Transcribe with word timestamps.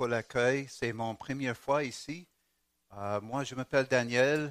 pour 0.00 0.08
l'accueil. 0.08 0.66
C'est 0.70 0.94
mon 0.94 1.14
première 1.14 1.54
fois 1.54 1.84
ici. 1.84 2.26
Euh, 2.96 3.20
moi, 3.20 3.44
je 3.44 3.54
m'appelle 3.54 3.84
Daniel. 3.84 4.50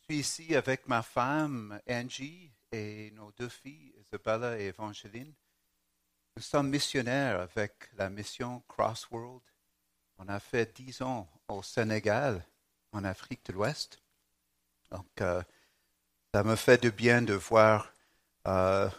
Je 0.00 0.04
suis 0.06 0.18
ici 0.18 0.56
avec 0.56 0.88
ma 0.88 1.02
femme 1.02 1.80
Angie 1.88 2.50
et 2.72 3.12
nos 3.12 3.30
deux 3.38 3.50
filles, 3.50 3.94
Isabella 4.00 4.58
et 4.58 4.66
Evangeline. 4.66 5.32
Nous 6.34 6.42
sommes 6.42 6.70
missionnaires 6.70 7.40
avec 7.40 7.88
la 7.96 8.10
mission 8.10 8.60
Crossworld. 8.66 9.44
On 10.18 10.26
a 10.26 10.40
fait 10.40 10.74
dix 10.74 11.02
ans 11.02 11.30
au 11.46 11.62
Sénégal, 11.62 12.44
en 12.90 13.04
Afrique 13.04 13.46
de 13.46 13.52
l'Ouest. 13.52 14.02
Donc, 14.90 15.06
euh, 15.20 15.40
ça 16.34 16.42
me 16.42 16.56
fait 16.56 16.82
du 16.82 16.90
bien 16.90 17.22
de 17.22 17.34
voir 17.34 17.92
euh, 18.48 18.90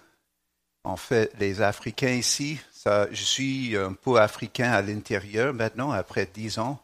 en 0.83 0.97
fait 0.97 1.31
les 1.39 1.61
Africains 1.61 2.13
ici. 2.13 2.59
Je 2.85 3.23
suis 3.23 3.75
un 3.77 3.93
peu 3.93 4.19
africain 4.19 4.71
à 4.71 4.81
l'intérieur 4.81 5.53
maintenant, 5.53 5.91
après 5.91 6.25
dix 6.25 6.59
ans 6.59 6.81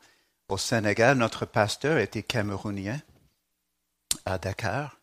au 0.49 0.57
Sénégal. 0.57 1.17
Notre 1.17 1.45
pasteur 1.45 1.97
était 1.97 2.23
camerounien 2.23 2.99
à 4.25 4.37
Dakar. 4.37 4.97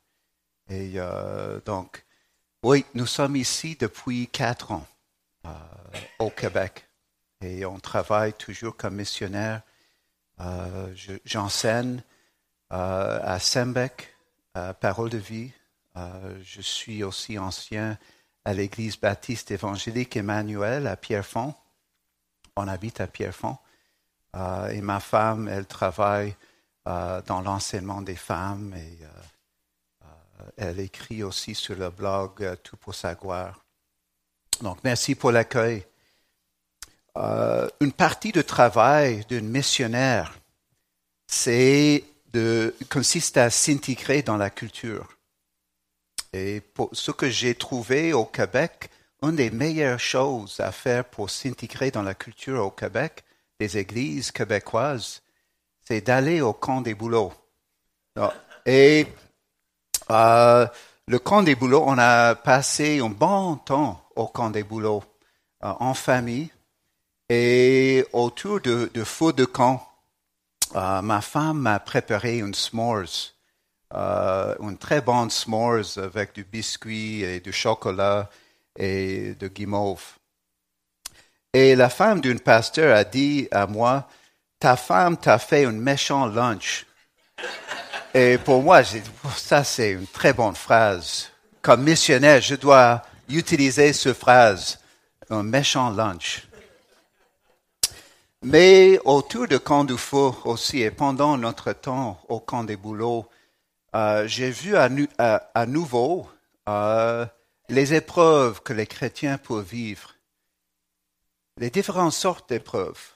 Et 0.68 0.92
euh, 0.96 1.60
donc, 1.64 2.04
oui, 2.62 2.84
nous 2.94 3.06
sommes 3.06 3.36
ici 3.36 3.76
depuis 3.78 4.28
quatre 4.28 4.72
ans 4.72 4.86
euh, 5.46 5.50
au 6.18 6.30
Québec. 6.30 6.86
Et 7.40 7.64
on 7.64 7.78
travaille 7.78 8.32
toujours 8.34 8.76
comme 8.76 8.96
missionnaire. 8.96 9.62
Euh, 10.40 10.94
J'enseigne 11.24 12.02
à 12.70 13.38
Sembec, 13.38 14.14
à 14.54 14.72
Parole 14.72 15.10
de 15.10 15.18
Vie. 15.18 15.50
Je 15.94 16.62
suis 16.62 17.04
aussi 17.04 17.38
ancien 17.38 17.98
à 18.44 18.52
l'Église 18.52 18.98
baptiste 18.98 19.50
évangélique 19.50 20.16
Emmanuel 20.16 20.86
à 20.86 20.96
Pierrefonds. 20.96 21.54
On 22.56 22.68
habite 22.68 23.00
à 23.00 23.06
Pierrefonds. 23.06 23.58
Euh, 24.36 24.68
et 24.68 24.80
ma 24.80 25.00
femme, 25.00 25.48
elle 25.48 25.66
travaille 25.66 26.34
euh, 26.88 27.20
dans 27.26 27.40
l'enseignement 27.40 28.02
des 28.02 28.16
femmes 28.16 28.74
et 28.74 28.98
euh, 29.04 30.08
elle 30.56 30.80
écrit 30.80 31.22
aussi 31.22 31.54
sur 31.54 31.76
le 31.76 31.90
blog 31.90 32.58
Tout 32.62 32.76
pour 32.76 32.94
sa. 32.94 33.16
Donc, 34.60 34.78
merci 34.82 35.14
pour 35.14 35.30
l'accueil. 35.30 35.84
une 37.16 37.92
partie 37.92 38.32
du 38.32 38.42
travail 38.42 39.24
d'une 39.26 39.48
missionnaire, 39.48 40.38
c'est 41.26 42.04
de, 42.32 42.74
consiste 42.90 43.36
à 43.36 43.50
s'intégrer 43.50 44.22
dans 44.22 44.36
la 44.36 44.50
culture. 44.50 45.08
Et 46.32 46.60
pour 46.60 46.90
ce 46.92 47.10
que 47.10 47.28
j'ai 47.28 47.54
trouvé 47.54 48.12
au 48.12 48.24
Québec, 48.24 48.90
une 49.22 49.36
des 49.36 49.50
meilleures 49.50 50.00
choses 50.00 50.58
à 50.60 50.72
faire 50.72 51.04
pour 51.04 51.30
s'intégrer 51.30 51.90
dans 51.90 52.02
la 52.02 52.14
culture 52.14 52.64
au 52.64 52.70
Québec, 52.70 53.24
des 53.60 53.78
églises 53.78 54.30
québécoises, 54.30 55.22
c'est 55.84 56.00
d'aller 56.00 56.40
au 56.40 56.52
camp 56.52 56.80
des 56.80 56.94
boulots. 56.94 57.32
Et 58.66 59.06
euh, 60.10 60.66
le 61.06 61.18
camp 61.18 61.42
des 61.42 61.54
boulots, 61.54 61.84
on 61.86 61.98
a 61.98 62.34
passé 62.34 63.00
un 63.00 63.08
bon 63.08 63.56
temps 63.56 64.02
au 64.16 64.26
camp 64.26 64.50
des 64.50 64.62
boulots, 64.62 65.04
euh, 65.64 65.72
en 65.80 65.94
famille, 65.94 66.50
et 67.28 68.04
autour 68.12 68.60
de, 68.60 68.90
de 68.92 69.04
feu 69.04 69.32
de 69.32 69.44
camp, 69.44 69.86
euh, 70.74 71.02
ma 71.02 71.20
femme 71.20 71.60
m'a 71.60 71.78
préparé 71.78 72.38
une 72.38 72.54
s'mores, 72.54 73.32
euh, 73.94 74.54
une 74.60 74.78
très 74.78 75.00
bonne 75.00 75.30
s'mores 75.30 75.98
avec 75.98 76.34
du 76.34 76.44
biscuit 76.44 77.22
et 77.22 77.40
du 77.40 77.52
chocolat 77.52 78.28
et 78.76 79.34
de 79.34 79.48
guimauve. 79.48 80.02
Et 81.52 81.76
la 81.76 81.90
femme 81.90 82.20
d'un 82.20 82.38
pasteur 82.38 82.96
a 82.96 83.04
dit 83.04 83.48
à 83.50 83.66
moi, 83.66 84.08
ta 84.58 84.76
femme 84.76 85.16
t'a 85.16 85.38
fait 85.38 85.66
un 85.66 85.72
méchant 85.72 86.26
lunch. 86.26 86.86
Et 88.14 88.38
pour 88.38 88.62
moi, 88.62 88.82
dit, 88.82 89.02
ça 89.36 89.62
c'est 89.64 89.92
une 89.92 90.06
très 90.06 90.32
bonne 90.32 90.54
phrase. 90.54 91.28
Comme 91.60 91.82
missionnaire, 91.82 92.40
je 92.40 92.54
dois 92.54 93.02
utiliser 93.28 93.92
cette 93.92 94.16
phrase, 94.16 94.78
un 95.28 95.42
méchant 95.42 95.90
lunch. 95.90 96.46
Mais 98.42 98.98
autour 99.04 99.46
du 99.46 99.60
camp 99.60 99.84
du 99.84 99.94
aussi, 100.44 100.80
et 100.80 100.90
pendant 100.90 101.36
notre 101.36 101.72
temps 101.72 102.20
au 102.28 102.40
camp 102.40 102.64
des 102.64 102.76
boulots, 102.76 103.28
euh, 103.94 104.26
j'ai 104.26 104.50
vu 104.50 104.74
à, 104.76 105.66
nouveau 105.66 106.28
euh, 106.68 107.26
les 107.68 107.94
épreuves 107.94 108.62
que 108.62 108.72
les 108.72 108.86
chrétiens 108.86 109.36
peuvent 109.36 109.66
vivre, 109.66 110.14
les 111.58 111.70
différentes 111.70 112.14
sortes 112.14 112.48
d'épreuves. 112.48 113.12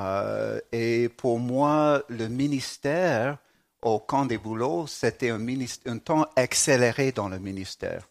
Euh, 0.00 0.60
et 0.72 1.08
pour 1.10 1.38
moi, 1.38 2.02
le 2.08 2.28
ministère 2.28 3.38
au 3.82 3.98
camp 4.00 4.24
des 4.24 4.38
boulots, 4.38 4.86
c'était 4.86 5.30
un, 5.30 5.46
un, 5.86 5.98
temps 5.98 6.26
accéléré 6.36 7.12
dans 7.12 7.28
le 7.28 7.38
ministère. 7.38 8.08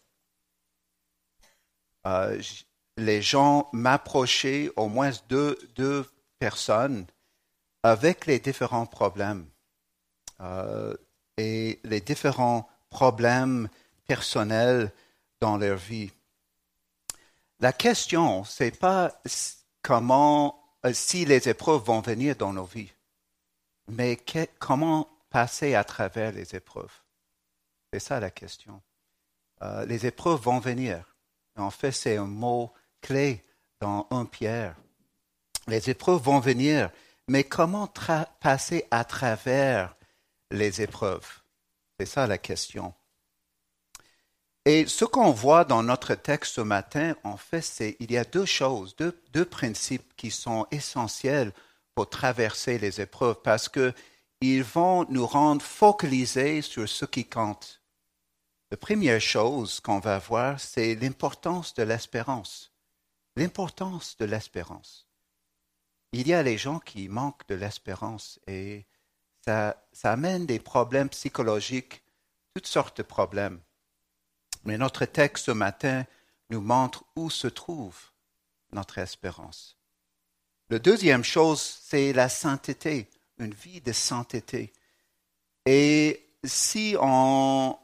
Les 2.96 3.20
gens 3.20 3.68
m'approchaient, 3.72 4.70
au 4.76 4.88
moins 4.88 5.10
deux, 5.28 5.58
deux 5.76 6.06
personnes, 6.38 7.06
avec 7.82 8.24
les 8.24 8.38
différents 8.38 8.86
problèmes. 8.86 9.46
Et 11.38 11.80
les 11.84 12.00
différents 12.00 12.68
problèmes 12.90 13.68
personnels 14.06 14.92
dans 15.40 15.56
leur 15.56 15.78
vie. 15.78 16.10
La 17.60 17.72
question, 17.72 18.44
c'est 18.44 18.78
pas 18.78 19.12
comment, 19.82 20.62
euh, 20.84 20.92
si 20.92 21.24
les 21.24 21.48
épreuves 21.48 21.84
vont 21.84 22.00
venir 22.00 22.36
dans 22.36 22.52
nos 22.52 22.64
vies, 22.64 22.92
mais 23.88 24.18
comment 24.58 25.08
passer 25.30 25.74
à 25.74 25.84
travers 25.84 26.32
les 26.32 26.54
épreuves. 26.54 26.92
C'est 27.92 28.00
ça 28.00 28.20
la 28.20 28.30
question. 28.30 28.82
Euh, 29.62 29.86
les 29.86 30.06
épreuves 30.06 30.40
vont 30.40 30.58
venir. 30.58 31.16
En 31.56 31.70
fait, 31.70 31.92
c'est 31.92 32.16
un 32.16 32.26
mot 32.26 32.72
clé 33.00 33.44
dans 33.80 34.06
un 34.10 34.24
Pierre. 34.24 34.76
Les 35.66 35.90
épreuves 35.90 36.22
vont 36.22 36.40
venir, 36.40 36.90
mais 37.28 37.44
comment 37.44 37.88
passer 38.40 38.86
à 38.90 39.04
travers 39.04 39.94
les 40.50 40.82
épreuves 40.82 41.42
C'est 41.98 42.06
ça 42.06 42.26
la 42.26 42.38
question. 42.38 42.94
Et 44.64 44.86
ce 44.86 45.04
qu'on 45.04 45.30
voit 45.30 45.64
dans 45.64 45.82
notre 45.82 46.14
texte 46.14 46.54
ce 46.54 46.60
matin, 46.60 47.14
en 47.24 47.36
fait, 47.36 47.62
c'est 47.62 47.96
il 48.00 48.12
y 48.12 48.18
a 48.18 48.24
deux 48.24 48.44
choses, 48.44 48.94
deux, 48.96 49.18
deux 49.32 49.46
principes 49.46 50.14
qui 50.16 50.30
sont 50.30 50.66
essentiels 50.70 51.52
pour 51.94 52.10
traverser 52.10 52.78
les 52.78 53.00
épreuves 53.00 53.40
parce 53.42 53.68
qu'ils 53.68 54.62
vont 54.62 55.06
nous 55.08 55.26
rendre 55.26 55.62
focalisés 55.62 56.62
sur 56.62 56.88
ce 56.88 57.04
qui 57.06 57.24
compte. 57.24 57.80
La 58.70 58.76
première 58.76 59.20
chose 59.20 59.80
qu'on 59.80 60.00
va 60.00 60.18
voir, 60.18 60.60
c'est 60.60 60.94
l'importance 60.96 61.72
de 61.72 61.82
l'espérance. 61.82 62.70
L'importance 63.36 64.18
de 64.18 64.26
l'espérance. 64.26 65.08
Il 66.12 66.28
y 66.28 66.34
a 66.34 66.42
les 66.42 66.58
gens 66.58 66.78
qui 66.78 67.08
manquent 67.08 67.48
de 67.48 67.54
l'espérance 67.54 68.38
et 68.46 68.84
ça, 69.48 70.12
amène 70.12 70.44
des 70.46 70.58
problèmes 70.58 71.08
psychologiques, 71.08 72.02
toutes 72.54 72.66
sortes 72.66 72.98
de 72.98 73.02
problèmes. 73.02 73.60
Mais 74.64 74.76
notre 74.76 75.06
texte 75.06 75.46
ce 75.46 75.50
matin 75.52 76.04
nous 76.50 76.60
montre 76.60 77.04
où 77.16 77.30
se 77.30 77.48
trouve 77.48 77.98
notre 78.72 78.98
espérance. 78.98 79.78
La 80.68 80.78
deuxième 80.78 81.24
chose, 81.24 81.62
c'est 81.82 82.12
la 82.12 82.28
sainteté, 82.28 83.08
une 83.38 83.54
vie 83.54 83.80
de 83.80 83.92
sainteté. 83.92 84.72
Et 85.64 86.26
si 86.44 86.94
on 87.00 87.78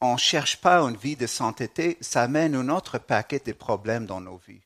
ne 0.00 0.16
cherche 0.16 0.60
pas 0.62 0.80
une 0.80 0.96
vie 0.96 1.16
de 1.16 1.26
sainteté, 1.26 1.98
ça 2.00 2.22
amène 2.22 2.54
un 2.54 2.70
autre 2.70 2.98
paquet 2.98 3.42
de 3.44 3.52
problèmes 3.52 4.06
dans 4.06 4.22
nos 4.22 4.38
vies, 4.38 4.62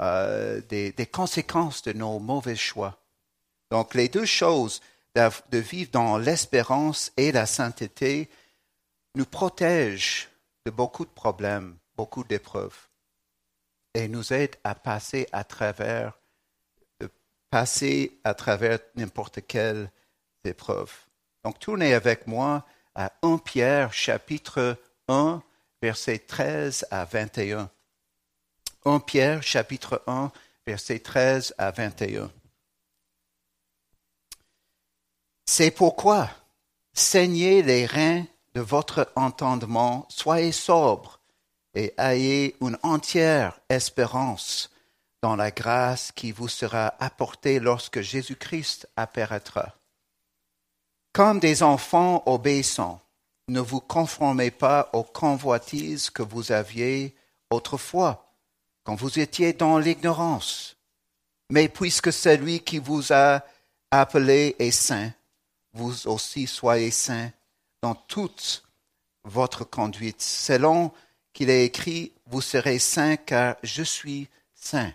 euh, 0.00 0.60
des, 0.68 1.08
conséquences 1.10 1.82
de 1.82 1.92
nos 1.92 2.20
mauvais 2.20 2.56
choix. 2.56 3.02
Donc 3.70 3.94
les 3.94 4.08
deux 4.08 4.24
choses, 4.24 4.80
de 5.14 5.58
vivre 5.58 5.90
dans 5.90 6.18
l'espérance 6.18 7.12
et 7.16 7.32
la 7.32 7.46
sainteté, 7.46 8.28
nous 9.14 9.24
protègent 9.26 10.28
de 10.64 10.70
beaucoup 10.70 11.04
de 11.04 11.10
problèmes, 11.10 11.76
beaucoup 11.96 12.24
d'épreuves, 12.24 12.76
et 13.94 14.06
nous 14.06 14.32
aident 14.32 14.56
à 14.64 14.74
passer 14.74 15.26
à 15.32 15.44
travers, 15.44 16.18
passer 17.50 18.20
à 18.24 18.34
travers 18.34 18.78
n'importe 18.94 19.46
quelle 19.46 19.90
épreuve. 20.44 20.92
Donc 21.44 21.58
tournez 21.58 21.94
avec 21.94 22.26
moi 22.26 22.64
à 22.94 23.12
1 23.22 23.38
Pierre 23.38 23.92
chapitre 23.92 24.76
1, 25.08 25.42
verset 25.80 26.18
13 26.18 26.86
à 26.90 27.04
21. 27.04 27.70
1 28.84 29.00
Pierre 29.00 29.42
chapitre 29.42 30.02
1, 30.06 30.30
verset 30.66 30.98
13 30.98 31.54
à 31.58 31.70
21. 31.70 32.30
C'est 35.50 35.70
pourquoi 35.70 36.28
saignez 36.92 37.62
les 37.62 37.86
reins 37.86 38.24
de 38.54 38.60
votre 38.60 39.10
entendement, 39.16 40.04
soyez 40.10 40.52
sobre 40.52 41.20
et 41.74 41.94
ayez 41.96 42.54
une 42.60 42.76
entière 42.82 43.58
espérance 43.70 44.70
dans 45.22 45.36
la 45.36 45.50
grâce 45.50 46.12
qui 46.12 46.32
vous 46.32 46.48
sera 46.48 46.92
apportée 47.00 47.60
lorsque 47.60 48.02
Jésus-Christ 48.02 48.90
apparaîtra. 48.94 49.74
Comme 51.14 51.40
des 51.40 51.62
enfants 51.62 52.22
obéissants, 52.26 53.00
ne 53.48 53.60
vous 53.60 53.80
conformez 53.80 54.50
pas 54.50 54.90
aux 54.92 55.02
convoitises 55.02 56.10
que 56.10 56.22
vous 56.22 56.52
aviez 56.52 57.16
autrefois, 57.48 58.34
quand 58.84 58.96
vous 58.96 59.18
étiez 59.18 59.54
dans 59.54 59.78
l'ignorance. 59.78 60.76
Mais 61.48 61.70
puisque 61.70 62.12
celui 62.12 62.60
qui 62.60 62.78
vous 62.78 63.14
a 63.14 63.42
appelé 63.90 64.54
est 64.58 64.70
saint, 64.70 65.10
vous 65.78 66.08
aussi 66.08 66.48
soyez 66.48 66.90
saints 66.90 67.30
dans 67.82 67.94
toute 67.94 68.64
votre 69.22 69.64
conduite, 69.64 70.20
selon 70.20 70.92
qu'il 71.32 71.50
est 71.50 71.64
écrit, 71.64 72.12
vous 72.26 72.40
serez 72.40 72.80
saints 72.80 73.16
car 73.16 73.56
je 73.62 73.84
suis 73.84 74.28
saint. 74.54 74.92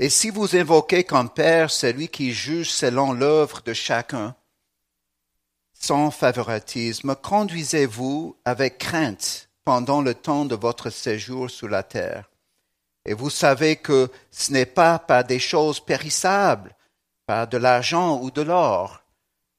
Et 0.00 0.10
si 0.10 0.30
vous 0.30 0.56
invoquez 0.56 1.04
comme 1.04 1.30
Père 1.30 1.70
celui 1.70 2.08
qui 2.08 2.32
juge 2.32 2.70
selon 2.70 3.12
l'œuvre 3.12 3.62
de 3.62 3.72
chacun, 3.72 4.34
sans 5.72 6.10
favoritisme, 6.10 7.14
conduisez-vous 7.14 8.36
avec 8.44 8.78
crainte 8.78 9.48
pendant 9.64 10.02
le 10.02 10.14
temps 10.14 10.44
de 10.44 10.56
votre 10.56 10.90
séjour 10.90 11.48
sur 11.48 11.68
la 11.68 11.84
terre. 11.84 12.28
Et 13.04 13.14
vous 13.14 13.30
savez 13.30 13.76
que 13.76 14.10
ce 14.32 14.52
n'est 14.52 14.66
pas 14.66 14.98
par 14.98 15.22
des 15.22 15.38
choses 15.38 15.78
périssables, 15.78 16.74
par 17.26 17.48
de 17.48 17.56
l'argent 17.56 18.20
ou 18.20 18.30
de 18.30 18.42
l'or, 18.42 19.02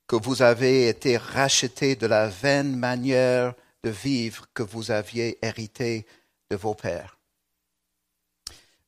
que 0.07 0.15
vous 0.15 0.41
avez 0.41 0.87
été 0.87 1.17
rachetés 1.17 1.95
de 1.95 2.07
la 2.07 2.27
vaine 2.27 2.75
manière 2.75 3.53
de 3.83 3.89
vivre 3.89 4.47
que 4.53 4.63
vous 4.63 4.89
aviez 4.89 5.37
hérité 5.45 6.05
de 6.49 6.55
vos 6.55 6.73
pères, 6.73 7.17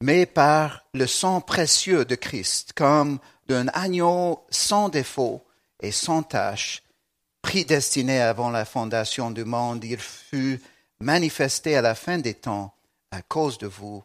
mais 0.02 0.26
par 0.26 0.86
le 0.94 1.08
sang 1.08 1.42
précieux 1.42 2.06
de 2.06 2.16
Christ, 2.16 2.72
comme 2.74 3.20
d'un 3.48 3.68
agneau 3.74 4.46
sans 4.50 4.88
défaut 4.88 5.44
et 5.82 5.92
sans 5.92 6.24
tache, 6.24 6.84
prédestiné 7.42 8.22
avant 8.22 8.50
la 8.50 8.64
fondation 8.64 9.32
du 9.32 9.44
monde, 9.44 9.84
il 9.84 10.00
fut 10.00 10.62
manifesté 11.00 11.76
à 11.76 11.82
la 11.82 11.96
fin 11.96 12.18
des 12.18 12.34
temps 12.34 12.74
à 13.12 13.22
cause 13.22 13.58
de 13.58 13.68
vous. 13.68 14.04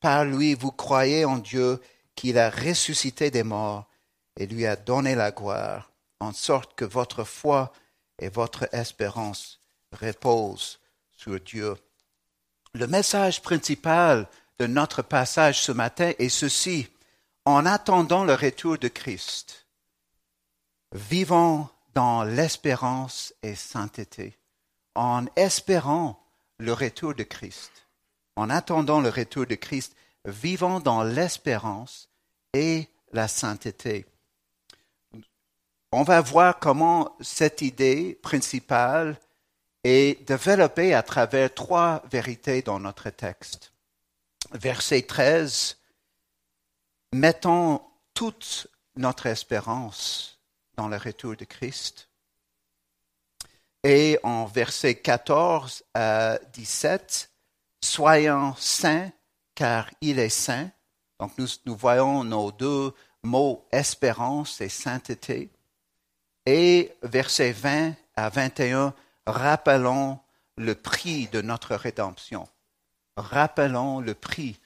Par 0.00 0.24
lui, 0.24 0.54
vous 0.54 0.72
croyez 0.72 1.24
en 1.24 1.38
Dieu 1.38 1.80
qu'il 2.14 2.38
a 2.38 2.50
ressuscité 2.50 3.30
des 3.30 3.42
morts 3.42 3.88
et 4.36 4.46
lui 4.46 4.66
a 4.66 4.76
donné 4.76 5.14
la 5.14 5.30
gloire, 5.30 5.90
en 6.20 6.32
sorte 6.32 6.74
que 6.74 6.84
votre 6.84 7.24
foi 7.24 7.72
et 8.18 8.28
votre 8.28 8.68
espérance 8.74 9.60
reposent 9.92 10.80
sur 11.12 11.38
Dieu. 11.40 11.76
Le 12.74 12.86
message 12.86 13.42
principal 13.42 14.28
de 14.58 14.66
notre 14.66 15.02
passage 15.02 15.62
ce 15.62 15.72
matin 15.72 16.12
est 16.18 16.28
ceci. 16.28 16.88
En 17.46 17.66
attendant 17.66 18.24
le 18.24 18.34
retour 18.34 18.78
de 18.78 18.88
Christ, 18.88 19.66
vivons 20.92 21.68
dans 21.92 22.24
l'espérance 22.24 23.34
et 23.42 23.54
sainteté, 23.54 24.38
en 24.94 25.26
espérant 25.36 26.18
le 26.58 26.72
retour 26.72 27.14
de 27.14 27.22
Christ, 27.22 27.70
en 28.36 28.48
attendant 28.48 29.00
le 29.00 29.10
retour 29.10 29.46
de 29.46 29.56
Christ, 29.56 29.94
vivons 30.24 30.80
dans 30.80 31.02
l'espérance 31.02 32.08
et 32.54 32.88
la 33.12 33.28
sainteté. 33.28 34.06
On 35.96 36.02
va 36.02 36.20
voir 36.20 36.58
comment 36.58 37.16
cette 37.20 37.62
idée 37.62 38.18
principale 38.20 39.16
est 39.84 40.26
développée 40.26 40.92
à 40.92 41.04
travers 41.04 41.54
trois 41.54 42.02
vérités 42.10 42.62
dans 42.62 42.80
notre 42.80 43.10
texte. 43.10 43.72
Verset 44.50 45.02
13, 45.02 45.78
mettons 47.12 47.80
toute 48.12 48.66
notre 48.96 49.26
espérance 49.26 50.40
dans 50.76 50.88
le 50.88 50.96
retour 50.96 51.36
de 51.36 51.44
Christ. 51.44 52.08
Et 53.84 54.18
en 54.24 54.46
versets 54.46 54.96
14 54.96 55.84
à 55.94 56.40
17, 56.54 57.30
soyons 57.84 58.56
saints 58.58 59.12
car 59.54 59.88
il 60.00 60.18
est 60.18 60.28
saint. 60.28 60.72
Donc 61.20 61.30
nous 61.38 61.76
voyons 61.76 62.24
nos 62.24 62.50
deux 62.50 62.92
mots 63.22 63.64
espérance 63.70 64.60
et 64.60 64.68
sainteté. 64.68 65.53
Et 66.46 66.94
versets 67.02 67.52
20 67.52 67.94
à 68.16 68.28
21, 68.28 68.94
rappelons 69.26 70.18
le 70.56 70.74
prix 70.74 71.28
de 71.28 71.40
notre 71.40 71.74
rédemption. 71.74 72.48
Rappelons 73.16 74.00
le 74.00 74.14
prix 74.14 74.60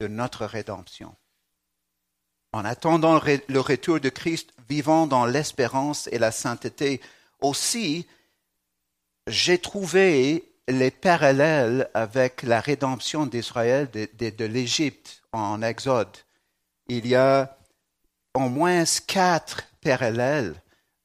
de 0.00 0.08
notre 0.08 0.44
rédemption. 0.44 1.14
En 2.52 2.64
attendant 2.64 3.20
le 3.48 3.60
retour 3.60 4.00
de 4.00 4.08
Christ, 4.08 4.52
vivant 4.68 5.06
dans 5.06 5.26
l'espérance 5.26 6.08
et 6.12 6.18
la 6.18 6.32
sainteté. 6.32 7.00
Aussi, 7.40 8.06
j'ai 9.26 9.58
trouvé 9.58 10.44
les 10.68 10.90
parallèles 10.90 11.88
avec 11.94 12.42
la 12.42 12.60
rédemption 12.60 13.26
d'Israël 13.26 13.90
de, 13.90 14.30
de 14.30 14.44
l'Égypte 14.44 15.22
en 15.32 15.62
Exode. 15.62 16.16
Il 16.88 17.06
y 17.06 17.14
a 17.14 17.56
au 18.34 18.48
moins 18.48 18.84
quatre 19.06 19.62
parallèles 19.80 20.54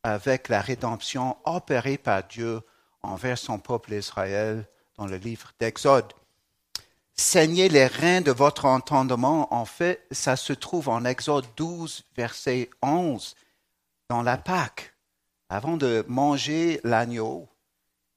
avec 0.04 0.50
la 0.50 0.62
rédemption 0.62 1.38
opérée 1.46 1.98
par 1.98 2.24
Dieu 2.24 2.62
envers 3.04 3.38
son 3.38 3.60
peuple 3.60 3.94
Israël 3.94 4.68
dans 4.98 5.06
le 5.06 5.18
livre 5.18 5.52
d'Exode. 5.60 6.14
Saignez 7.16 7.70
les 7.70 7.88
reins 7.88 8.22
de 8.22 8.32
votre 8.32 8.66
entendement, 8.66 9.54
en 9.54 9.66
fait, 9.66 10.06
ça 10.12 10.36
se 10.36 10.54
trouve 10.54 10.90
en 10.90 11.06
Exode 11.06 11.46
12, 11.56 12.06
verset 12.16 12.70
11, 12.82 13.36
dans 14.10 14.24
la 14.24 14.38
Pâque. 14.38 14.96
Avant 15.50 15.78
de 15.78 16.06
manger 16.08 16.80
l'agneau, 16.84 17.50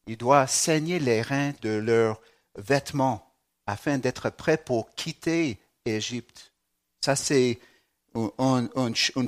il 0.07 0.17
doit 0.17 0.47
saigner 0.47 0.99
les 0.99 1.23
reins 1.23 1.53
de 1.63 1.71
leurs 1.71 2.21
vêtements 2.57 3.35
afin 3.67 3.99
d'être 3.99 4.31
prêt 4.31 4.57
pour 4.57 4.95
quitter 4.95 5.59
Égypte. 5.85 6.53
Ça, 7.01 7.17
c'est 7.17 7.59
un, 8.15 8.69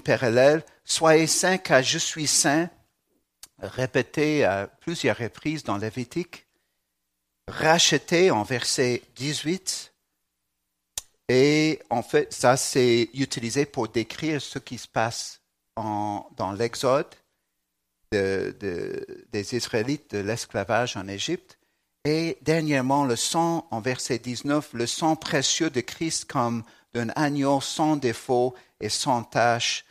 parallèle. 0.05 0.65
Soyez 0.87 1.27
saints 1.27 1.59
car 1.59 1.83
je 1.83 1.99
suis 1.99 2.29
saint, 2.29 2.71
répété 3.59 4.45
à 4.45 4.67
plusieurs 4.67 5.19
reprises 5.19 5.65
dans 5.65 5.77
Lévitique 5.77 6.47
racheté 7.49 8.31
en 8.31 8.43
verset 8.43 9.03
18. 9.17 9.93
Et 11.29 11.81
en 11.91 12.03
fait, 12.03 12.33
ça 12.33 12.57
c'est 12.57 13.11
utilisé 13.15 13.67
pour 13.67 13.89
décrire 13.89 14.41
ce 14.41 14.59
qui 14.59 14.79
se 14.79 14.89
passe 14.89 15.41
dans 15.77 16.55
l'Exode 16.57 17.15
de, 18.13 18.57
des 19.31 19.57
Israélites 19.57 20.15
de 20.15 20.19
l'esclavage 20.19 20.97
en 20.97 21.09
Égypte. 21.09 21.59
Et 22.05 22.39
dernièrement, 22.43 23.05
le 23.05 23.17
sang, 23.17 23.67
en 23.73 23.81
verset 23.81 24.19
19, 24.19 24.71
le 24.75 24.87
sang 24.87 25.17
précieux 25.17 25.71
de 25.71 25.81
Christ 25.81 26.27
comme 26.27 26.63
d'un 26.95 27.09
agneau 27.17 27.61
sans 27.61 27.97
défaut 27.97 28.55
et 28.81 28.89
sans 28.89 29.25
tache. 29.25 29.85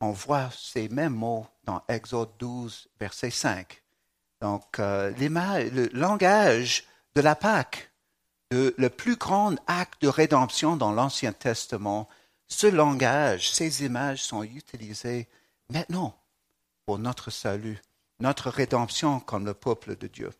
On 0.00 0.12
voit 0.12 0.50
ces 0.56 0.88
mêmes 0.88 1.14
mots 1.14 1.46
dans 1.64 1.82
Exode 1.88 2.30
12, 2.38 2.88
verset 2.98 3.30
5. 3.30 3.82
Donc, 4.40 4.78
euh, 4.78 5.10
le 5.10 5.88
langage 5.92 6.84
de 7.14 7.20
la 7.20 7.34
Pâque, 7.34 7.90
le 8.50 8.88
plus 8.88 9.16
grand 9.16 9.54
acte 9.66 10.00
de 10.02 10.08
rédemption 10.08 10.76
dans 10.76 10.92
l'Ancien 10.92 11.32
Testament, 11.32 12.08
ce 12.48 12.66
langage, 12.66 13.50
ces 13.50 13.84
images 13.84 14.22
sont 14.22 14.42
utilisées 14.42 15.28
maintenant 15.68 16.16
pour 16.86 16.98
notre 16.98 17.30
salut, 17.30 17.80
notre 18.18 18.50
rédemption 18.50 19.20
comme 19.20 19.44
le 19.44 19.54
peuple 19.54 19.96
de 19.96 20.06
Dieu. 20.06 20.32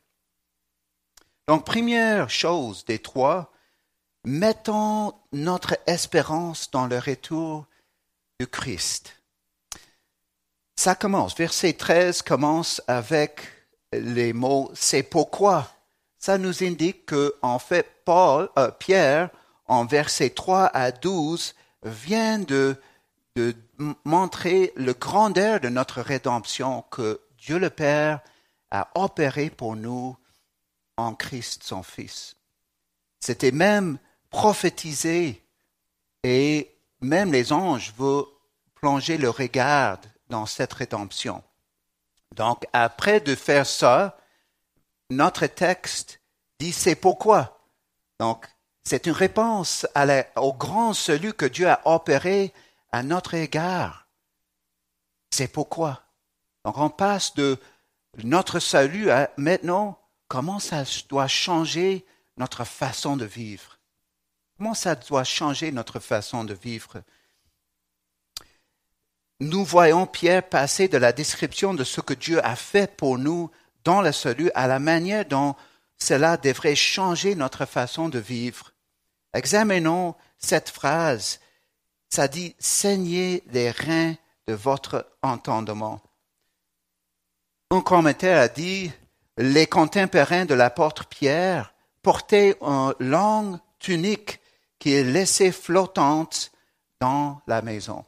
Donc, 1.47 1.65
première 1.65 2.31
chose 2.31 2.85
des 2.85 2.99
trois, 2.99 3.53
mettons 4.25 5.15
notre 5.33 5.77
espérance 5.87 6.71
dans 6.71 6.87
le 6.87 6.99
retour 6.99 7.67
de 8.41 8.45
Christ. 8.47 9.20
Ça 10.81 10.95
commence, 10.95 11.37
verset 11.37 11.75
13 11.75 12.23
commence 12.23 12.81
avec 12.87 13.43
les 13.93 14.33
mots 14.33 14.71
c'est 14.73 15.03
pourquoi. 15.03 15.69
Ça 16.17 16.39
nous 16.39 16.65
indique 16.65 17.05
que, 17.05 17.35
en 17.43 17.59
fait, 17.59 17.87
Paul, 18.07 18.49
euh, 18.57 18.71
Pierre, 18.71 19.29
en 19.67 19.85
versets 19.85 20.31
3 20.31 20.69
à 20.69 20.91
12, 20.91 21.55
vient 21.83 22.39
de, 22.39 22.81
de 23.37 23.55
montrer 24.07 24.73
le 24.75 24.95
grandeur 24.95 25.61
de 25.61 25.69
notre 25.69 26.01
rédemption 26.01 26.81
que 26.91 27.21
Dieu 27.37 27.59
le 27.59 27.69
Père 27.69 28.21
a 28.71 28.89
opéré 28.95 29.51
pour 29.51 29.77
nous 29.77 30.17
en 30.97 31.15
Christ 31.15 31.63
son 31.63 31.83
Fils. 31.83 32.37
C'était 33.19 33.53
même 33.53 33.99
prophétisé 34.31 35.45
et 36.23 36.75
même 37.03 37.33
les 37.33 37.53
anges 37.53 37.93
veulent 37.99 38.25
plonger 38.77 39.19
le 39.19 39.29
regard 39.29 39.99
dans 40.31 40.47
cette 40.47 40.73
rédemption. 40.73 41.43
Donc, 42.35 42.67
après 42.73 43.21
de 43.21 43.35
faire 43.35 43.67
ça, 43.67 44.17
notre 45.11 45.47
texte 45.47 46.21
dit 46.59 46.73
c'est 46.73 46.95
pourquoi? 46.95 47.61
Donc, 48.19 48.49
C'est 48.83 49.07
une 49.07 49.13
réponse 49.13 49.87
au 50.37 50.53
grand 50.53 50.95
salut 50.95 51.35
que 51.35 51.47
Dieu 51.47 51.69
a 51.69 51.81
opéré 51.85 52.53
à 52.93 53.03
notre 53.03 53.35
égard. 53.35 54.09
C'est 55.31 55.49
pourquoi? 55.49 56.03
Donc 56.65 56.79
on 56.79 56.91
passe 56.91 57.35
de 57.35 57.59
notre 58.25 58.59
salut 58.59 59.11
à 59.11 59.31
maintenant 59.37 59.99
comment 60.29 60.59
ça 60.59 60.85
doit 61.09 61.29
changer 61.29 62.05
notre 62.37 62.65
façon 62.65 63.17
de 63.17 63.25
vivre? 63.25 63.79
Comment 64.57 64.75
ça 64.75 64.95
doit 64.95 65.25
changer 65.25 65.73
notre 65.73 66.01
façon 66.01 66.45
de 66.45 66.55
vivre 66.55 67.03
Nous 69.41 69.65
voyons 69.65 70.07
Pierre 70.07 70.47
passer 70.47 70.87
de 70.87 70.99
la 70.99 71.13
description 71.13 71.73
de 71.73 71.83
ce 71.83 72.03
que 72.03 72.13
Dieu 72.13 72.45
a 72.45 72.57
fait 72.57 72.95
pour 72.95 73.17
nous 73.17 73.51
dans 73.85 74.03
le 74.03 74.13
salut 74.13 74.51
à 74.55 74.67
la 74.67 74.79
manière 74.79 75.25
dont 75.25 75.55
cela 75.97 76.37
devrait 76.37 76.75
changer 76.75 77.35
notre 77.35 77.65
façon 77.65 78.11
de 78.11 78.19
vivre. 78.19 78.73
Examinons 79.33 80.15
cette 80.37 80.69
phrase. 80.69 81.41
Ça 82.11 82.29
dit 82.29 82.55
saignez 82.59 83.43
les 83.47 83.71
reins 83.71 84.15
de 84.47 84.53
votre 84.53 85.07
entendement. 85.23 86.03
Un 87.71 87.81
commentaire 87.81 88.43
a 88.43 88.49
dit 88.49 88.93
les 89.39 89.67
contemporains 89.67 90.45
de 90.45 90.55
l'apôtre 90.55 91.07
Pierre 91.07 91.73
portaient 92.03 92.59
une 92.61 92.95
longue 92.99 93.59
tunique 93.79 94.41
qui 94.79 94.93
est 94.93 95.05
laissée 95.05 95.53
flottante 95.53 96.53
dans 97.01 97.41
la 97.47 97.63
maison. 97.63 98.05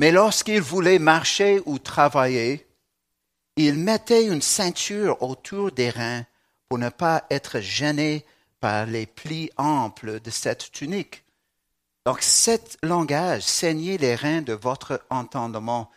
Mais 0.00 0.12
lorsqu'ils 0.12 0.62
voulaient 0.62 0.98
marcher 0.98 1.60
ou 1.66 1.78
travailler, 1.78 2.66
ils 3.56 3.74
mettaient 3.74 4.24
une 4.24 4.40
ceinture 4.40 5.22
autour 5.22 5.72
des 5.72 5.90
reins 5.90 6.24
pour 6.70 6.78
ne 6.78 6.88
pas 6.88 7.26
être 7.28 7.60
gênés 7.60 8.24
par 8.60 8.86
les 8.86 9.04
plis 9.04 9.50
amples 9.58 10.18
de 10.20 10.30
cette 10.30 10.72
tunique. 10.72 11.22
Donc, 12.06 12.22
cet 12.22 12.78
langage, 12.82 13.42
saigner 13.42 13.98
les 13.98 14.14
reins 14.14 14.40
de 14.40 14.54
votre 14.54 15.04
entendement, 15.10 15.90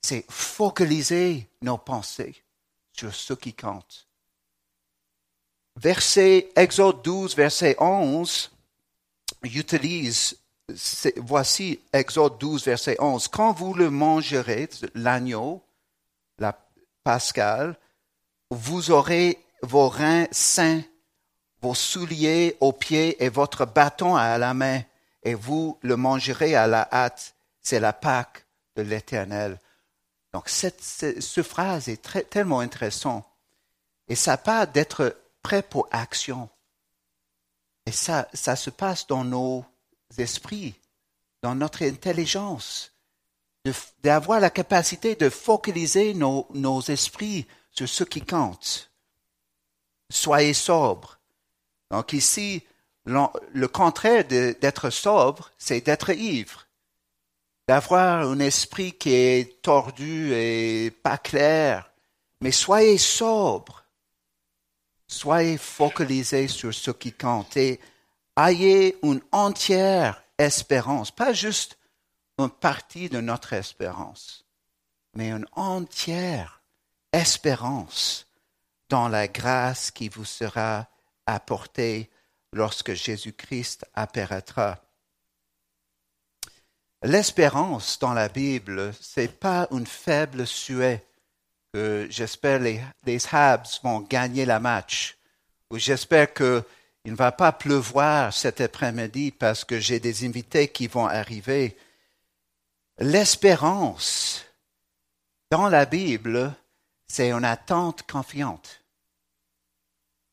c'est 0.00 0.24
focaliser 0.30 1.46
nos 1.60 1.76
pensées 1.76 2.42
sur 2.94 3.14
ce 3.14 3.34
qui 3.34 3.52
compte. 3.52 4.08
Verset 5.76 6.48
Exode 6.56 7.02
12, 7.02 7.36
verset 7.36 7.76
11, 7.78 8.52
utilise, 9.42 10.39
voici 11.16 11.80
Exode 11.92 12.38
12, 12.38 12.64
verset 12.64 12.96
11, 12.98 13.28
quand 13.28 13.52
vous 13.52 13.74
le 13.74 13.90
mangerez, 13.90 14.68
l'agneau, 14.94 15.62
la 16.38 16.58
pascale, 17.04 17.76
vous 18.50 18.90
aurez 18.90 19.38
vos 19.62 19.88
reins 19.88 20.26
sains, 20.30 20.82
vos 21.62 21.74
souliers 21.74 22.56
aux 22.60 22.72
pieds 22.72 23.22
et 23.22 23.28
votre 23.28 23.66
bâton 23.66 24.16
à 24.16 24.38
la 24.38 24.54
main, 24.54 24.82
et 25.22 25.34
vous 25.34 25.78
le 25.82 25.96
mangerez 25.96 26.54
à 26.54 26.66
la 26.66 26.88
hâte. 26.92 27.34
C'est 27.60 27.80
la 27.80 27.92
Pâque 27.92 28.46
de 28.76 28.82
l'Éternel. 28.82 29.58
Donc, 30.32 30.48
cette, 30.48 30.82
cette, 30.82 31.42
phrase 31.42 31.88
est 31.88 32.30
tellement 32.30 32.60
intéressante. 32.60 33.26
Et 34.08 34.14
ça 34.14 34.36
parle 34.36 34.72
d'être 34.72 35.16
prêt 35.42 35.62
pour 35.62 35.88
action. 35.90 36.48
Et 37.86 37.92
ça, 37.92 38.28
ça 38.32 38.56
se 38.56 38.70
passe 38.70 39.06
dans 39.06 39.24
nos 39.24 39.64
esprits, 40.18 40.74
dans 41.42 41.54
notre 41.54 41.82
intelligence, 41.84 42.92
d'avoir 44.02 44.40
la 44.40 44.50
capacité 44.50 45.14
de 45.14 45.28
focaliser 45.28 46.14
nos, 46.14 46.46
nos 46.54 46.80
esprits 46.82 47.46
sur 47.70 47.88
ce 47.88 48.04
qui 48.04 48.20
compte. 48.20 48.90
Soyez 50.10 50.54
sobres. 50.54 51.18
Donc 51.90 52.12
ici, 52.12 52.64
le 53.04 53.66
contraire 53.68 54.24
d'être 54.26 54.90
sobre, 54.90 55.50
c'est 55.58 55.84
d'être 55.84 56.10
ivre 56.10 56.66
d'avoir 57.70 58.26
un 58.26 58.40
esprit 58.40 58.94
qui 58.94 59.14
est 59.14 59.62
tordu 59.62 60.34
et 60.34 60.90
pas 60.90 61.18
clair, 61.18 61.88
mais 62.40 62.50
soyez 62.50 62.98
sobre, 62.98 63.84
soyez 65.06 65.56
focalisés 65.56 66.48
sur 66.48 66.74
ce 66.74 66.90
qui 66.90 67.12
compte 67.12 67.56
et 67.56 67.78
ayez 68.36 68.98
une 69.02 69.20
entière 69.32 70.22
espérance, 70.38 71.10
pas 71.10 71.32
juste 71.32 71.78
une 72.38 72.50
partie 72.50 73.08
de 73.08 73.20
notre 73.20 73.52
espérance, 73.52 74.44
mais 75.14 75.30
une 75.30 75.46
entière 75.52 76.62
espérance 77.12 78.26
dans 78.88 79.08
la 79.08 79.28
grâce 79.28 79.90
qui 79.90 80.08
vous 80.08 80.24
sera 80.24 80.88
apportée 81.26 82.10
lorsque 82.52 82.94
Jésus-Christ 82.94 83.84
apparaîtra. 83.94 84.80
L'espérance 87.02 87.98
dans 87.98 88.12
la 88.12 88.28
Bible, 88.28 88.92
c'est 89.00 89.38
pas 89.40 89.68
une 89.70 89.86
faible 89.86 90.46
suet 90.46 91.06
que 91.72 92.06
j'espère 92.10 92.58
les, 92.58 92.82
les 93.04 93.18
Habs 93.32 93.80
vont 93.82 94.00
gagner 94.00 94.44
la 94.44 94.60
match, 94.60 95.16
ou 95.70 95.78
j'espère 95.78 96.34
qu'il 97.02 97.12
ne 97.12 97.16
va 97.16 97.32
pas 97.32 97.52
pleuvoir 97.52 98.32
cet 98.32 98.60
après-midi 98.60 99.30
parce 99.30 99.64
que 99.64 99.78
j'ai 99.78 100.00
des 100.00 100.26
invités 100.26 100.68
qui 100.68 100.86
vont 100.86 101.06
arriver. 101.06 101.76
L'espérance 102.98 104.44
dans 105.50 105.68
la 105.68 105.86
Bible, 105.86 106.54
c'est 107.08 107.30
une 107.30 107.44
attente 107.44 108.02
confiante. 108.06 108.84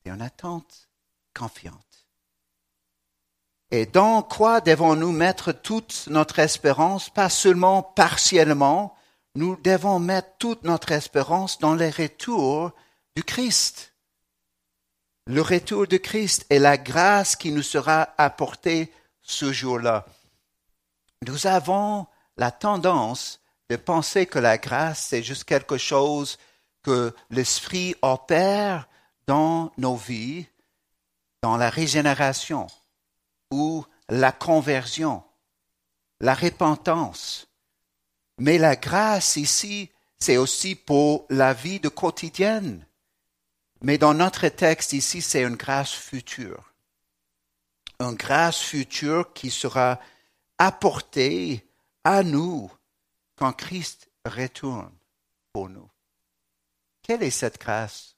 C'est 0.04 0.12
une 0.12 0.22
attente 0.22 0.90
confiante. 1.34 2.08
Et 3.72 3.86
dans 3.86 4.22
quoi 4.22 4.62
devons-nous 4.62 5.12
mettre 5.12 5.52
toute 5.52 6.08
notre 6.08 6.40
espérance, 6.40 7.10
pas 7.10 7.30
seulement 7.30 7.84
partiellement, 7.84 8.96
nous 9.36 9.56
devons 9.58 10.00
mettre 10.00 10.30
toute 10.40 10.64
notre 10.64 10.92
espérance 10.92 11.60
dans 11.60 11.76
le 11.76 11.88
retour 11.88 12.72
du 13.16 13.24
Christ. 13.24 13.94
Le 15.30 15.42
retour 15.42 15.88
du 15.88 16.00
Christ 16.00 16.46
et 16.50 16.58
la 16.58 16.78
grâce 16.78 17.36
qui 17.36 17.52
nous 17.52 17.62
sera 17.62 18.14
apportée 18.18 18.94
ce 19.22 19.52
jour-là. 19.52 20.06
Nous 21.28 21.48
avons 21.48 22.08
la 22.38 22.50
tendance 22.50 23.42
de 23.70 23.76
penser 23.76 24.26
que 24.26 24.40
la 24.40 24.58
grâce, 24.58 25.08
c'est 25.10 25.24
juste 25.24 25.44
quelque 25.44 25.78
chose 25.78 26.38
que 26.82 27.14
l'Esprit 27.30 27.94
opère 28.02 28.88
dans 29.28 29.74
nos 29.78 29.98
vies, 29.98 30.46
dans 31.42 31.58
la 31.58 31.70
régénération 31.70 32.68
ou 33.52 33.86
la 34.08 34.32
conversion, 34.32 35.24
la 36.22 36.36
repentance. 36.36 37.50
Mais 38.38 38.58
la 38.58 38.78
grâce 38.78 39.36
ici, 39.36 39.92
c'est 40.18 40.38
aussi 40.38 40.76
pour 40.76 41.26
la 41.30 41.54
vie 41.54 41.82
de 41.82 41.90
quotidienne. 41.90 42.87
Mais 43.82 43.98
dans 43.98 44.14
notre 44.14 44.48
texte 44.48 44.94
ici, 44.94 45.22
c'est 45.22 45.44
une 45.44 45.56
grâce 45.56 45.92
future. 45.92 46.74
Une 48.00 48.16
grâce 48.16 48.60
future 48.60 49.34
qui 49.34 49.50
sera 49.50 50.00
apportée 50.58 51.66
à 52.04 52.24
nous 52.24 52.72
quand 53.36 53.54
Christ 53.54 54.10
retourne 54.26 54.92
pour 55.54 55.70
nous. 55.70 55.90
Quelle 57.04 57.24
est 57.24 57.30
cette 57.30 57.60
grâce? 57.60 58.16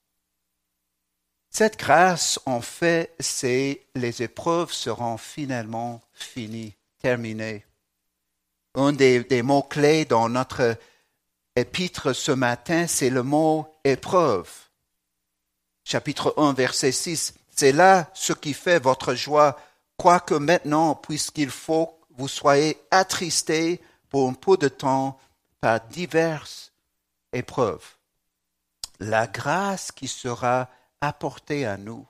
Cette 1.49 1.79
grâce, 1.79 2.39
en 2.45 2.61
fait, 2.61 3.15
c'est 3.19 3.85
les 3.95 4.21
épreuves 4.21 4.71
seront 4.71 5.17
finalement 5.17 6.01
finies, 6.13 6.75
terminées. 6.99 7.65
Un 8.75 8.93
des, 8.93 9.41
mots-clés 9.41 10.05
dans 10.05 10.29
notre 10.29 10.77
épître 11.55 12.13
ce 12.13 12.31
matin, 12.31 12.87
c'est 12.87 13.09
le 13.09 13.23
mot 13.23 13.67
épreuve. 13.83 14.49
Chapitre 15.91 16.35
1, 16.37 16.53
verset 16.53 16.91
6. 16.91 17.33
C'est 17.49 17.71
là 17.71 18.11
ce 18.13 18.31
qui 18.31 18.53
fait 18.53 18.77
votre 18.77 19.15
joie, 19.15 19.59
quoique 19.97 20.35
maintenant, 20.35 20.93
puisqu'il 20.93 21.49
faut 21.49 21.87
que 21.87 22.13
vous 22.19 22.27
soyez 22.27 22.77
attristés 22.91 23.81
pour 24.07 24.29
un 24.29 24.33
peu 24.33 24.55
de 24.55 24.67
temps 24.67 25.19
par 25.59 25.81
diverses 25.87 26.73
épreuves. 27.33 27.83
La 28.99 29.25
grâce 29.25 29.91
qui 29.91 30.07
sera 30.07 30.69
apporté 31.01 31.65
à 31.65 31.77
nous 31.77 32.05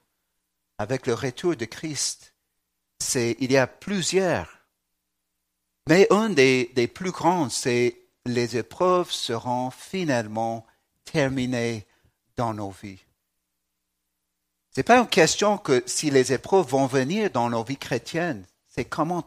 avec 0.78 1.08
le 1.08 1.14
retour 1.14 1.56
de 1.56 1.64
Christ, 1.64 2.34
c'est 3.00 3.38
il 3.40 3.54
y 3.54 3.58
a 3.58 3.66
plusieurs. 3.66 4.60
Mais 5.88 6.06
un 6.12 6.30
des, 6.30 6.70
des 6.76 6.90
plus 6.90 7.12
grands, 7.12 7.48
c'est 7.48 7.98
les 8.26 8.58
épreuves 8.58 9.10
seront 9.10 9.72
finalement 9.72 10.66
terminées 11.06 11.88
dans 12.36 12.54
nos 12.54 12.72
vies. 12.72 13.00
N'est 14.78 14.84
pas 14.84 15.00
une 15.00 15.08
question 15.08 15.58
que 15.58 15.84
si 15.86 16.10
les 16.10 16.32
épreuves 16.32 16.68
vont 16.68 16.86
venir 16.86 17.32
dans 17.32 17.50
nos 17.50 17.64
vies 17.64 17.78
chrétiennes, 17.78 18.46
c'est 18.68 18.86
comment 18.86 19.24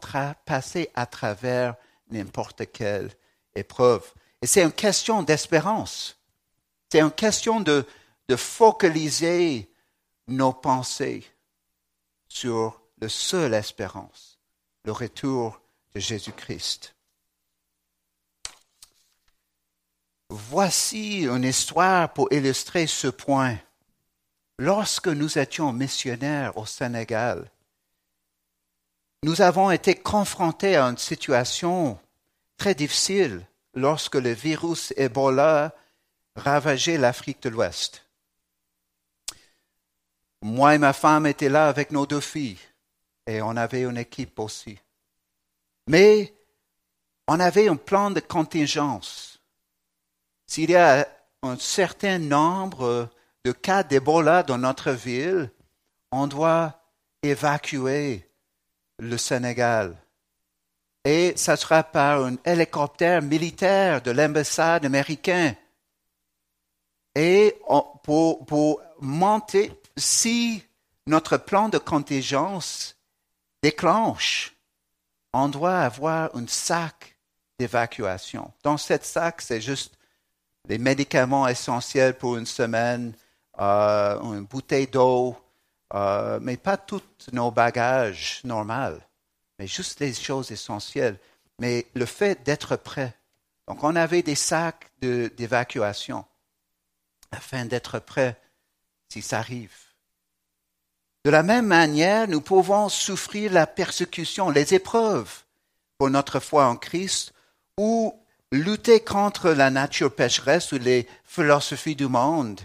passer 0.46 0.90
à 0.94 1.06
travers 1.06 1.74
n'importe 2.10 2.70
quelle 2.72 3.10
épreuve. 3.54 4.12
Et 4.40 4.46
c'est 4.46 4.62
une 4.62 4.72
question 4.72 5.22
d'espérance. 5.22 6.18
C'est 6.90 7.00
une 7.00 7.10
question 7.10 7.60
de, 7.60 7.86
de 8.28 8.36
focaliser 8.36 9.70
nos 10.28 10.52
pensées 10.52 11.24
sur 12.28 12.80
la 13.00 13.08
seule 13.08 13.54
espérance, 13.54 14.38
le 14.84 14.92
retour 14.92 15.60
de 15.94 16.00
Jésus-Christ. 16.00 16.94
Voici 20.30 21.24
une 21.24 21.44
histoire 21.44 22.12
pour 22.12 22.32
illustrer 22.32 22.86
ce 22.86 23.08
point. 23.08 23.58
Lorsque 24.58 25.08
nous 25.08 25.38
étions 25.38 25.72
missionnaires 25.72 26.56
au 26.56 26.66
Sénégal, 26.66 27.50
nous 29.24 29.40
avons 29.40 29.70
été 29.70 29.94
confrontés 29.94 30.76
à 30.76 30.84
une 30.84 30.98
situation 30.98 31.98
très 32.56 32.74
difficile 32.74 33.46
lorsque 33.74 34.16
le 34.16 34.32
virus 34.32 34.92
Ebola 34.96 35.74
ravageait 36.36 36.98
l'Afrique 36.98 37.42
de 37.42 37.48
l'Ouest. 37.48 38.04
Moi 40.42 40.74
et 40.74 40.78
ma 40.78 40.92
femme 40.92 41.26
étaient 41.26 41.48
là 41.48 41.68
avec 41.68 41.92
nos 41.92 42.06
deux 42.06 42.20
filles 42.20 42.58
et 43.26 43.40
on 43.42 43.56
avait 43.56 43.82
une 43.82 43.96
équipe 43.96 44.38
aussi. 44.38 44.78
Mais 45.86 46.34
on 47.28 47.38
avait 47.38 47.68
un 47.68 47.76
plan 47.76 48.10
de 48.10 48.20
contingence. 48.20 49.40
S'il 50.46 50.70
y 50.70 50.76
a 50.76 51.08
un 51.42 51.56
certain 51.58 52.18
nombre 52.18 53.08
de 53.44 53.52
cas 53.52 53.82
d'Ebola 53.82 54.42
dans 54.42 54.58
notre 54.58 54.92
ville, 54.92 55.50
on 56.10 56.26
doit 56.26 56.80
évacuer 57.22 58.28
le 58.98 59.16
Sénégal. 59.16 59.96
Et 61.04 61.32
ça 61.36 61.56
sera 61.56 61.82
par 61.82 62.24
un 62.24 62.36
hélicoptère 62.44 63.22
militaire 63.22 64.02
de 64.02 64.12
l'ambassade 64.12 64.84
américaine. 64.84 65.56
Et 67.14 67.58
pour, 68.04 68.80
monter, 69.00 69.72
si 69.96 70.62
notre 71.06 71.36
plan 71.36 71.68
de 71.68 71.78
contingence 71.78 72.96
déclenche, 73.62 74.54
on 75.32 75.48
doit 75.48 75.80
avoir 75.80 76.34
un 76.36 76.46
sac 76.46 77.16
d'évacuation. 77.58 78.52
Dans 78.62 78.76
cette 78.76 79.04
sac, 79.04 79.42
c'est 79.42 79.60
juste 79.60 79.98
les 80.68 80.78
médicaments 80.78 81.48
essentiels 81.48 82.16
pour 82.16 82.36
une 82.36 82.46
semaine, 82.46 83.12
euh, 83.60 84.20
une 84.20 84.44
bouteille 84.44 84.86
d'eau, 84.86 85.36
euh, 85.94 86.38
mais 86.40 86.56
pas 86.56 86.76
tous 86.76 87.02
nos 87.32 87.50
bagages 87.50 88.40
normaux, 88.44 88.98
mais 89.58 89.66
juste 89.66 90.00
les 90.00 90.14
choses 90.14 90.50
essentielles. 90.50 91.18
Mais 91.58 91.86
le 91.94 92.06
fait 92.06 92.42
d'être 92.44 92.76
prêt. 92.76 93.14
Donc, 93.68 93.84
on 93.84 93.94
avait 93.94 94.22
des 94.22 94.34
sacs 94.34 94.90
d'évacuation 95.00 96.24
afin 97.30 97.66
d'être 97.66 97.98
prêt 97.98 98.40
si 99.12 99.22
ça 99.22 99.38
arrive. 99.38 99.76
De 101.24 101.30
la 101.30 101.42
même 101.42 101.66
manière, 101.66 102.26
nous 102.26 102.40
pouvons 102.40 102.88
souffrir 102.88 103.52
la 103.52 103.66
persécution, 103.66 104.50
les 104.50 104.74
épreuves 104.74 105.44
pour 105.98 106.10
notre 106.10 106.40
foi 106.40 106.66
en 106.66 106.76
Christ 106.76 107.32
ou 107.78 108.18
lutter 108.50 109.00
contre 109.00 109.50
la 109.50 109.70
nature 109.70 110.12
pécheresse 110.12 110.72
ou 110.72 110.78
les 110.78 111.06
philosophies 111.24 111.94
du 111.94 112.08
monde 112.08 112.60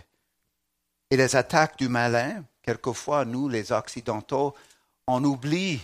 et 1.09 1.17
les 1.17 1.35
attaques 1.35 1.77
du 1.77 1.89
malin. 1.89 2.43
Quelquefois, 2.61 3.25
nous, 3.25 3.47
les 3.47 3.71
Occidentaux, 3.71 4.55
on 5.07 5.23
oublie 5.23 5.81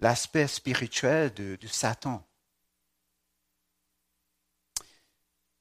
l'aspect 0.00 0.46
spirituel 0.46 1.32
de, 1.34 1.58
Satan. 1.66 2.26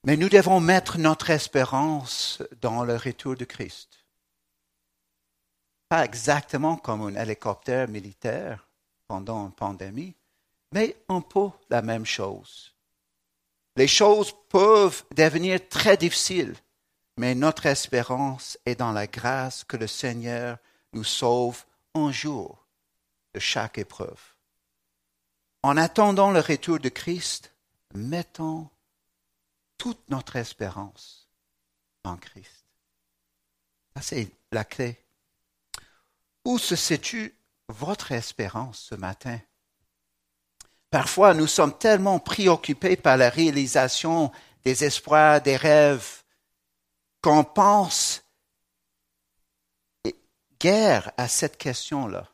Mais 0.05 0.17
nous 0.17 0.29
devons 0.29 0.59
mettre 0.59 0.97
notre 0.97 1.29
espérance 1.29 2.41
dans 2.61 2.83
le 2.83 2.95
retour 2.95 3.35
de 3.35 3.45
Christ 3.45 3.99
pas 5.89 6.05
exactement 6.05 6.77
comme 6.77 7.01
un 7.01 7.21
hélicoptère 7.21 7.87
militaire 7.87 8.69
pendant 9.07 9.47
une 9.47 9.51
pandémie, 9.51 10.15
mais 10.71 10.95
un 11.09 11.19
peu 11.19 11.49
la 11.71 11.81
même 11.81 12.05
chose. 12.05 12.75
Les 13.75 13.87
choses 13.87 14.33
peuvent 14.49 15.03
devenir 15.15 15.67
très 15.67 15.97
difficiles, 15.97 16.53
mais 17.19 17.35
notre 17.35 17.65
espérance 17.65 18.57
est 18.65 18.75
dans 18.75 18.93
la 18.93 19.05
grâce 19.05 19.65
que 19.65 19.75
le 19.75 19.87
Seigneur 19.87 20.57
nous 20.93 21.03
sauve 21.03 21.65
un 21.93 22.13
jour 22.13 22.65
de 23.33 23.41
chaque 23.41 23.77
épreuve. 23.77 24.21
En 25.61 25.75
attendant 25.75 26.31
le 26.31 26.39
retour 26.39 26.79
de 26.79 26.87
Christ, 26.87 27.53
mettons 27.93 28.69
toute 29.77 29.99
notre 30.09 30.37
espérance 30.37 31.27
en 32.05 32.15
Christ. 32.15 32.63
C'est 33.99 34.31
la 34.53 34.63
clé 34.63 34.97
où 36.45 36.57
se 36.57 36.77
situe 36.77 37.35
votre 37.67 38.13
espérance 38.13 38.79
ce 38.79 38.95
matin? 38.95 39.41
Parfois, 40.89 41.33
nous 41.33 41.47
sommes 41.47 41.77
tellement 41.77 42.19
préoccupés 42.19 42.95
par 42.95 43.17
la 43.17 43.29
réalisation 43.29 44.31
des 44.63 44.85
espoirs, 44.85 45.41
des 45.41 45.57
rêves, 45.57 46.23
qu'on 47.21 47.43
pense 47.43 48.23
guère 50.59 51.11
à 51.17 51.27
cette 51.27 51.57
question-là. 51.57 52.27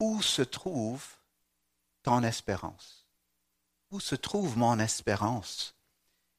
Où 0.00 0.22
se 0.22 0.42
trouve 0.42 1.04
ton 2.02 2.22
espérance? 2.22 3.06
Où 3.90 4.00
se 4.00 4.14
trouve 4.14 4.56
mon 4.56 4.78
espérance? 4.78 5.74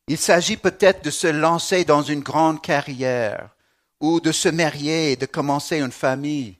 Il 0.07 0.17
s'agit 0.17 0.57
peut-être 0.57 1.03
de 1.03 1.11
se 1.11 1.27
lancer 1.27 1.85
dans 1.85 2.01
une 2.01 2.21
grande 2.21 2.61
carrière, 2.61 3.55
ou 3.99 4.19
de 4.19 4.31
se 4.31 4.49
marier 4.49 5.15
de 5.15 5.25
commencer 5.25 5.79
une 5.79 5.91
famille. 5.91 6.57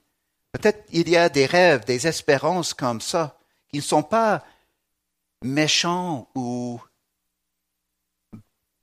Peut-être 0.52 0.84
il 0.92 1.08
y 1.08 1.16
a 1.16 1.28
des 1.28 1.46
rêves, 1.46 1.84
des 1.84 2.06
espérances 2.06 2.74
comme 2.74 3.00
ça, 3.00 3.38
qui 3.68 3.78
ne 3.78 3.82
sont 3.82 4.02
pas 4.02 4.44
méchants 5.42 6.28
ou 6.34 6.80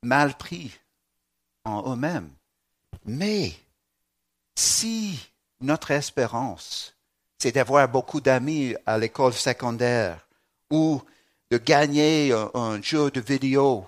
mal 0.08 0.36
pris 0.38 0.72
en 1.66 1.94
eux-mêmes. 1.94 2.32
Mais 3.06 3.54
si 4.56 5.20
notre 5.62 5.92
espérance, 5.92 6.96
c'est 7.38 7.52
d'avoir 7.52 7.88
beaucoup 7.88 8.22
d'amis 8.22 8.76
à 8.86 8.98
l'école 8.98 9.34
secondaire 9.34 10.28
ou 10.72 11.02
de 11.52 11.58
gagner 11.58 12.34
un, 12.54 12.82
jeu 12.82 13.12
de 13.12 13.22
vidéo 13.22 13.86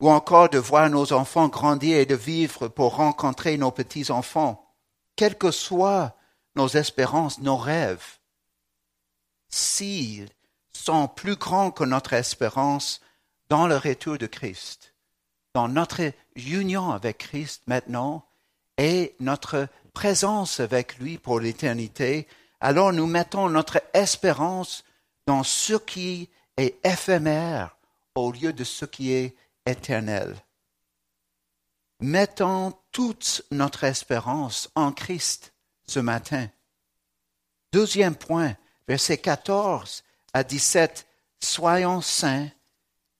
ou 0.00 0.10
encore 0.10 0.48
de 0.48 0.58
voir 0.58 0.90
nos 0.90 1.12
enfants 1.12 1.48
grandir 1.48 1.98
et 1.98 2.06
de 2.06 2.16
vivre 2.16 2.68
pour 2.68 2.96
rencontrer 2.96 3.56
nos 3.56 3.70
petits-enfants, 3.70 4.66
quelles 5.14 5.38
que 5.38 5.52
soient 5.52 6.16
nos 6.56 6.68
espérances, 6.68 7.38
nos 7.38 7.56
rêves, 7.56 8.18
s'ils 9.48 10.28
sont 10.72 11.06
plus 11.06 11.36
grands 11.36 11.70
que 11.70 11.84
notre 11.84 12.14
espérance 12.14 13.00
dans 13.48 13.68
le 13.68 13.76
retour 13.76 14.18
de 14.18 14.26
Christ, 14.26 14.91
dans 15.54 15.68
notre 15.68 16.12
union 16.34 16.90
avec 16.90 17.18
Christ 17.18 17.62
maintenant 17.66 18.24
et 18.78 19.14
notre 19.20 19.68
présence 19.92 20.60
avec 20.60 20.98
lui 20.98 21.18
pour 21.18 21.40
l'éternité, 21.40 22.26
alors 22.60 22.92
nous 22.92 23.06
mettons 23.06 23.48
notre 23.48 23.82
espérance 23.92 24.84
dans 25.26 25.42
ce 25.42 25.74
qui 25.74 26.30
est 26.56 26.76
éphémère 26.84 27.76
au 28.14 28.32
lieu 28.32 28.52
de 28.52 28.64
ce 28.64 28.84
qui 28.84 29.12
est 29.12 29.36
éternel. 29.66 30.36
Mettons 32.00 32.72
toute 32.90 33.42
notre 33.50 33.84
espérance 33.84 34.70
en 34.74 34.92
Christ 34.92 35.52
ce 35.86 36.00
matin. 36.00 36.48
Deuxième 37.72 38.16
point, 38.16 38.56
verset 38.88 39.18
14 39.18 40.02
à 40.32 40.44
17, 40.44 41.06
Soyons 41.40 42.00
saints, 42.00 42.48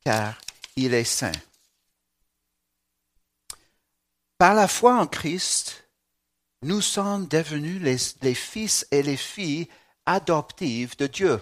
car 0.05 0.41
il 0.77 0.95
est 0.95 1.05
saint. 1.05 1.33
Par 4.43 4.55
la 4.55 4.67
foi 4.67 4.99
en 4.99 5.07
Christ, 5.07 5.85
nous 6.63 6.81
sommes 6.81 7.29
devenus 7.29 7.81
les, 7.81 8.35
fils 8.35 8.85
et 8.91 9.01
les 9.01 9.17
filles 9.17 9.69
adoptives 10.05 10.97
de 10.97 11.07
Dieu. 11.07 11.41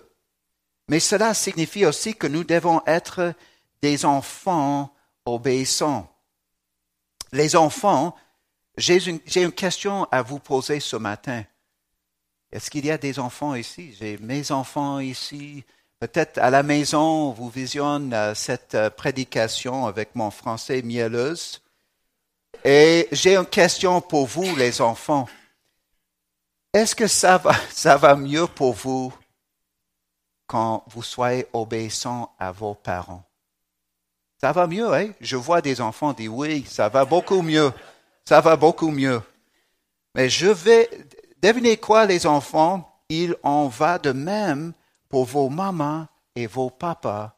Mais 0.87 1.01
cela 1.01 1.33
signifie 1.33 1.87
aussi 1.87 2.15
que 2.15 2.27
nous 2.27 2.45
devons 2.45 2.83
être 2.87 3.33
des 3.81 4.05
enfants 4.05 4.95
obéissants. 5.25 6.15
Les 7.33 7.57
enfants, 7.57 8.15
j'ai 8.77 9.03
une, 9.09 9.53
question 9.53 10.07
à 10.13 10.21
vous 10.21 10.39
poser 10.39 10.79
ce 10.79 10.97
matin. 10.97 11.43
Est-ce 12.53 12.71
qu'il 12.71 12.85
y 12.85 12.91
a 12.91 12.99
des 12.99 13.19
enfants 13.19 13.55
ici? 13.55 13.97
J'ai 13.99 14.19
mes 14.19 14.53
enfants 14.53 14.99
ici. 14.99 15.65
Peut-être 16.01 16.37
à 16.37 16.51
la 16.51 16.63
maison, 16.63 17.31
vous 17.31 17.49
visionnez 17.49 18.15
euh, 18.15 18.35
cette 18.35 18.75
euh, 18.75 18.91
prédication 18.91 19.87
avec 19.87 20.15
mon 20.15 20.31
français 20.31 20.83
mielleuse. 20.83 21.63
Et 22.65 23.09
j'ai 23.13 23.37
une 23.37 23.47
question 23.47 24.01
pour 24.01 24.27
vous, 24.27 24.55
les 24.57 24.81
enfants. 24.81 25.29
Est-ce 26.73 26.95
que 26.95 27.07
ça 27.07 27.39
va, 27.39 28.17
mieux 28.17 28.47
pour 28.47 28.75
vous 28.75 29.13
quand 30.47 30.85
vous 30.89 31.03
soyez 31.03 31.47
obéissants 31.53 32.35
à 32.39 32.53
vos 32.53 32.75
parents? 32.75 33.25
Ça 34.41 34.53
va 34.53 34.67
mieux, 34.67 34.93
hein? 34.95 35.11
Je 35.21 35.37
vois 35.37 35.61
des 35.61 35.81
enfants 35.81 36.13
dire 36.13 36.35
oui, 36.35 36.65
ça 36.69 36.89
va 36.89 37.05
beaucoup 37.05 37.43
mieux. 37.43 37.73
Ça 38.25 38.41
va 38.41 38.57
beaucoup 38.57 38.91
mieux. 38.91 39.23
Mais 40.15 40.29
je 40.29 40.47
vais 40.47 40.89
devinez 41.43 41.77
quoi 41.77 42.07
les 42.07 42.27
enfants, 42.27 43.03
il 43.09 43.37
en 43.43 43.69
va 43.69 43.99
de 43.99 44.13
même 44.13 44.73
pour 45.09 45.25
vos 45.25 45.49
mamans 45.49 46.07
et 46.37 46.47
vos 46.47 46.71
papas 46.71 47.37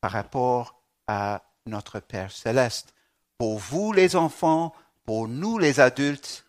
par 0.00 0.12
rapport 0.12 0.80
à 1.06 1.42
notre 1.66 2.00
Père 2.00 2.30
céleste. 2.30 2.94
Pour 3.42 3.58
vous 3.58 3.92
les 3.92 4.14
enfants, 4.14 4.72
pour 5.04 5.26
nous 5.26 5.58
les 5.58 5.80
adultes, 5.80 6.44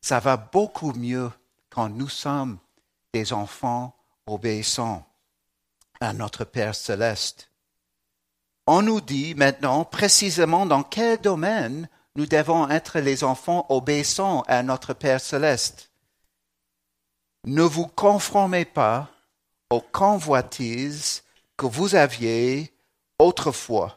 ça 0.00 0.18
va 0.18 0.36
beaucoup 0.36 0.92
mieux 0.92 1.30
quand 1.70 1.88
nous 1.88 2.08
sommes 2.08 2.58
des 3.14 3.32
enfants 3.32 3.94
obéissants 4.26 5.06
à 6.00 6.12
notre 6.12 6.42
Père 6.42 6.74
céleste. 6.74 7.52
On 8.66 8.82
nous 8.82 9.00
dit 9.00 9.36
maintenant 9.36 9.84
précisément 9.84 10.66
dans 10.66 10.82
quel 10.82 11.20
domaine 11.20 11.88
nous 12.16 12.26
devons 12.26 12.68
être 12.70 12.98
les 12.98 13.22
enfants 13.22 13.64
obéissants 13.68 14.42
à 14.48 14.64
notre 14.64 14.94
Père 14.94 15.20
céleste. 15.20 15.92
Ne 17.44 17.62
vous 17.62 17.86
conformez 17.86 18.64
pas 18.64 19.12
aux 19.70 19.80
convoitises 19.80 21.22
que 21.56 21.66
vous 21.66 21.94
aviez 21.94 22.74
autrefois 23.20 23.95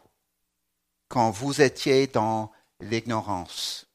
quand 1.09 1.31
vous 1.31 1.61
étiez 1.61 2.07
dans 2.07 2.51
l'ignorance. 2.79 3.87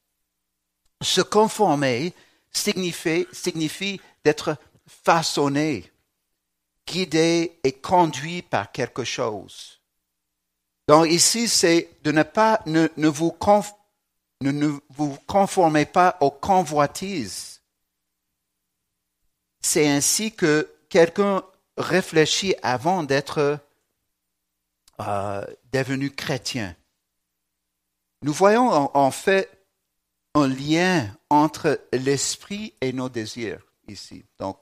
Se 1.01 1.21
conformer 1.21 2.13
signifie, 2.51 3.27
signifie 3.33 4.01
d'être 4.25 4.57
façonné, 4.87 5.91
guidé 6.87 7.59
et 7.65 7.73
conduit 7.73 8.43
par 8.43 8.71
quelque 8.73 9.05
chose. 9.05 9.81
Donc 10.87 11.07
ici, 11.09 11.49
c'est 11.49 11.89
de 12.03 12.13
ne 12.13 12.23
pas, 12.23 12.61
ne, 12.67 12.89
vous 13.09 13.35
ne, 14.43 14.79
vous 14.91 15.17
conformez 15.27 15.87
pas 15.87 16.19
aux 16.21 16.31
convoitises. 16.31 17.63
C'est 19.63 19.89
ainsi 19.89 20.33
que 20.33 20.71
quelqu'un 20.91 21.43
réfléchit 21.79 22.55
avant 22.63 23.03
d'être 23.03 23.59
euh, 25.01 25.45
devenu 25.73 26.11
chrétien. 26.11 26.77
Nous 28.25 28.33
voyons 28.33 28.97
en, 28.97 29.11
fait 29.11 29.67
un 30.33 30.49
lien 30.49 31.15
entre 31.29 31.79
l'esprit 31.93 32.73
et 32.81 32.95
nos 32.95 33.11
désirs 33.11 33.63
ici. 33.87 34.25
Donc, 34.39 34.59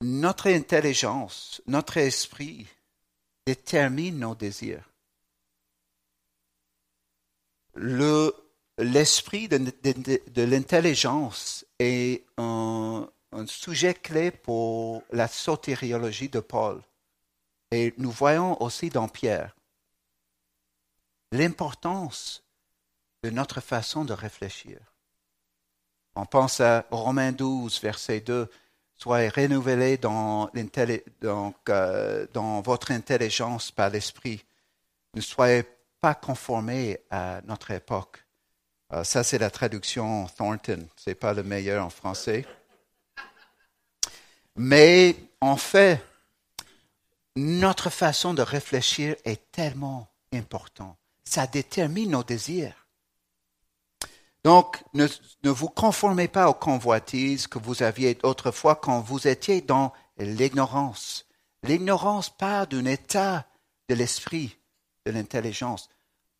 notre 0.00 0.48
intelligence, 0.48 1.60
notre 1.66 1.96
esprit 1.96 2.68
détermine 3.46 4.20
nos 4.20 4.36
désirs. 4.36 4.88
Le, 7.74 8.32
l'esprit 8.78 9.48
de, 9.48 9.58
de, 9.58 10.42
l'intelligence 10.42 11.66
est 11.80 12.24
un, 12.38 13.10
un, 13.32 13.46
sujet 13.48 13.94
clé 13.94 14.30
pour 14.30 15.02
la 15.10 15.26
sotériologie 15.26 16.28
de 16.28 16.38
Paul. 16.38 16.80
Et 17.72 17.92
nous 17.98 18.12
voyons 18.12 18.62
aussi 18.62 18.88
dans 18.88 19.08
Pierre 19.08 19.52
l'importance 21.32 22.44
de 23.24 23.30
notre 23.30 23.60
façon 23.60 24.04
de 24.04 24.12
réfléchir. 24.12 24.78
On 26.14 26.26
pense 26.26 26.60
à 26.60 26.86
Romains 26.90 27.32
12, 27.32 27.80
verset 27.80 28.20
2. 28.20 28.50
Soyez 28.94 29.30
renouvelés 29.30 29.96
dans, 29.96 30.50
euh, 30.54 32.26
dans 32.32 32.60
votre 32.60 32.90
intelligence 32.92 33.70
par 33.70 33.90
l'esprit. 33.90 34.44
Ne 35.14 35.20
soyez 35.20 35.64
pas 36.00 36.14
conformés 36.14 37.00
à 37.10 37.40
notre 37.44 37.70
époque. 37.70 38.24
Euh, 38.92 39.04
ça, 39.04 39.24
c'est 39.24 39.38
la 39.38 39.50
traduction 39.50 40.26
Thornton. 40.36 40.86
Ce 40.96 41.10
n'est 41.10 41.14
pas 41.14 41.32
le 41.32 41.42
meilleur 41.42 41.84
en 41.84 41.90
français. 41.90 42.46
Mais 44.54 45.16
en 45.40 45.56
fait, 45.56 46.04
notre 47.36 47.88
façon 47.88 48.34
de 48.34 48.42
réfléchir 48.42 49.16
est 49.24 49.50
tellement 49.50 50.08
importante. 50.32 51.01
Ça 51.24 51.46
détermine 51.46 52.10
nos 52.10 52.22
désirs. 52.22 52.86
Donc, 54.44 54.82
ne, 54.94 55.06
vous 55.44 55.68
conformez 55.68 56.28
pas 56.28 56.48
aux 56.48 56.54
convoitises 56.54 57.46
que 57.46 57.58
vous 57.58 57.82
aviez 57.82 58.18
autrefois 58.24 58.74
quand 58.74 59.00
vous 59.00 59.28
étiez 59.28 59.60
dans 59.60 59.92
l'ignorance. 60.18 61.26
L'ignorance 61.62 62.28
part 62.30 62.66
d'un 62.66 62.84
état 62.86 63.46
de 63.88 63.94
l'esprit, 63.94 64.58
de 65.06 65.12
l'intelligence. 65.12 65.88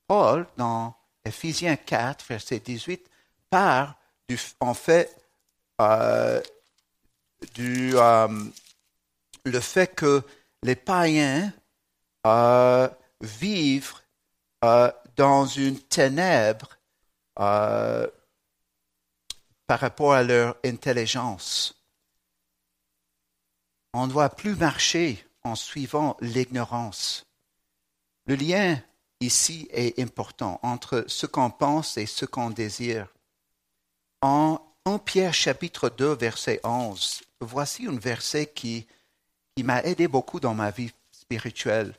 Paul, 0.09 0.47
dans 0.57 0.97
Ephésiens 1.25 1.77
4, 1.77 2.25
verset 2.29 2.59
18, 2.59 3.09
part 3.51 3.97
du, 4.29 4.39
en 4.59 4.75
fait 4.75 5.17
euh, 5.81 6.41
du 7.55 7.93
euh, 7.95 8.29
le 9.45 9.61
fait 9.61 9.89
que 9.89 10.23
les 10.63 10.77
païens 10.77 11.53
euh, 12.27 12.89
vivent 13.21 13.95
dans 15.17 15.47
une 15.47 15.79
ténèbre 15.79 16.79
euh, 17.39 18.07
par 19.67 19.81
rapport 19.81 20.13
à 20.13 20.23
leur 20.23 20.57
intelligence. 20.65 21.75
On 23.93 24.07
ne 24.07 24.13
doit 24.13 24.31
plus 24.31 24.55
marcher 24.55 25.25
en 25.45 25.55
suivant 25.55 26.17
l'ignorance. 26.21 27.27
Le 28.27 28.37
lien 28.37 28.81
ici 29.21 29.69
est 29.73 29.99
important 29.99 30.61
entre 30.63 31.05
ce 31.09 31.27
qu'on 31.27 31.51
pense 31.51 31.97
et 31.97 32.07
ce 32.07 32.25
qu'on 32.25 32.51
désire. 32.51 33.09
En 34.21 34.61
1 34.87 34.99
Pierre 34.99 35.35
chapitre 35.35 35.89
2 35.89 36.15
verset 36.15 36.61
11, 36.65 37.23
voici 37.41 37.87
un 37.87 37.99
verset 37.99 38.47
qui, 38.47 38.87
qui 39.57 39.65
m'a 39.65 39.83
aidé 39.83 40.09
beaucoup 40.09 40.41
dans 40.41 40.55
ma 40.55 40.71
vie 40.71 40.93
spirituelle. 41.11 41.95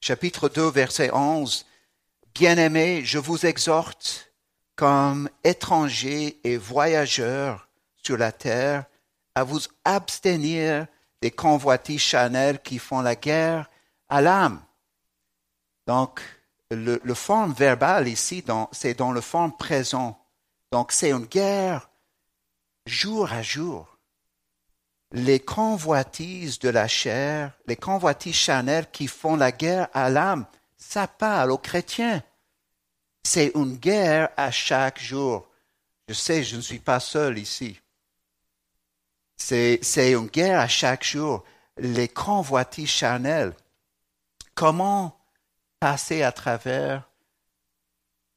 Chapitre 0.00 0.48
2 0.48 0.70
verset 0.70 1.10
11, 1.12 1.66
Bien-aimés, 2.38 3.04
je 3.04 3.18
vous 3.18 3.46
exhorte 3.46 4.32
comme 4.76 5.28
étrangers 5.42 6.38
et 6.44 6.56
voyageurs 6.56 7.68
sur 7.96 8.16
la 8.16 8.30
terre, 8.30 8.84
à 9.34 9.42
vous 9.42 9.58
abstenir 9.84 10.86
des 11.20 11.32
convoitises 11.32 12.00
chanelles 12.00 12.62
qui 12.62 12.78
font 12.78 13.00
la 13.00 13.16
guerre 13.16 13.68
à 14.08 14.20
l'âme. 14.20 14.62
Donc, 15.88 16.20
le, 16.70 17.00
forme 17.14 17.54
verbal 17.54 18.06
ici, 18.06 18.44
c'est 18.70 18.94
dans 18.94 19.10
le 19.10 19.20
forme 19.20 19.56
présent. 19.56 20.24
Donc, 20.70 20.92
c'est 20.92 21.10
une 21.10 21.26
guerre 21.26 21.90
jour 22.86 23.32
à 23.32 23.42
jour. 23.42 23.98
Les 25.10 25.40
convoitises 25.40 26.60
de 26.60 26.68
la 26.68 26.86
chair, 26.86 27.58
les 27.66 27.74
convoitises 27.74 28.36
chanelles 28.36 28.88
qui 28.92 29.08
font 29.08 29.34
la 29.34 29.50
guerre 29.50 29.88
à 29.92 30.08
l'âme, 30.08 30.46
ça 30.76 31.08
parle 31.08 31.50
aux 31.50 31.58
chrétiens. 31.58 32.22
C'est 33.24 33.52
une 33.54 33.76
guerre 33.76 34.30
à 34.36 34.50
chaque 34.50 35.00
jour. 35.00 35.48
Je 36.08 36.14
sais, 36.14 36.42
je 36.42 36.56
ne 36.56 36.60
suis 36.62 36.78
pas 36.78 37.00
seul 37.00 37.38
ici. 37.38 37.78
C'est, 39.36 39.80
une 40.12 40.26
guerre 40.26 40.60
à 40.60 40.68
chaque 40.68 41.04
jour. 41.04 41.44
Les 41.76 42.08
convoitises 42.08 42.88
charnelles. 42.88 43.54
Comment 44.54 45.18
passer 45.78 46.22
à 46.22 46.32
travers 46.32 47.08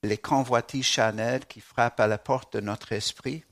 les 0.03 0.17
convoitises 0.17 0.85
charnelles 0.85 1.45
qui 1.47 1.59
frappent 1.59 1.99
à 1.99 2.07
la 2.07 2.17
porte 2.17 2.53
de 2.53 2.59
notre 2.59 2.91
esprit? 2.91 3.43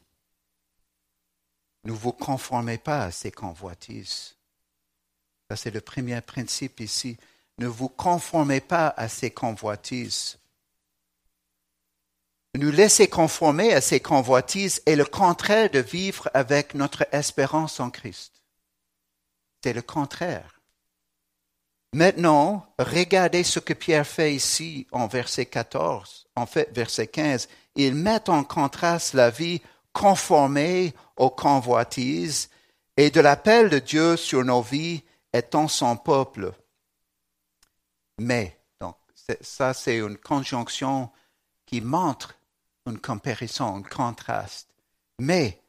Ne 1.85 1.91
vous 1.91 2.11
conformez 2.11 2.77
pas 2.77 3.05
à 3.05 3.11
ces 3.11 3.31
convoitises. 3.31 4.35
Ça, 5.49 5.55
c'est 5.55 5.71
le 5.71 5.81
premier 5.81 6.21
principe 6.21 6.81
ici. 6.81 7.17
Ne 7.57 7.67
vous 7.67 7.89
conformez 7.89 8.61
pas 8.61 8.89
à 8.89 9.07
ces 9.09 9.31
convoitises 9.31 10.37
nous 12.57 12.71
laisser 12.71 13.07
conformer 13.07 13.73
à 13.73 13.81
ces 13.81 13.99
convoitises 13.99 14.81
est 14.85 14.95
le 14.95 15.05
contraire 15.05 15.69
de 15.69 15.79
vivre 15.79 16.29
avec 16.33 16.73
notre 16.73 17.05
espérance 17.11 17.79
en 17.79 17.91
Christ. 17.91 18.41
C'est 19.63 19.73
le 19.73 19.81
contraire. 19.81 20.59
Maintenant, 21.93 22.65
regardez 22.77 23.43
ce 23.43 23.59
que 23.59 23.73
Pierre 23.73 24.05
fait 24.05 24.33
ici 24.33 24.87
en 24.91 25.07
verset 25.07 25.45
14, 25.45 26.27
en 26.35 26.45
fait 26.45 26.69
verset 26.73 27.07
15. 27.07 27.47
Il 27.75 27.95
met 27.95 28.29
en 28.29 28.43
contraste 28.43 29.13
la 29.13 29.29
vie 29.29 29.61
conformée 29.93 30.93
aux 31.17 31.31
convoitises 31.31 32.49
et 32.95 33.09
de 33.09 33.21
l'appel 33.21 33.69
de 33.69 33.79
Dieu 33.79 34.17
sur 34.17 34.43
nos 34.43 34.61
vies 34.61 35.03
étant 35.33 35.67
son 35.67 35.97
peuple. 35.97 36.51
Mais, 38.19 38.59
donc, 38.79 38.95
ça 39.41 39.73
c'est 39.73 39.97
une 39.97 40.17
conjonction 40.17 41.09
qui 41.65 41.81
montre 41.81 42.38
une 42.85 42.99
comparaison, 42.99 43.77
un 43.77 43.81
contraste. 43.81 44.69
Mais, 45.19 45.61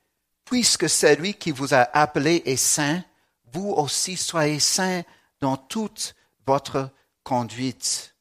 puisque 0.44 0.88
celui 0.88 1.34
qui 1.34 1.50
vous 1.50 1.74
a 1.74 1.88
appelé 1.96 2.42
est 2.46 2.56
saint, 2.56 3.04
vous 3.52 3.70
aussi 3.70 4.16
soyez 4.16 4.60
saints 4.60 5.02
dans 5.40 5.56
toute 5.56 6.14
votre 6.46 6.90
conduite. 7.22 8.14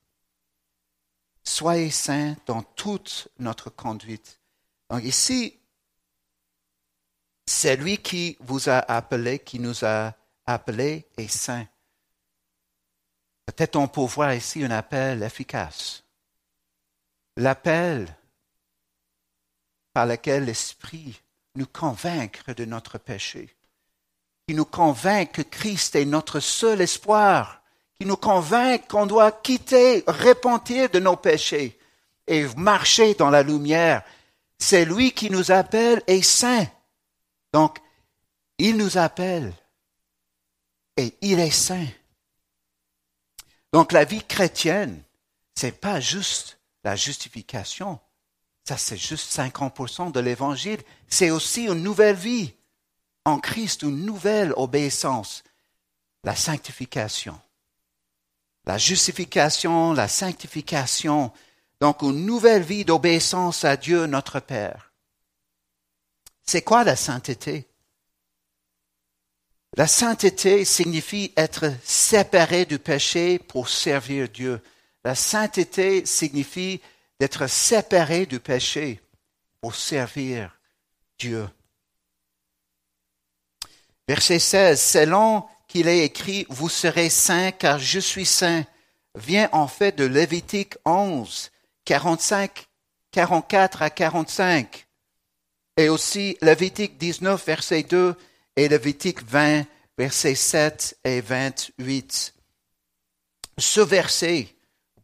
Soyez 1.43 1.91
saints 1.91 2.35
dans 2.45 2.63
toute 2.63 3.27
notre 3.39 3.69
conduite. 3.69 4.39
Donc 4.89 5.03
ici, 5.03 5.59
c'est 7.45 7.75
lui 7.75 7.97
qui 7.97 8.37
vous 8.41 8.69
a 8.69 8.79
appelé, 8.79 9.39
qui 9.39 9.59
nous 9.59 9.83
a 9.83 10.13
appelés 10.45 11.07
et 11.17 11.27
saint. 11.27 11.67
Peut-être 13.45 13.75
on 13.75 13.87
peut 13.87 14.01
voir 14.01 14.33
ici 14.33 14.63
un 14.63 14.71
appel 14.71 15.23
efficace. 15.23 16.03
L'appel 17.35 18.15
par 19.99 20.05
lequel 20.05 20.45
l'Esprit 20.45 21.19
nous 21.55 21.65
convainc 21.65 22.39
de 22.55 22.63
notre 22.63 22.97
péché, 22.97 23.53
qui 24.47 24.55
nous 24.55 24.63
convainc 24.63 25.33
que 25.33 25.41
Christ 25.41 25.93
est 25.97 26.05
notre 26.05 26.39
seul 26.39 26.79
espoir, 26.79 27.61
qui 27.99 28.07
nous 28.07 28.15
convainc 28.15 28.87
qu'on 28.87 29.05
doit 29.05 29.33
quitter, 29.33 30.05
repentir 30.07 30.89
de 30.89 30.99
nos 30.99 31.17
péchés 31.17 31.77
et 32.27 32.47
marcher 32.55 33.13
dans 33.15 33.29
la 33.29 33.43
lumière. 33.43 34.03
C'est 34.57 34.85
lui 34.85 35.11
qui 35.11 35.29
nous 35.29 35.51
appelle 35.51 36.01
et 36.07 36.21
saint. 36.21 36.67
Donc, 37.51 37.77
il 38.57 38.77
nous 38.77 38.97
appelle 38.97 39.51
et 40.95 41.13
il 41.19 41.41
est 41.41 41.51
saint. 41.51 41.87
Donc, 43.73 43.91
la 43.91 44.05
vie 44.05 44.23
chrétienne, 44.23 45.03
c'est 45.55 45.77
pas 45.77 45.99
juste 45.99 46.57
la 46.85 46.95
justification. 46.95 47.99
Ça, 48.69 48.77
c'est 48.77 48.97
juste 48.97 49.35
50% 49.35 50.11
de 50.11 50.19
l'évangile. 50.19 50.79
C'est 51.07 51.31
aussi 51.31 51.63
une 51.63 51.81
nouvelle 51.81 52.15
vie 52.15 52.53
en 53.25 53.39
Christ, 53.39 53.81
une 53.81 54.05
nouvelle 54.05 54.53
obéissance. 54.57 55.43
La 56.23 56.35
sanctification. 56.35 57.41
La 58.65 58.77
justification, 58.77 59.93
la 59.93 60.07
sanctification. 60.07 61.33
Donc, 61.81 62.03
une 62.03 62.27
nouvelle 62.27 62.61
vie 62.61 62.85
d'obéissance 62.85 63.65
à 63.65 63.75
Dieu, 63.75 64.05
notre 64.05 64.39
Père. 64.39 64.93
C'est 66.45 66.61
quoi 66.61 66.83
la 66.83 66.95
sainteté? 66.95 67.67
La 69.77 69.87
sainteté 69.87 70.63
signifie 70.63 71.33
être 71.35 71.73
séparé 71.83 72.65
du 72.65 72.77
péché 72.77 73.39
pour 73.39 73.67
servir 73.67 74.29
Dieu. 74.29 74.61
La 75.03 75.15
sainteté 75.15 76.05
signifie 76.05 76.81
d'être 77.19 77.47
séparé 77.47 78.25
du 78.25 78.39
péché 78.39 79.01
pour 79.61 79.75
servir 79.75 80.57
Dieu. 81.17 81.47
Verset 84.07 84.39
16, 84.39 84.81
selon 84.81 85.45
qu'il 85.67 85.87
est 85.87 86.03
écrit, 86.03 86.45
vous 86.49 86.69
serez 86.69 87.09
saints 87.09 87.51
car 87.51 87.77
je 87.77 87.99
suis 87.99 88.25
saint, 88.25 88.65
vient 89.15 89.49
en 89.51 89.67
fait 89.67 89.95
de 89.95 90.05
Lévitique 90.05 90.75
11, 90.85 91.51
45, 91.85 92.67
44 93.11 93.81
à 93.81 93.89
45 93.89 94.87
et 95.77 95.89
aussi 95.89 96.37
Lévitique 96.41 96.97
19, 96.97 97.45
verset 97.45 97.83
2 97.83 98.15
et 98.55 98.67
Lévitique 98.67 99.23
20, 99.23 99.65
verset 99.97 100.35
7 100.35 100.97
et 101.03 101.21
28. 101.21 102.33
Ce 103.57 103.79
verset, 103.79 104.47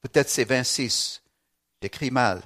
peut-être 0.01 0.29
c'est 0.29 0.43
26, 0.43 1.21
j'écris 1.85 2.09
mal, 2.09 2.41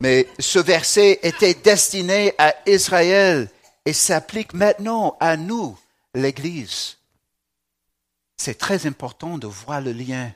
mais 0.00 0.28
ce 0.38 0.58
verset 0.58 1.20
était 1.22 1.54
destiné 1.54 2.34
à 2.36 2.54
Israël 2.66 3.48
et 3.86 3.94
s'applique 3.94 4.52
maintenant 4.52 5.16
à 5.20 5.38
nous, 5.38 5.78
l'Église. 6.14 6.98
C'est 8.36 8.58
très 8.58 8.86
important 8.86 9.38
de 9.38 9.46
voir 9.46 9.80
le 9.80 9.92
lien. 9.92 10.30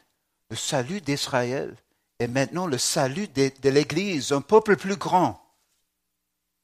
Le 0.49 0.57
salut 0.57 1.03
d'Israël 1.03 1.77
et 2.19 2.27
maintenant 2.27 2.67
le 2.67 2.79
salut 2.79 3.29
de, 3.29 3.51
de 3.61 3.69
l'Église, 3.69 4.33
un 4.33 4.41
peuple 4.41 4.77
plus 4.77 4.97
grand 4.97 5.43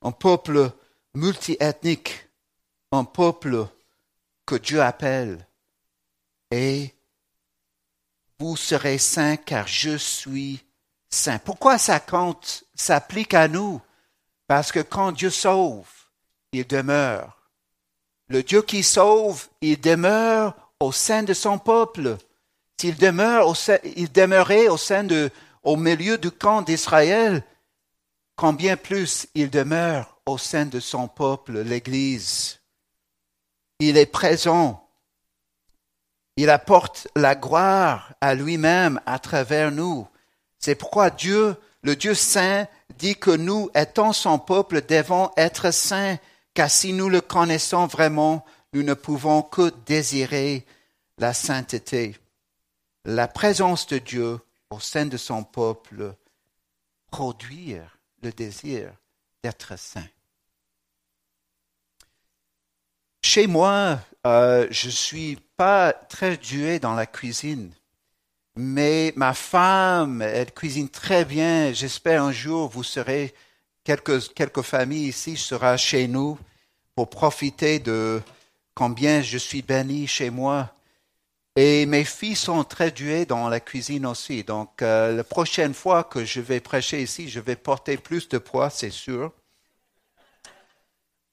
un 0.00 0.12
peuple 0.12 0.72
multiethnique, 1.14 2.28
un 2.92 3.04
peuple 3.04 3.66
que 4.46 4.56
Dieu 4.56 4.80
appelle. 4.82 5.46
Et 6.50 6.94
vous 8.38 8.56
serez 8.56 8.98
saints 8.98 9.36
car 9.36 9.68
je 9.68 9.96
suis 9.96 10.64
Pourquoi 11.44 11.79
ça 11.79 12.01
compte, 12.01 12.64
s'applique 12.75 13.35
à 13.35 13.48
nous? 13.48 13.81
Parce 14.46 14.72
que 14.72 14.81
quand 14.81 15.12
Dieu 15.12 15.31
sauve, 15.31 15.88
il 16.53 16.66
demeure. 16.66 17.38
Le 18.29 18.42
Dieu 18.42 18.62
qui 18.62 18.83
sauve, 18.83 19.48
il 19.61 19.81
demeure 19.81 20.55
au 20.81 20.90
sein 20.92 21.22
de 21.22 21.35
son 21.35 21.59
peuple. 21.59 22.16
S'il 22.81 22.96
demeure 22.96 23.46
au 23.46 23.55
sein, 23.55 23.79
il 23.96 24.11
demeurait 24.11 24.68
au 24.68 24.77
sein 24.77 25.05
de, 25.05 25.31
au 25.62 25.77
milieu 25.77 26.18
du 26.18 26.31
camp 26.31 26.62
d'Israël, 26.62 27.44
combien 28.37 28.77
plus 28.77 29.27
il 29.35 29.51
demeure 29.51 30.18
au 30.27 30.38
sein 30.38 30.66
de 30.66 30.81
son 30.81 31.09
peuple, 31.09 31.61
l'Église. 31.61 32.61
Il 33.79 33.96
est 33.96 34.07
présent. 34.07 34.88
Il 36.37 36.48
apporte 36.51 37.09
la 37.14 37.35
gloire 37.35 38.14
à 38.20 38.35
lui-même 38.35 39.01
à 39.07 39.18
travers 39.18 39.70
nous. 39.70 40.09
C'est 40.64 40.77
pourquoi 40.77 41.11
Dieu, 41.11 41.57
le 41.83 41.96
Dieu 41.96 42.14
saint, 42.14 42.68
dit 42.96 43.16
que 43.16 43.33
nous, 43.33 43.68
étant 43.75 44.12
son 44.12 44.38
peuple, 44.38 44.83
devons 44.87 45.31
être 45.37 45.72
saints, 45.72 46.18
car 46.55 46.70
si 46.70 46.92
nous 46.92 47.09
le 47.09 47.20
connaissons 47.20 47.87
vraiment, 47.87 48.44
nous 48.72 48.85
ne 48.85 48.94
pouvons 48.94 49.42
que 49.42 49.72
désirer 49.87 50.64
la 51.18 51.35
sainteté. 51.35 52.16
La 53.05 53.27
présence 53.27 53.88
de 53.88 53.98
Dieu 53.98 54.38
au 54.70 54.79
sein 54.79 55.07
de 55.07 55.16
son 55.16 55.42
peuple 55.42 56.14
produire 57.11 57.98
le 58.22 58.31
désir 58.31 58.92
d'être 59.42 59.77
saint. 59.77 60.09
Chez 63.25 63.48
moi, 63.48 64.01
euh, 64.27 64.68
je 64.70 64.88
suis 64.88 65.38
pas 65.57 65.92
très 65.92 66.37
doué 66.37 66.79
dans 66.79 66.94
la 66.94 67.07
cuisine, 67.07 67.72
mais 68.56 69.12
ma 69.16 69.34
femme, 69.34 70.22
elle 70.22 70.52
cuisine 70.52 70.88
très 70.88 71.24
bien. 71.24 71.72
J'espère 71.72 72.22
un 72.22 72.32
jour 72.32 72.68
vous 72.68 72.82
serez 72.82 73.34
quelques 73.84 74.32
quelques 74.34 74.62
familles 74.62 75.08
ici 75.08 75.36
sera 75.36 75.76
chez 75.76 76.08
nous 76.08 76.38
pour 76.94 77.10
profiter 77.10 77.78
de 77.78 78.20
combien 78.74 79.22
je 79.22 79.38
suis 79.38 79.62
béni 79.62 80.06
chez 80.06 80.30
moi. 80.30 80.74
Et 81.54 81.84
mes 81.84 82.04
filles 82.04 82.36
sont 82.36 82.64
très 82.64 82.90
douées 82.90 83.26
dans 83.26 83.48
la 83.48 83.60
cuisine 83.60 84.06
aussi. 84.06 84.42
Donc, 84.42 84.80
euh, 84.80 85.14
la 85.16 85.24
prochaine 85.24 85.74
fois 85.74 86.04
que 86.04 86.24
je 86.24 86.40
vais 86.40 86.60
prêcher 86.60 87.02
ici, 87.02 87.28
je 87.28 87.40
vais 87.40 87.56
porter 87.56 87.98
plus 87.98 88.26
de 88.28 88.38
poids, 88.38 88.70
c'est 88.70 88.90
sûr. 88.90 89.32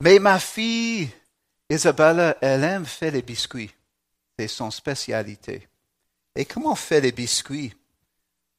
Mais 0.01 0.19
ma 0.19 0.39
fille, 0.39 1.09
Isabella, 1.69 2.35
elle 2.41 2.65
aime 2.65 2.85
faire 2.85 3.13
les 3.13 3.21
biscuits. 3.21 3.71
C'est 4.37 4.49
son 4.49 4.71
spécialité. 4.71 5.68
Et 6.39 6.45
comment 6.45 6.71
on 6.71 6.75
fait 6.75 7.01
les 7.01 7.11
biscuits? 7.11 7.73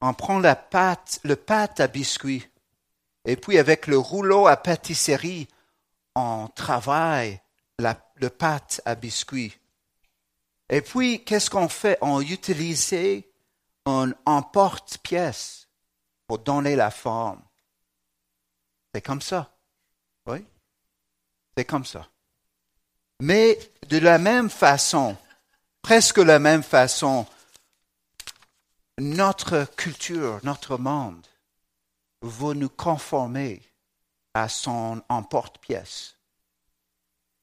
On 0.03 0.13
prend 0.13 0.39
la 0.39 0.55
pâte, 0.55 1.19
le 1.25 1.35
pâte 1.35 1.81
à 1.81 1.87
biscuits. 1.87 2.47
Et 3.25 3.37
puis, 3.37 3.57
avec 3.57 3.87
le 3.87 3.97
rouleau 3.97 4.47
à 4.47 4.59
pâtisserie, 4.59 5.49
on 6.15 6.49
travaille 6.49 7.41
la, 7.79 7.99
le 8.17 8.29
pâte 8.29 8.83
à 8.85 8.95
biscuits. 8.97 9.57
Et 10.69 10.83
puis, 10.83 11.25
qu'est-ce 11.25 11.49
qu'on 11.49 11.71
fait? 11.71 11.97
On 12.03 12.21
utilise 12.21 12.95
un 13.87 14.13
emporte-pièce 14.27 15.67
pour 16.27 16.41
donner 16.41 16.77
la 16.77 16.91
forme. 16.91 17.41
C'est 18.95 19.01
comme 19.01 19.23
ça. 19.23 19.57
Oui? 20.27 20.45
C'est 21.57 21.65
comme 21.65 21.87
ça. 21.87 22.07
Mais 23.23 23.59
de 23.89 23.97
la 23.97 24.19
même 24.19 24.51
façon, 24.51 25.17
presque 25.81 26.19
la 26.19 26.39
même 26.39 26.63
façon, 26.63 27.27
notre 29.01 29.67
culture, 29.77 30.41
notre 30.43 30.77
monde 30.77 31.27
veut 32.23 32.55
nous 32.55 32.69
conformer 32.69 33.63
à 34.35 34.49
son 34.49 35.03
emporte-pièce, 35.09 36.17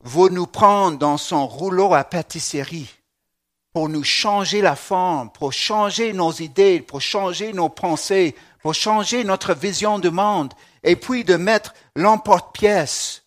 veut 0.04 0.30
nous 0.30 0.48
prendre 0.48 0.98
dans 0.98 1.18
son 1.18 1.48
rouleau 1.48 1.94
à 1.94 2.04
pâtisserie 2.04 2.94
pour 3.74 3.90
nous 3.90 4.04
changer 4.04 4.62
la 4.62 4.76
forme, 4.76 5.32
pour 5.32 5.52
changer 5.52 6.14
nos 6.14 6.32
idées, 6.32 6.80
pour 6.80 7.02
changer 7.02 7.54
nos 7.54 7.70
pensées, 7.70 8.36
pour 8.62 8.74
changer 8.74 9.24
notre 9.24 9.54
vision 9.54 10.00
du 10.00 10.10
monde, 10.10 10.54
et 10.84 10.96
puis 10.96 11.24
de 11.24 11.36
mettre 11.36 11.74
l'emporte-pièce 11.96 13.24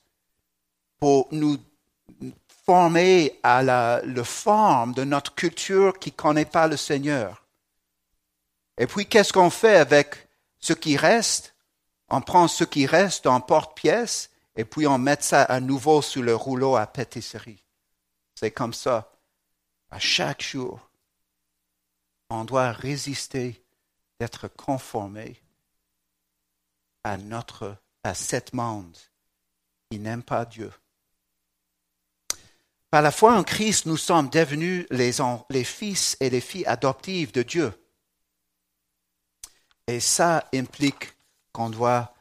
pour 0.99 1.29
nous 1.33 1.57
former 2.65 3.39
à 3.43 3.63
la, 3.63 4.03
forme 4.23 4.95
de 4.95 5.03
notre 5.05 5.35
culture 5.35 5.99
qui 5.99 6.13
connaît 6.13 6.45
pas 6.45 6.69
le 6.69 6.77
Seigneur. 6.77 7.40
Et 8.81 8.87
puis, 8.87 9.07
qu'est-ce 9.07 9.35
qu'on 9.35 9.51
fait 9.51 9.77
avec 9.77 10.29
ce 10.59 10.73
qui 10.73 10.97
reste? 10.97 11.55
On 12.09 12.23
prend 12.23 12.49
ce 12.49 12.65
qui 12.65 12.87
reste 12.87 13.27
en 13.27 13.41
porte-pièce 13.41 14.31
et 14.57 14.65
puis 14.65 14.87
on 14.87 14.97
met 14.97 15.19
ça 15.21 15.43
à 15.43 15.61
nouveau 15.61 16.01
sur 16.01 16.23
le 16.23 16.35
rouleau 16.35 16.77
à 16.77 16.87
pâtisserie. 16.87 17.63
C'est 18.35 18.51
comme 18.51 18.73
ça 18.73 19.13
à 19.91 19.99
chaque 19.99 20.43
jour, 20.43 20.91
on 22.31 22.45
doit 22.45 22.73
résister 22.73 23.63
d'être 24.19 24.49
conformé 24.49 25.43
à 27.05 27.17
notre 27.17 27.77
à 28.03 28.15
cet 28.15 28.55
monde 28.55 28.97
qui 29.91 29.99
n'aime 29.99 30.23
pas 30.23 30.47
Dieu. 30.47 30.73
Par 32.91 33.03
la 33.03 33.11
foi 33.11 33.37
en 33.37 33.45
Christ, 33.45 33.85
nous 33.85 33.99
sommes 33.99 34.31
devenus 34.31 34.87
les 34.91 35.65
fils 35.65 36.17
et 36.21 36.31
les 36.31 36.41
filles 36.41 36.67
adoptives 36.67 37.33
de 37.33 37.43
Dieu. 37.43 37.75
Et 39.91 39.99
ça 39.99 40.49
implique 40.55 41.17
qu'on 41.53 41.69
doit 41.69 42.15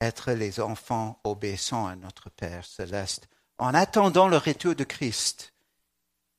être 0.00 0.30
les 0.30 0.60
enfants 0.60 1.20
obéissants 1.24 1.88
à 1.88 1.96
notre 1.96 2.30
Père 2.30 2.64
céleste. 2.64 3.28
En 3.58 3.74
attendant 3.74 4.28
le 4.28 4.36
retour 4.36 4.76
de 4.76 4.84
Christ, 4.84 5.52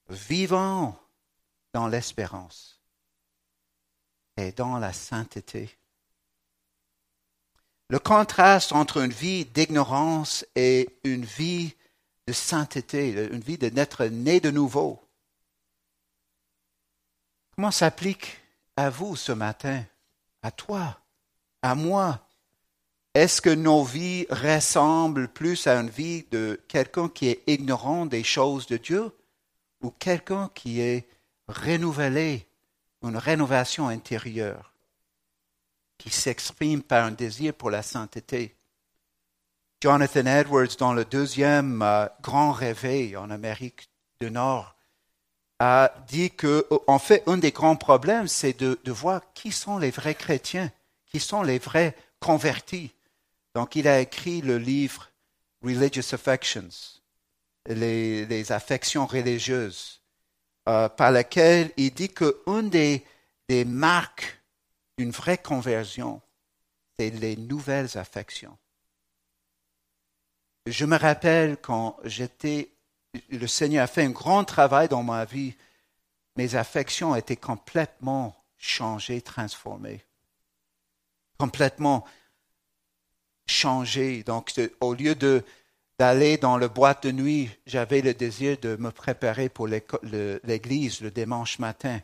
vivant 0.07 0.97
dans 1.73 1.89
l'espérance 1.89 2.79
et 4.37 4.53
dans 4.53 4.79
la 4.79 4.93
sainteté. 4.93 5.77
Le 7.89 7.99
contraste 7.99 8.71
entre 8.71 9.03
une 9.03 9.11
vie 9.11 9.43
d'ignorance 9.43 10.45
et 10.55 10.97
une 11.03 11.25
vie 11.25 11.75
de 12.25 12.31
sainteté, 12.31 13.27
une 13.33 13.41
vie 13.41 13.57
de 13.57 13.67
naître 13.67 14.05
né 14.05 14.39
de 14.39 14.49
nouveau. 14.49 15.05
Comment 17.57 17.69
s'applique 17.69 18.39
à 18.77 18.89
vous 18.89 19.17
ce 19.17 19.33
matin, 19.33 19.83
à 20.41 20.51
toi, 20.51 20.99
à 21.61 21.75
moi. 21.75 22.25
Est-ce 23.13 23.41
que 23.41 23.49
nos 23.49 23.83
vies 23.83 24.25
ressemblent 24.29 25.27
plus 25.27 25.67
à 25.67 25.79
une 25.79 25.89
vie 25.89 26.23
de 26.31 26.61
quelqu'un 26.67 27.09
qui 27.09 27.29
est 27.29 27.43
ignorant 27.47 28.05
des 28.05 28.23
choses 28.23 28.67
de 28.67 28.77
Dieu 28.77 29.11
ou 29.81 29.91
quelqu'un 29.91 30.49
qui 30.53 30.81
est 30.81 31.07
renouvelé, 31.47 32.47
une 33.01 33.17
rénovation 33.17 33.87
intérieure 33.87 34.73
qui 35.97 36.09
s'exprime 36.09 36.81
par 36.81 37.05
un 37.05 37.11
désir 37.11 37.53
pour 37.53 37.71
la 37.71 37.81
sainteté? 37.81 38.55
Jonathan 39.81 40.25
Edwards, 40.25 40.75
dans 40.77 40.93
le 40.93 41.05
deuxième 41.05 41.81
euh, 41.81 42.05
grand 42.21 42.51
réveil 42.51 43.15
en 43.15 43.29
Amérique 43.29 43.89
du 44.19 44.29
Nord, 44.29 44.75
a 45.59 45.93
dit 46.07 46.31
que, 46.31 46.65
en 46.87 46.99
fait, 46.99 47.23
un 47.27 47.37
des 47.37 47.51
grands 47.51 47.75
problèmes, 47.75 48.27
c'est 48.27 48.57
de, 48.57 48.79
voir 48.91 49.21
qui 49.33 49.51
sont 49.51 49.77
les 49.77 49.91
vrais 49.91 50.15
chrétiens, 50.15 50.71
qui 51.05 51.19
sont 51.19 51.43
les 51.43 51.59
vrais 51.59 51.95
convertis. 52.19 52.91
Donc, 53.55 53.75
il 53.75 53.87
a 53.87 53.99
écrit 53.99 54.41
le 54.41 54.57
livre 54.57 55.09
Religious 55.61 56.13
Affections, 56.13 56.69
les, 57.67 58.51
affections 58.51 59.05
religieuses, 59.05 60.01
euh, 60.69 60.87
par 60.87 61.11
lequel 61.11 61.71
il 61.75 61.93
dit 61.93 62.09
qu'une 62.09 62.69
des, 62.69 63.03
des 63.49 63.65
marques 63.65 64.39
d'une 64.97 65.11
vraie 65.11 65.37
conversion, 65.37 66.21
c'est 66.97 67.09
les 67.09 67.35
nouvelles 67.35 67.97
affections. 67.97 68.57
Je 70.65 70.85
me 70.85 70.97
rappelle 70.97 71.57
quand 71.57 71.97
j'étais, 72.03 72.71
le 73.29 73.47
Seigneur 73.47 73.83
a 73.83 73.87
fait 73.87 74.03
un 74.03 74.11
grand 74.11 74.43
travail 74.43 74.87
dans 74.87 75.03
ma 75.03 75.25
vie. 75.25 75.55
Mes 76.35 76.55
affections 76.55 77.15
étaient 77.15 77.35
complètement 77.35 78.35
changées, 78.57 79.21
transformées. 79.21 80.03
Complètement 81.37 82.05
changées. 83.47 84.23
Donc, 84.23 84.53
au 84.79 84.93
lieu 84.93 85.15
de, 85.15 85.43
d'aller 85.97 86.37
dans 86.37 86.57
le 86.57 86.67
boîte 86.67 87.03
de 87.03 87.11
nuit, 87.11 87.49
j'avais 87.65 88.01
le 88.01 88.13
désir 88.13 88.57
de 88.61 88.75
me 88.75 88.91
préparer 88.91 89.49
pour 89.49 89.67
l'église 89.67 91.01
le 91.01 91.11
dimanche 91.11 91.59
matin. 91.59 91.99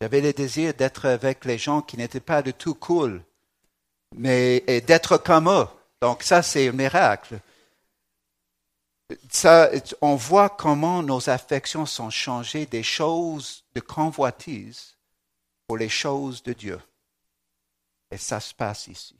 J'avais 0.00 0.20
le 0.20 0.32
désir 0.32 0.74
d'être 0.74 1.06
avec 1.06 1.44
les 1.46 1.56
gens 1.56 1.80
qui 1.80 1.96
n'étaient 1.96 2.20
pas 2.20 2.42
du 2.42 2.52
tout 2.52 2.74
cool, 2.74 3.22
mais 4.14 4.60
d'être 4.86 5.16
comme 5.16 5.48
eux. 5.48 5.66
Donc 6.02 6.22
ça, 6.22 6.42
c'est 6.42 6.68
un 6.68 6.72
miracle 6.72 7.40
on 10.00 10.16
voit 10.16 10.50
comment 10.50 11.02
nos 11.02 11.30
affections 11.30 11.86
sont 11.86 12.10
changées 12.10 12.66
des 12.66 12.82
choses 12.82 13.64
de 13.74 13.80
convoitise 13.80 14.96
pour 15.66 15.76
les 15.76 15.88
choses 15.88 16.42
de 16.42 16.52
Dieu. 16.52 16.80
Et 18.10 18.18
ça 18.18 18.40
se 18.40 18.54
passe 18.54 18.88
ici. 18.88 19.16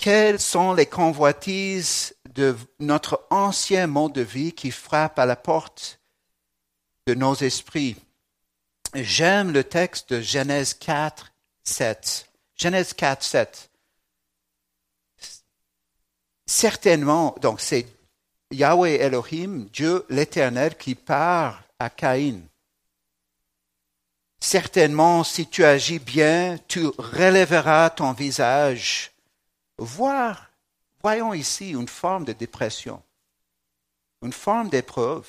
Quelles 0.00 0.40
sont 0.40 0.72
les 0.72 0.86
convoitises 0.86 2.16
de 2.34 2.56
notre 2.78 3.26
ancien 3.28 3.86
mode 3.86 4.14
de 4.14 4.22
vie 4.22 4.54
qui 4.54 4.70
frappent 4.70 5.18
à 5.18 5.26
la 5.26 5.36
porte 5.36 6.00
de 7.06 7.12
nos 7.12 7.34
esprits? 7.34 7.96
J'aime 8.94 9.52
le 9.52 9.62
texte 9.62 10.14
de 10.14 10.22
Genèse 10.22 10.72
4, 10.72 11.34
7. 11.64 12.30
Genèse 12.56 12.94
4, 12.94 13.22
7 13.22 13.69
certainement, 16.50 17.36
donc 17.40 17.60
c'est 17.60 17.86
Yahweh 18.50 18.96
Elohim, 18.96 19.68
Dieu 19.72 20.04
l'Éternel, 20.10 20.76
qui 20.76 20.96
parle 20.96 21.56
à 21.78 21.88
Caïn. 21.88 22.40
Certainement, 24.40 25.22
si 25.22 25.46
tu 25.46 25.64
agis 25.64 26.00
bien, 26.00 26.58
tu 26.66 26.86
relèveras 26.98 27.90
ton 27.90 28.12
visage. 28.12 29.12
Voir, 29.78 30.50
voyons 31.02 31.32
ici 31.32 31.70
une 31.70 31.88
forme 31.88 32.24
de 32.24 32.32
dépression, 32.32 33.00
une 34.22 34.32
forme 34.32 34.68
d'épreuve. 34.68 35.28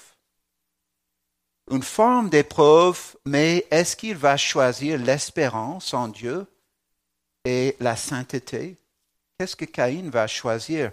Une 1.69 1.83
forme 1.83 2.29
d'épreuve, 2.29 3.15
mais 3.25 3.65
est-ce 3.69 3.95
qu'il 3.95 4.17
va 4.17 4.35
choisir 4.35 4.97
l'espérance 4.97 5.93
en 5.93 6.07
Dieu 6.07 6.47
et 7.45 7.77
la 7.79 7.95
sainteté? 7.95 8.75
Qu'est-ce 9.37 9.55
que 9.55 9.65
Caïn 9.65 10.09
va 10.09 10.27
choisir? 10.27 10.91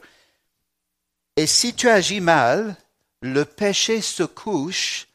Et 1.38 1.46
si 1.46 1.72
tu 1.72 1.88
agis 1.88 2.20
mal, 2.20 2.74
le 3.22 3.44
péché 3.44 4.02
se 4.02 4.24
couche 4.24 5.06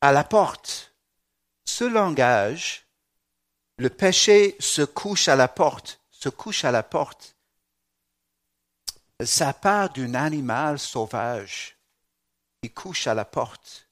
à 0.00 0.12
la 0.12 0.22
porte. 0.22 0.94
Ce 1.64 1.82
langage, 1.82 2.86
le 3.78 3.90
péché 3.90 4.54
se 4.60 4.82
couche 4.82 5.26
à 5.26 5.34
la 5.34 5.48
porte, 5.48 6.00
se 6.08 6.28
couche 6.28 6.64
à 6.64 6.70
la 6.70 6.84
porte. 6.84 7.34
Ça 9.24 9.52
part 9.52 9.92
d'un 9.92 10.14
animal 10.14 10.78
sauvage 10.78 11.76
qui 12.62 12.70
couche 12.70 13.08
à 13.08 13.14
la 13.14 13.24
porte 13.24 13.88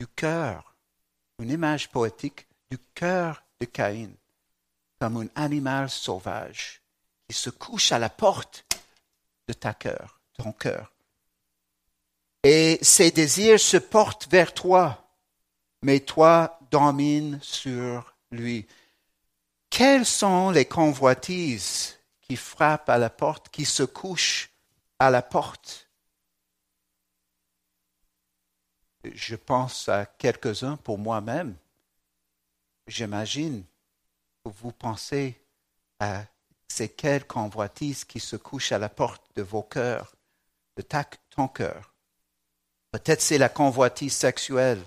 du 0.00 0.08
cœur, 0.08 0.74
une 1.38 1.50
image 1.50 1.88
poétique 1.90 2.48
du 2.68 2.78
cœur 2.96 3.44
de 3.60 3.66
Caïn, 3.66 4.10
comme 4.98 5.18
un 5.18 5.28
animal 5.36 5.88
sauvage 5.88 6.82
qui 7.28 7.36
se 7.36 7.50
couche 7.50 7.92
à 7.92 8.00
la 8.00 8.10
porte 8.10 8.66
de 9.46 9.52
ta 9.52 9.72
cœur 9.72 10.19
cœur. 10.52 10.92
Et 12.42 12.78
ses 12.82 13.10
désirs 13.10 13.60
se 13.60 13.76
portent 13.76 14.28
vers 14.30 14.54
toi, 14.54 15.10
mais 15.82 16.00
toi 16.00 16.58
domines 16.70 17.38
sur 17.42 18.14
lui. 18.30 18.66
Quelles 19.68 20.06
sont 20.06 20.50
les 20.50 20.64
convoitises 20.64 21.98
qui 22.22 22.36
frappent 22.36 22.88
à 22.88 22.98
la 22.98 23.10
porte, 23.10 23.50
qui 23.50 23.64
se 23.64 23.82
couchent 23.82 24.50
à 24.98 25.10
la 25.10 25.22
porte? 25.22 25.88
Je 29.04 29.36
pense 29.36 29.88
à 29.88 30.06
quelques-uns 30.06 30.76
pour 30.76 30.98
moi-même. 30.98 31.56
J'imagine 32.86 33.64
que 34.44 34.50
vous 34.50 34.72
pensez 34.72 35.40
à 35.98 36.24
ces 36.68 36.88
quelles 36.88 37.26
convoitises 37.26 38.04
qui 38.04 38.20
se 38.20 38.36
couchent 38.36 38.72
à 38.72 38.78
la 38.78 38.88
porte 38.88 39.24
de 39.36 39.42
vos 39.42 39.62
cœurs 39.62 40.14
de 40.76 40.84
ton 41.30 41.48
cœur. 41.48 41.94
Peut-être 42.92 43.22
c'est 43.22 43.38
la 43.38 43.48
convoitise 43.48 44.14
sexuelle, 44.14 44.82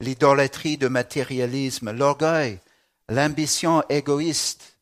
l'idolâtrie 0.00 0.76
de 0.76 0.88
matérialisme, 0.88 1.90
l'orgueil, 1.90 2.60
l'ambition 3.08 3.82
égoïste. 3.88 4.78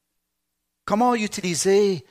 Comment 0.85 1.15
utiliser 1.15 2.05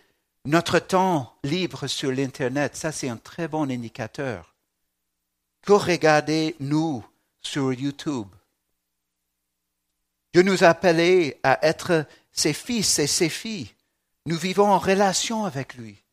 notre 0.46 0.80
temps 0.80 1.38
libre 1.44 1.88
sur 1.88 2.12
l'Internet? 2.12 2.76
Ça, 2.76 2.92
c'est 2.92 3.10
un 3.10 3.18
très 3.18 3.48
bon 3.48 3.70
indicateur. 3.70 4.56
Que 5.62 5.74
regardez-nous 5.74 7.06
sur 7.42 7.74
YouTube? 7.74 8.28
Dieu 10.34 10.44
nous 10.44 10.64
a 10.64 10.68
appelés 10.68 11.40
à 11.44 11.66
être 11.66 12.06
ses 12.32 12.54
fils 12.54 13.00
et 13.00 13.08
ses 13.08 13.30
filles. 13.30 13.74
Nous 14.26 14.38
vivons 14.38 14.72
en 14.72 14.80
relation 14.80 15.46
avec 15.46 15.76
lui. 15.76 16.04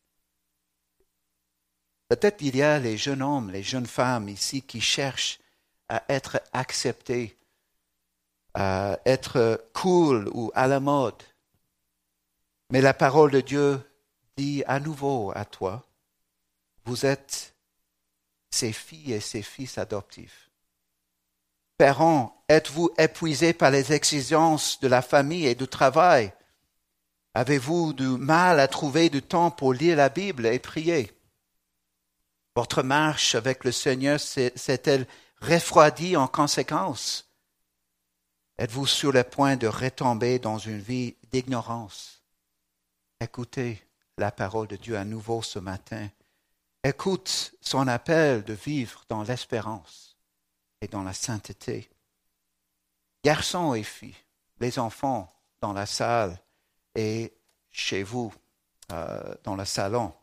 Peut-être 2.08 2.42
il 2.42 2.56
y 2.56 2.62
a 2.62 2.78
les 2.78 2.96
jeunes 2.96 3.22
hommes, 3.22 3.50
les 3.50 3.62
jeunes 3.62 3.86
femmes 3.86 4.28
ici 4.28 4.62
qui 4.62 4.80
cherchent 4.80 5.40
à 5.88 6.02
être 6.08 6.40
acceptés, 6.52 7.36
à 8.54 8.98
être 9.06 9.68
cool 9.72 10.28
ou 10.32 10.50
à 10.54 10.66
la 10.66 10.80
mode. 10.80 11.22
Mais 12.70 12.80
la 12.80 12.94
parole 12.94 13.30
de 13.30 13.40
Dieu 13.40 13.80
dit 14.36 14.62
à 14.66 14.80
nouveau 14.80 15.32
à 15.34 15.44
toi, 15.44 15.84
vous 16.84 17.06
êtes 17.06 17.54
ses 18.50 18.72
filles 18.72 19.14
et 19.14 19.20
ses 19.20 19.42
fils 19.42 19.78
adoptifs. 19.78 20.50
Parents, 21.76 22.44
êtes-vous 22.48 22.90
épuisés 22.98 23.52
par 23.52 23.70
les 23.70 23.92
exigences 23.92 24.78
de 24.80 24.86
la 24.86 25.02
famille 25.02 25.46
et 25.46 25.54
du 25.54 25.66
travail? 25.66 26.32
Avez-vous 27.34 27.92
du 27.92 28.06
mal 28.06 28.60
à 28.60 28.68
trouver 28.68 29.10
du 29.10 29.22
temps 29.22 29.50
pour 29.50 29.72
lire 29.72 29.96
la 29.96 30.08
Bible 30.08 30.46
et 30.46 30.60
prier? 30.60 31.10
Votre 32.56 32.82
marche 32.82 33.34
avec 33.34 33.64
le 33.64 33.72
Seigneur 33.72 34.20
s'est-elle 34.20 35.06
refroidie 35.40 36.16
en 36.16 36.28
conséquence? 36.28 37.28
Êtes-vous 38.58 38.86
sur 38.86 39.10
le 39.10 39.24
point 39.24 39.56
de 39.56 39.66
retomber 39.66 40.38
dans 40.38 40.58
une 40.58 40.78
vie 40.78 41.16
d'ignorance? 41.32 42.22
Écoutez 43.20 43.82
la 44.18 44.30
parole 44.30 44.68
de 44.68 44.76
Dieu 44.76 44.96
à 44.96 45.04
nouveau 45.04 45.42
ce 45.42 45.58
matin. 45.58 46.08
Écoute 46.84 47.54
son 47.60 47.88
appel 47.88 48.44
de 48.44 48.52
vivre 48.52 49.04
dans 49.08 49.24
l'espérance 49.24 50.16
et 50.80 50.86
dans 50.86 51.02
la 51.02 51.12
sainteté. 51.12 51.90
Garçons 53.24 53.74
et 53.74 53.82
filles, 53.82 54.14
les 54.60 54.78
enfants 54.78 55.34
dans 55.60 55.72
la 55.72 55.86
salle 55.86 56.38
et 56.94 57.32
chez 57.70 58.04
vous, 58.04 58.32
euh, 58.92 59.34
dans 59.42 59.56
le 59.56 59.64
salon. 59.64 60.14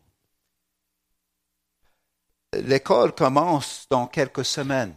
L'école 2.54 3.14
commence 3.14 3.88
dans 3.90 4.08
quelques 4.08 4.46
semaines. 4.46 4.96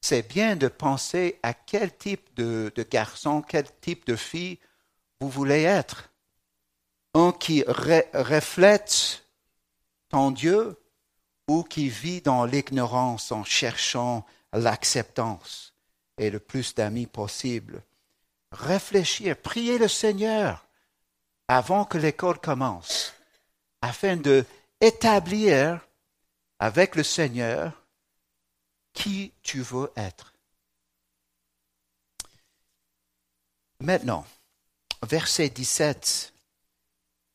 C'est 0.00 0.26
bien 0.26 0.56
de 0.56 0.68
penser 0.68 1.38
à 1.42 1.52
quel 1.52 1.94
type 1.96 2.34
de, 2.36 2.72
garçon, 2.90 3.42
quel 3.42 3.66
type 3.80 4.06
de 4.06 4.16
fille 4.16 4.58
vous 5.20 5.28
voulez 5.28 5.62
être. 5.62 6.10
Un 7.14 7.32
qui 7.32 7.64
reflète 7.66 9.24
ton 10.08 10.30
Dieu 10.30 10.76
ou 11.48 11.64
qui 11.64 11.88
vit 11.88 12.20
dans 12.20 12.44
l'ignorance 12.44 13.32
en 13.32 13.44
cherchant 13.44 14.24
l'acceptance 14.52 15.74
et 16.18 16.30
le 16.30 16.38
plus 16.38 16.74
d'amis 16.74 17.06
possible. 17.06 17.82
Réfléchir, 18.52 19.36
prier 19.36 19.78
le 19.78 19.88
Seigneur 19.88 20.66
avant 21.48 21.84
que 21.84 21.98
l'école 21.98 22.38
commence, 22.38 23.14
afin 23.82 24.16
de 24.16 24.44
établir 24.80 25.87
avec 26.58 26.96
le 26.96 27.02
Seigneur 27.02 27.72
qui 28.92 29.32
tu 29.42 29.60
veux 29.60 29.90
être. 29.96 30.32
Maintenant, 33.80 34.26
verset 35.02 35.50
17. 35.50 36.32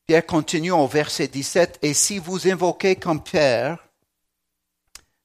Pierre 0.06 0.26
continue 0.26 0.72
au 0.72 0.86
verset 0.86 1.28
17, 1.28 1.78
Et 1.80 1.94
si 1.94 2.18
vous 2.18 2.46
invoquez 2.48 2.96
comme 2.96 3.22
Père, 3.22 3.78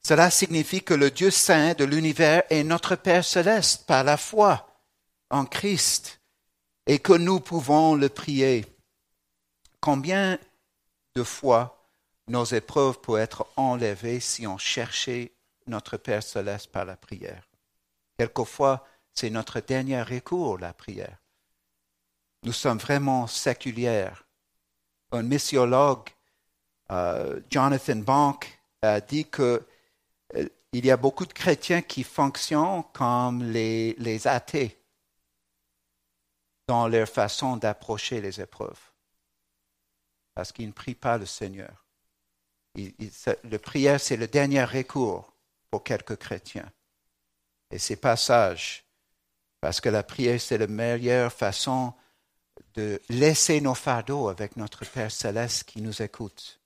cela 0.02 0.32
signifie 0.32 0.82
que 0.82 0.94
le 0.94 1.12
Dieu 1.12 1.30
saint 1.30 1.74
de 1.74 1.84
l'univers 1.84 2.44
est 2.50 2.64
notre 2.64 2.96
Père 2.96 3.26
céleste 3.26 3.86
par 3.86 4.06
la 4.06 4.16
foi 4.16 4.70
en 5.30 5.46
Christ 5.46 6.22
et 6.88 7.00
que 7.00 7.14
nous 7.14 7.42
pouvons 7.42 7.96
le 7.96 8.08
prier. 8.08 8.66
Combien 9.82 10.40
de 11.16 11.24
fois 11.24 11.79
nos 12.30 12.46
épreuves 12.46 13.00
peuvent 13.02 13.20
être 13.20 13.48
enlevées 13.58 14.20
si 14.20 14.48
on 14.48 14.58
cherchait 14.58 15.34
notre 15.68 15.98
Père 15.98 16.24
céleste 16.24 16.72
par 16.72 16.86
la 16.86 16.96
prière 16.96 17.44
Quelquefois, 18.18 18.86
c'est 19.14 19.30
notre 19.30 19.60
dernier 19.62 20.02
recours, 20.02 20.58
la 20.58 20.74
prière. 20.74 21.18
Nous 22.44 22.54
sommes 22.54 22.78
vraiment 22.78 23.28
séculières. 23.28 24.26
Un 25.12 25.24
missiologue, 25.24 26.10
euh, 26.92 27.40
Jonathan 27.50 27.96
Bank, 27.96 28.60
a 28.82 29.00
dit 29.00 29.26
que 29.26 29.66
euh, 30.36 30.50
il 30.74 30.86
y 30.86 30.92
a 30.92 30.98
beaucoup 30.98 31.26
de 31.26 31.34
chrétiens 31.34 31.82
qui 31.82 32.04
fonctionnent 32.04 32.84
comme 32.94 33.44
les 33.44 34.28
athées 34.28 34.78
dans 36.68 36.88
leur 36.88 37.08
façon 37.08 37.58
d'approcher 37.58 38.22
les 38.22 38.40
épreuves. 38.40 38.92
Parce 40.36 40.52
qu'ils 40.52 40.68
ne 40.68 40.74
prient 40.74 40.94
pas 40.94 41.18
le 41.18 41.26
Seigneur. 41.26 41.89
Le 42.76 43.58
prière, 43.58 44.00
c'est 44.00 44.18
le 44.18 44.28
dernier 44.28 44.64
recours 44.64 45.34
pour 45.70 45.84
quelques 45.84 46.16
chrétiens. 46.16 46.72
Et 47.72 47.80
c'est 47.80 47.96
pas 47.96 48.16
sage. 48.16 48.86
Parce 49.62 49.82
que 49.82 49.90
la 49.90 50.04
prière, 50.04 50.40
c'est 50.40 50.58
la 50.58 50.68
meilleure 50.68 51.32
façon 51.32 51.94
de 52.76 53.02
laisser 53.10 53.62
nos 53.62 53.76
fardeaux 53.76 54.30
avec 54.30 54.56
notre 54.56 54.86
Père 54.86 55.12
céleste 55.12 55.64
qui 55.66 55.82
nous 55.82 56.02
écoute. 56.02 56.60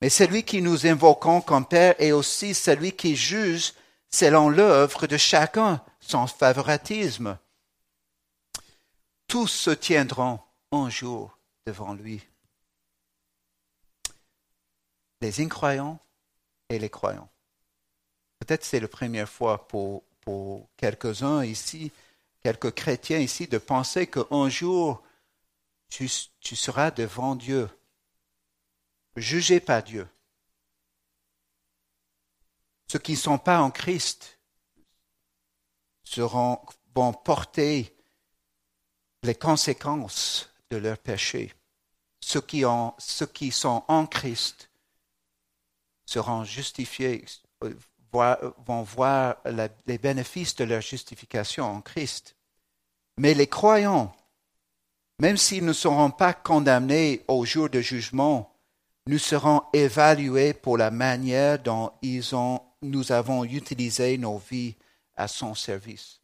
Mais 0.00 0.10
celui 0.10 0.44
qui 0.44 0.62
nous 0.62 0.86
invoquons 0.86 1.40
comme 1.40 1.66
Père 1.66 1.94
est 1.98 2.12
aussi 2.12 2.54
celui 2.54 2.92
qui 2.92 3.16
juge 3.16 3.72
selon 4.10 4.48
l'œuvre 4.48 5.06
de 5.06 5.16
chacun, 5.16 5.82
sans 6.00 6.26
favoritisme. 6.26 7.38
Tous 9.28 9.46
se 9.46 9.70
tiendront 9.70 10.40
un 10.72 10.90
jour 10.90 11.38
devant 11.66 11.94
lui. 11.94 12.22
Les 15.20 15.40
incroyants 15.40 15.98
et 16.68 16.78
les 16.78 16.90
croyants. 16.90 17.30
Peut-être 18.38 18.64
c'est 18.64 18.80
la 18.80 18.88
première 18.88 19.28
fois 19.28 19.68
pour, 19.68 20.04
pour 20.20 20.68
quelques-uns 20.76 21.44
ici, 21.44 21.92
quelques 22.42 22.72
chrétiens 22.74 23.18
ici, 23.18 23.46
de 23.46 23.58
penser 23.58 24.06
qu'un 24.06 24.48
jour, 24.48 25.02
tu, 25.88 26.08
tu 26.40 26.56
seras 26.56 26.90
devant 26.90 27.36
Dieu 27.36 27.68
jugés 29.16 29.60
par 29.60 29.82
Dieu. 29.82 30.08
Ceux 32.88 32.98
qui 32.98 33.12
ne 33.12 33.16
sont 33.18 33.38
pas 33.38 33.60
en 33.60 33.70
Christ 33.70 34.40
seront, 36.02 36.60
vont 36.94 37.12
porter 37.12 37.94
les 39.22 39.34
conséquences 39.34 40.50
de 40.70 40.76
leur 40.76 40.98
péché. 40.98 41.54
Ceux 42.20 42.40
qui, 42.40 42.64
ont, 42.64 42.94
ceux 42.98 43.26
qui 43.26 43.52
sont 43.52 43.84
en 43.86 44.06
Christ 44.06 44.69
seront 46.10 46.42
justifiés, 46.42 47.24
vont 48.12 48.82
voir 48.82 49.36
les 49.86 49.98
bénéfices 49.98 50.56
de 50.56 50.64
leur 50.64 50.80
justification 50.80 51.64
en 51.64 51.80
Christ. 51.80 52.34
Mais 53.16 53.32
les 53.32 53.46
croyants, 53.46 54.12
même 55.20 55.36
s'ils 55.36 55.64
ne 55.64 55.72
seront 55.72 56.10
pas 56.10 56.32
condamnés 56.32 57.22
au 57.28 57.44
jour 57.44 57.68
de 57.68 57.80
jugement, 57.80 58.52
nous 59.06 59.18
serons 59.18 59.62
évalués 59.72 60.52
pour 60.52 60.78
la 60.78 60.90
manière 60.90 61.60
dont 61.60 61.92
nous 62.82 63.12
avons 63.12 63.44
utilisé 63.44 64.18
nos 64.18 64.38
vies 64.38 64.74
à 65.14 65.28
son 65.28 65.54
service. 65.54 66.20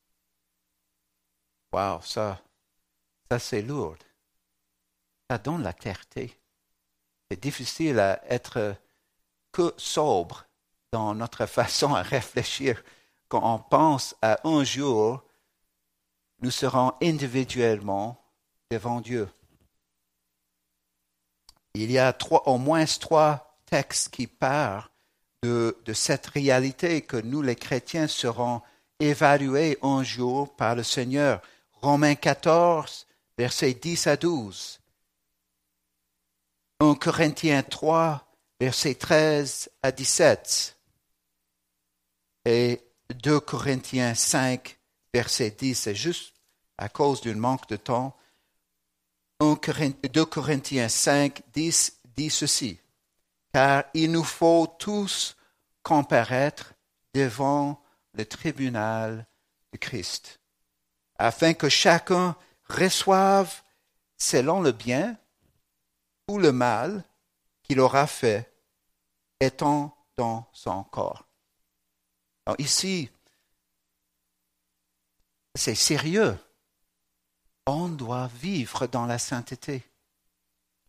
Wow, 1.73 2.01
ça, 2.03 2.41
ça 3.31 3.39
c'est 3.39 3.63
lourd. 3.63 3.97
Ça 5.31 5.39
donne 5.39 5.63
la 5.63 5.73
clarté. 5.73 6.37
C'est 7.31 7.41
difficile 7.41 7.99
à 8.01 8.21
être 8.29 8.77
sobre 9.77 10.47
dans 10.93 11.15
notre 11.15 11.47
façon 11.47 11.95
à 11.95 12.03
réfléchir 12.03 12.83
quand 13.29 13.43
on 13.43 13.59
pense 13.59 14.15
à 14.23 14.39
un 14.49 14.65
jour, 14.65 15.23
nous 16.41 16.51
serons 16.51 16.93
individuellement 17.03 18.23
devant 18.71 19.01
Dieu. 19.01 19.29
Il 21.75 21.91
y 21.91 21.99
a 21.99 22.13
trois, 22.13 22.49
au 22.49 22.59
moins 22.59 22.85
trois 22.85 23.59
textes 23.67 24.11
qui 24.11 24.27
parlent 24.27 24.89
de, 25.43 25.77
de 25.85 25.93
cette 25.93 26.27
réalité 26.27 27.03
que 27.03 27.17
nous, 27.17 27.43
les 27.43 27.57
chrétiens, 27.57 28.07
serons 28.07 28.63
évalués 29.01 29.79
un 29.83 30.03
jour 30.03 30.55
par 30.57 30.75
le 30.75 30.83
Seigneur. 30.83 31.43
Romains 31.73 32.15
14, 32.15 33.07
versets 33.37 33.75
10 33.75 34.07
à 34.07 34.17
12. 34.17 34.81
1 36.81 36.95
Corinthiens 36.95 37.63
3, 37.63 38.26
versets 38.61 38.95
13 38.95 39.71
à 39.83 39.93
17. 39.93 40.77
Et 42.47 42.81
2 43.23 43.41
Corinthiens 43.41 44.15
5, 44.15 44.79
verset 45.13 45.51
10. 45.51 45.75
C'est 45.75 45.95
juste 45.95 46.35
à 46.79 46.89
cause 46.89 47.21
d'un 47.21 47.35
manque 47.35 47.69
de 47.69 47.77
temps. 47.77 48.17
2 49.41 50.25
Corinthiens 50.25 50.89
5, 50.89 51.43
10 51.53 52.01
dit 52.17 52.31
ceci, 52.31 52.79
car 53.53 53.85
il 53.93 54.11
nous 54.11 54.25
faut 54.25 54.67
tous 54.79 55.37
comparaître 55.83 56.73
devant 57.13 57.83
le 58.15 58.25
tribunal 58.25 59.27
de 59.73 59.79
Christ, 59.79 60.41
afin 61.19 61.53
que 61.53 61.69
chacun 61.69 62.35
reçoive 62.69 63.63
selon 64.17 64.63
le 64.63 64.73
bien 64.73 65.19
ou 66.29 66.39
le 66.39 66.53
mal 66.53 67.05
qu'il 67.67 67.81
aura 67.81 68.07
fait, 68.07 68.53
étant 69.41 69.97
dans 70.17 70.49
son 70.53 70.85
corps. 70.85 71.27
Ici, 72.59 73.11
c'est 75.55 75.75
sérieux 75.75 76.39
on 77.67 77.89
doit 77.89 78.31
vivre 78.41 78.87
dans 78.87 79.07
la 79.07 79.19
sainteté. 79.19 79.83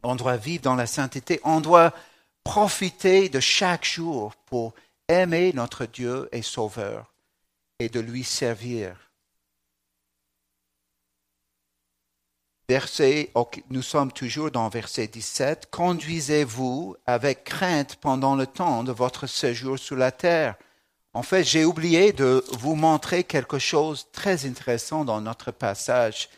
On 0.03 0.15
doit 0.15 0.37
vivre 0.37 0.61
dans 0.61 0.75
la 0.75 0.85
sainteté. 0.85 1.41
On 1.43 1.59
doit 1.59 1.93
profiter 2.43 3.29
de 3.29 3.39
chaque 3.39 3.85
jour 3.85 4.35
pour 4.45 4.73
aimer 5.07 5.51
notre 5.53 5.85
Dieu 5.85 6.29
et 6.31 6.43
Sauveur 6.43 7.13
et 7.79 7.89
de 7.89 7.99
lui 7.99 8.23
servir. 8.23 9.06
Verset, 12.69 13.31
nous 13.69 13.81
sommes 13.81 14.11
toujours 14.11 14.51
dans 14.51 14.67
verset 14.69 15.07
17, 15.07 15.69
Conduisez-vous 15.71 16.95
avec 17.05 17.43
crainte 17.45 17.95
pendant 17.95 18.35
le 18.35 18.45
temps 18.45 18.83
de 18.83 18.91
votre 18.91 19.27
séjour 19.27 19.79
sur 19.79 19.95
la 19.95 20.11
terre. 20.11 20.55
En 21.13 21.23
fait, 21.23 21.43
j'ai 21.43 21.65
oublié 21.65 22.13
de 22.13 22.43
vous 22.59 22.75
montrer 22.75 23.23
quelque 23.23 23.57
chose 23.57 24.05
de 24.05 24.11
très 24.11 24.45
intéressant 24.45 25.05
dans 25.05 25.21
notre 25.21 25.51
passage. 25.51 26.29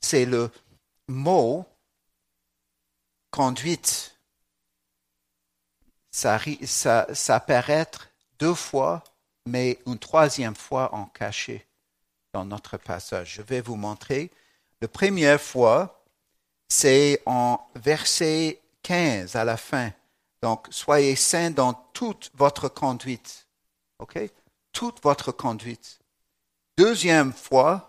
C'est 0.00 0.26
le 0.26 0.50
mot 1.08 1.64
conduite. 3.30 4.16
Ça, 6.10 6.38
ça, 6.64 7.34
apparaît 7.34 7.90
deux 8.38 8.54
fois, 8.54 9.02
mais 9.46 9.78
une 9.86 9.98
troisième 9.98 10.54
fois 10.54 10.94
en 10.94 11.06
cachet 11.06 11.66
dans 12.32 12.44
notre 12.44 12.76
passage. 12.76 13.34
Je 13.34 13.42
vais 13.42 13.60
vous 13.60 13.76
montrer. 13.76 14.30
La 14.80 14.88
première 14.88 15.40
fois, 15.40 16.04
c'est 16.68 17.22
en 17.26 17.60
verset 17.74 18.60
15 18.82 19.34
à 19.34 19.44
la 19.44 19.56
fin. 19.56 19.90
Donc, 20.42 20.68
soyez 20.70 21.16
saints 21.16 21.50
dans 21.50 21.72
toute 21.92 22.30
votre 22.34 22.68
conduite. 22.68 23.48
OK? 23.98 24.18
Toute 24.72 25.02
votre 25.02 25.32
conduite. 25.32 25.98
Deuxième 26.76 27.32
fois, 27.32 27.88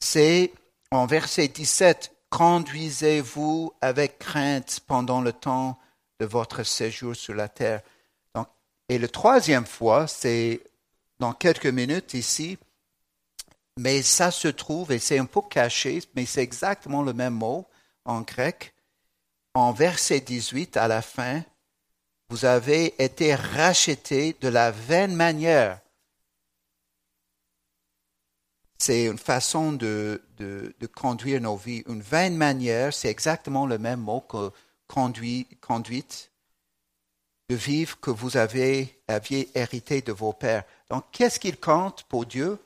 c'est 0.00 0.52
en 0.90 1.06
verset 1.06 1.46
17. 1.48 2.12
Conduisez-vous 2.30 3.72
avec 3.80 4.18
crainte 4.18 4.80
pendant 4.86 5.20
le 5.20 5.32
temps 5.32 5.78
de 6.18 6.26
votre 6.26 6.64
séjour 6.64 7.14
sur 7.14 7.34
la 7.34 7.48
terre. 7.48 7.82
Donc, 8.34 8.48
et 8.88 8.98
la 8.98 9.06
troisième 9.06 9.66
fois, 9.66 10.08
c'est 10.08 10.60
dans 11.20 11.32
quelques 11.32 11.66
minutes 11.66 12.14
ici, 12.14 12.58
mais 13.78 14.02
ça 14.02 14.30
se 14.30 14.48
trouve, 14.48 14.92
et 14.92 14.98
c'est 14.98 15.18
un 15.18 15.26
peu 15.26 15.42
caché, 15.42 16.02
mais 16.14 16.26
c'est 16.26 16.42
exactement 16.42 17.02
le 17.02 17.12
même 17.12 17.34
mot 17.34 17.66
en 18.04 18.22
grec. 18.22 18.74
En 19.54 19.72
verset 19.72 20.20
18 20.20 20.76
à 20.76 20.88
la 20.88 21.02
fin, 21.02 21.42
vous 22.28 22.44
avez 22.44 22.94
été 23.02 23.34
rachetés 23.34 24.36
de 24.40 24.48
la 24.48 24.70
vaine 24.70 25.14
manière. 25.14 25.80
C'est 28.78 29.04
une 29.04 29.18
façon 29.18 29.72
de, 29.72 30.22
conduire 30.94 31.40
nos 31.40 31.56
vies. 31.56 31.82
Une 31.86 32.02
vaine 32.02 32.36
manière, 32.36 32.92
c'est 32.92 33.08
exactement 33.08 33.66
le 33.66 33.78
même 33.78 34.00
mot 34.00 34.20
que 34.20 34.50
conduit, 34.86 35.46
conduite, 35.60 36.30
de 37.48 37.54
vivre 37.54 37.98
que 38.00 38.10
vous 38.10 38.36
avez, 38.36 39.00
aviez 39.08 39.48
hérité 39.56 40.02
de 40.02 40.12
vos 40.12 40.32
pères. 40.32 40.64
Donc, 40.90 41.04
qu'est-ce 41.12 41.40
qu'il 41.40 41.58
compte 41.58 42.02
pour 42.04 42.26
Dieu? 42.26 42.58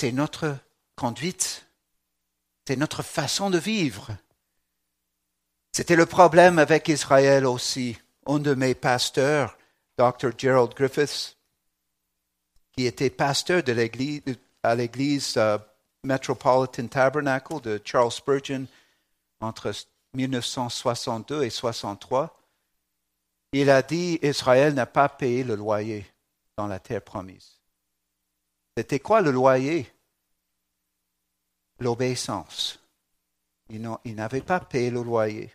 C'est 0.00 0.12
notre 0.12 0.56
conduite, 0.96 1.66
c'est 2.66 2.76
notre 2.76 3.02
façon 3.02 3.50
de 3.50 3.58
vivre. 3.58 4.16
C'était 5.72 5.94
le 5.94 6.06
problème 6.06 6.58
avec 6.58 6.88
Israël 6.88 7.44
aussi. 7.44 7.98
Un 8.24 8.38
de 8.38 8.54
mes 8.54 8.74
pasteurs, 8.74 9.58
Dr. 9.98 10.30
Gerald 10.38 10.72
Griffiths, 10.72 11.36
qui 12.72 12.86
était 12.86 13.10
pasteur 13.10 13.62
à 14.62 14.74
l'église 14.74 15.34
euh, 15.36 15.58
Metropolitan 16.02 16.86
Tabernacle 16.86 17.60
de 17.60 17.78
Charles 17.84 18.12
Spurgeon 18.12 18.66
entre 19.42 19.70
1962 20.14 21.42
et 21.42 21.50
63, 21.50 22.40
il 23.52 23.68
a 23.68 23.82
dit 23.82 24.18
Israël 24.22 24.72
n'a 24.72 24.86
pas 24.86 25.10
payé 25.10 25.44
le 25.44 25.56
loyer 25.56 26.06
dans 26.56 26.68
la 26.68 26.78
terre 26.78 27.02
promise. 27.02 27.59
C'était 28.80 28.98
quoi 28.98 29.20
le 29.20 29.30
loyer? 29.30 29.92
L'obéissance. 31.80 32.82
Ils 33.68 34.14
n'avaient 34.14 34.40
pas 34.40 34.58
payé 34.58 34.90
le 34.90 35.02
loyer. 35.02 35.54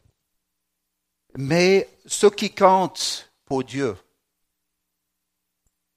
Mais 1.35 1.89
ce 2.05 2.27
qui 2.27 2.53
compte 2.53 3.33
pour 3.43 3.63
Dieu, 3.63 3.97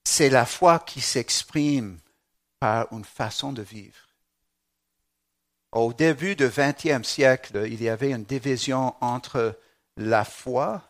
c'est 0.04 0.30
la 0.30 0.46
foi 0.46 0.78
qui 0.78 1.02
s'exprime 1.02 1.98
par 2.60 2.90
une 2.94 3.04
façon 3.04 3.52
de 3.52 3.60
vivre. 3.60 4.08
Au 5.72 5.92
début 5.92 6.34
du 6.34 6.48
XXe 6.48 7.06
siècle, 7.06 7.66
il 7.66 7.82
y 7.82 7.90
avait 7.90 8.12
une 8.12 8.24
division 8.24 8.96
entre 9.02 9.60
la 9.98 10.24
foi 10.24 10.82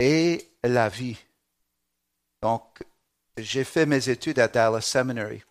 et 0.00 0.50
la 0.64 0.88
vie. 0.88 1.24
Donc, 2.42 2.82
j'ai 3.36 3.64
fait 3.64 3.86
mes 3.86 4.08
études 4.08 4.38
à 4.38 4.48
Dallas 4.48 4.80
Seminary 4.80 5.42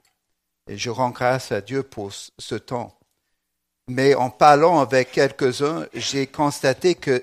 et 0.67 0.77
je 0.77 0.89
rends 0.89 1.09
grâce 1.09 1.51
à 1.51 1.61
Dieu 1.61 1.83
pour 1.83 2.11
ce 2.13 2.55
temps. 2.55 2.97
Mais 3.87 4.15
en 4.15 4.29
parlant 4.29 4.79
avec 4.79 5.11
quelques-uns, 5.11 5.87
j'ai 5.93 6.27
constaté 6.27 6.95
que 6.95 7.21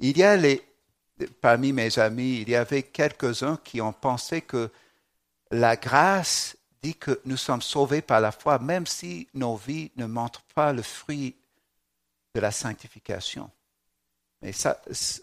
il 0.00 0.18
y 0.18 0.22
a 0.22 0.36
les, 0.36 0.62
parmi 1.40 1.72
mes 1.72 1.98
amis, 1.98 2.40
il 2.42 2.50
y 2.50 2.56
avait 2.56 2.82
quelques-uns 2.82 3.58
qui 3.64 3.80
ont 3.80 3.92
pensé 3.92 4.42
que 4.42 4.70
la 5.50 5.76
grâce 5.76 6.56
dit 6.82 6.94
que 6.94 7.20
nous 7.24 7.38
sommes 7.38 7.62
sauvés 7.62 8.02
par 8.02 8.20
la 8.20 8.32
foi, 8.32 8.58
même 8.58 8.86
si 8.86 9.28
nos 9.32 9.56
vies 9.56 9.90
ne 9.96 10.04
montrent 10.04 10.44
pas 10.54 10.74
le 10.74 10.82
fruit 10.82 11.34
de 12.34 12.40
la 12.40 12.50
sanctification. 12.50 13.50
Mais 14.42 14.52
ça, 14.52 14.82
ce 14.92 15.20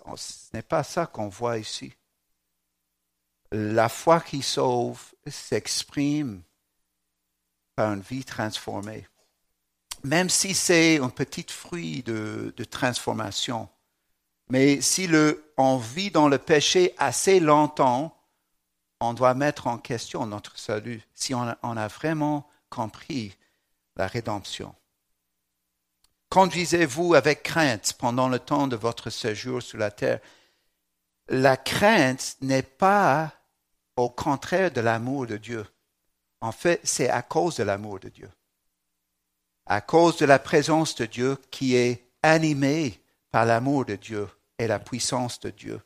n'est 0.53 0.63
pas 0.63 0.83
ça 0.83 1.05
qu'on 1.05 1.27
voit 1.27 1.59
ici 1.59 1.93
la 3.51 3.89
foi 3.89 4.21
qui 4.21 4.41
sauve 4.41 5.01
s'exprime 5.27 6.41
par 7.75 7.93
une 7.93 8.01
vie 8.01 8.23
transformée. 8.23 9.07
Même 10.03 10.29
si 10.29 10.53
c'est 10.53 10.99
un 10.99 11.09
petit 11.09 11.45
fruit 11.47 12.01
de, 12.03 12.53
transformation. 12.69 13.69
Mais 14.49 14.81
si 14.81 15.09
on 15.57 15.77
vit 15.77 16.11
dans 16.11 16.27
le 16.27 16.37
péché 16.37 16.93
assez 16.97 17.39
longtemps, 17.39 18.17
on 18.99 19.13
doit 19.13 19.33
mettre 19.33 19.67
en 19.67 19.77
question 19.77 20.25
notre 20.25 20.57
salut, 20.57 21.01
si 21.13 21.33
on 21.33 21.47
a 21.77 21.87
vraiment 21.87 22.47
compris 22.69 23.37
la 23.95 24.07
rédemption. 24.07 24.73
Conduisez-vous 26.29 27.13
avec 27.13 27.43
crainte 27.43 27.93
pendant 27.99 28.29
le 28.29 28.39
temps 28.39 28.67
de 28.67 28.77
votre 28.77 29.09
séjour 29.09 29.61
sur 29.61 29.77
la 29.77 29.91
terre. 29.91 30.19
La 31.27 31.57
crainte 31.57 32.37
n'est 32.41 32.63
pas 32.63 33.33
au 33.95 34.09
contraire 34.09 34.71
de 34.71 34.81
l'amour 34.81 35.27
de 35.27 35.37
Dieu. 35.37 35.65
En 36.41 36.51
fait, 36.51 36.79
c'est 36.83 37.09
à 37.09 37.21
cause 37.21 37.57
de 37.57 37.63
l'amour 37.63 37.99
de 37.99 38.09
Dieu. 38.09 38.29
À 39.65 39.81
cause 39.81 40.17
de 40.17 40.25
la 40.25 40.39
présence 40.39 40.95
de 40.95 41.05
Dieu 41.05 41.37
qui 41.51 41.75
est 41.75 42.07
animée 42.23 42.99
par 43.31 43.45
l'amour 43.45 43.85
de 43.85 43.95
Dieu 43.95 44.27
et 44.57 44.67
la 44.67 44.79
puissance 44.79 45.39
de 45.39 45.49
Dieu. 45.49 45.81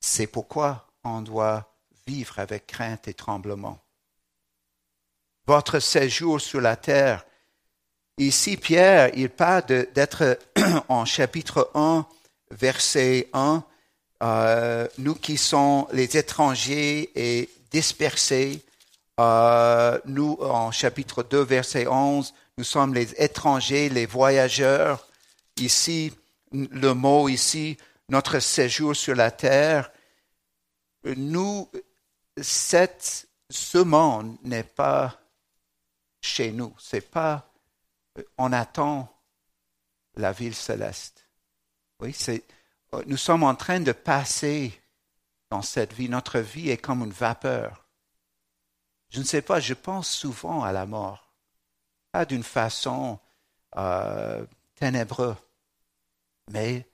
C'est 0.00 0.26
pourquoi 0.26 0.88
on 1.04 1.22
doit 1.22 1.72
vivre 2.06 2.38
avec 2.38 2.66
crainte 2.66 3.08
et 3.08 3.14
tremblement. 3.14 3.78
Votre 5.46 5.80
séjour 5.80 6.40
sur 6.40 6.60
la 6.60 6.76
terre, 6.76 7.24
ici 8.18 8.56
Pierre, 8.56 9.10
il 9.14 9.30
parle 9.30 9.66
d'être 9.92 10.38
en 10.88 11.04
chapitre 11.04 11.70
1, 11.74 12.06
verset 12.50 13.28
1, 13.32 13.64
euh, 14.22 14.86
nous 14.98 15.14
qui 15.14 15.36
sommes 15.36 15.86
les 15.92 16.16
étrangers 16.16 17.10
et 17.14 17.50
dispersés, 17.70 18.62
euh, 19.20 19.98
nous, 20.04 20.38
en 20.40 20.70
chapitre 20.70 21.22
2, 21.22 21.42
verset 21.42 21.86
11, 21.86 22.32
nous 22.56 22.64
sommes 22.64 22.94
les 22.94 23.12
étrangers, 23.22 23.88
les 23.88 24.06
voyageurs. 24.06 25.06
Ici, 25.56 26.12
le 26.52 26.92
mot 26.92 27.28
ici, 27.28 27.76
notre 28.08 28.38
séjour 28.38 28.94
sur 28.94 29.14
la 29.14 29.30
terre. 29.30 29.90
Nous, 31.04 31.68
cette, 32.40 33.28
ce 33.50 33.78
monde 33.78 34.36
n'est 34.44 34.62
pas 34.62 35.18
chez 36.20 36.52
nous. 36.52 36.74
C'est 36.78 37.10
pas, 37.10 37.50
on 38.38 38.52
attend 38.52 39.12
la 40.16 40.32
ville 40.32 40.54
céleste. 40.54 41.26
Oui, 42.00 42.12
c'est, 42.12 42.44
nous 43.06 43.16
sommes 43.16 43.42
en 43.42 43.54
train 43.54 43.80
de 43.80 43.92
passer 43.92 44.72
dans 45.50 45.62
cette 45.62 45.92
vie. 45.92 46.08
Notre 46.08 46.38
vie 46.40 46.70
est 46.70 46.78
comme 46.78 47.02
une 47.02 47.12
vapeur. 47.12 47.86
Je 49.10 49.20
ne 49.20 49.24
sais 49.24 49.42
pas, 49.42 49.60
je 49.60 49.74
pense 49.74 50.08
souvent 50.10 50.62
à 50.62 50.72
la 50.72 50.86
mort, 50.86 51.34
pas 52.12 52.24
d'une 52.24 52.42
façon 52.42 53.18
euh, 53.76 54.44
ténébreuse, 54.74 55.36
mais 56.50 56.86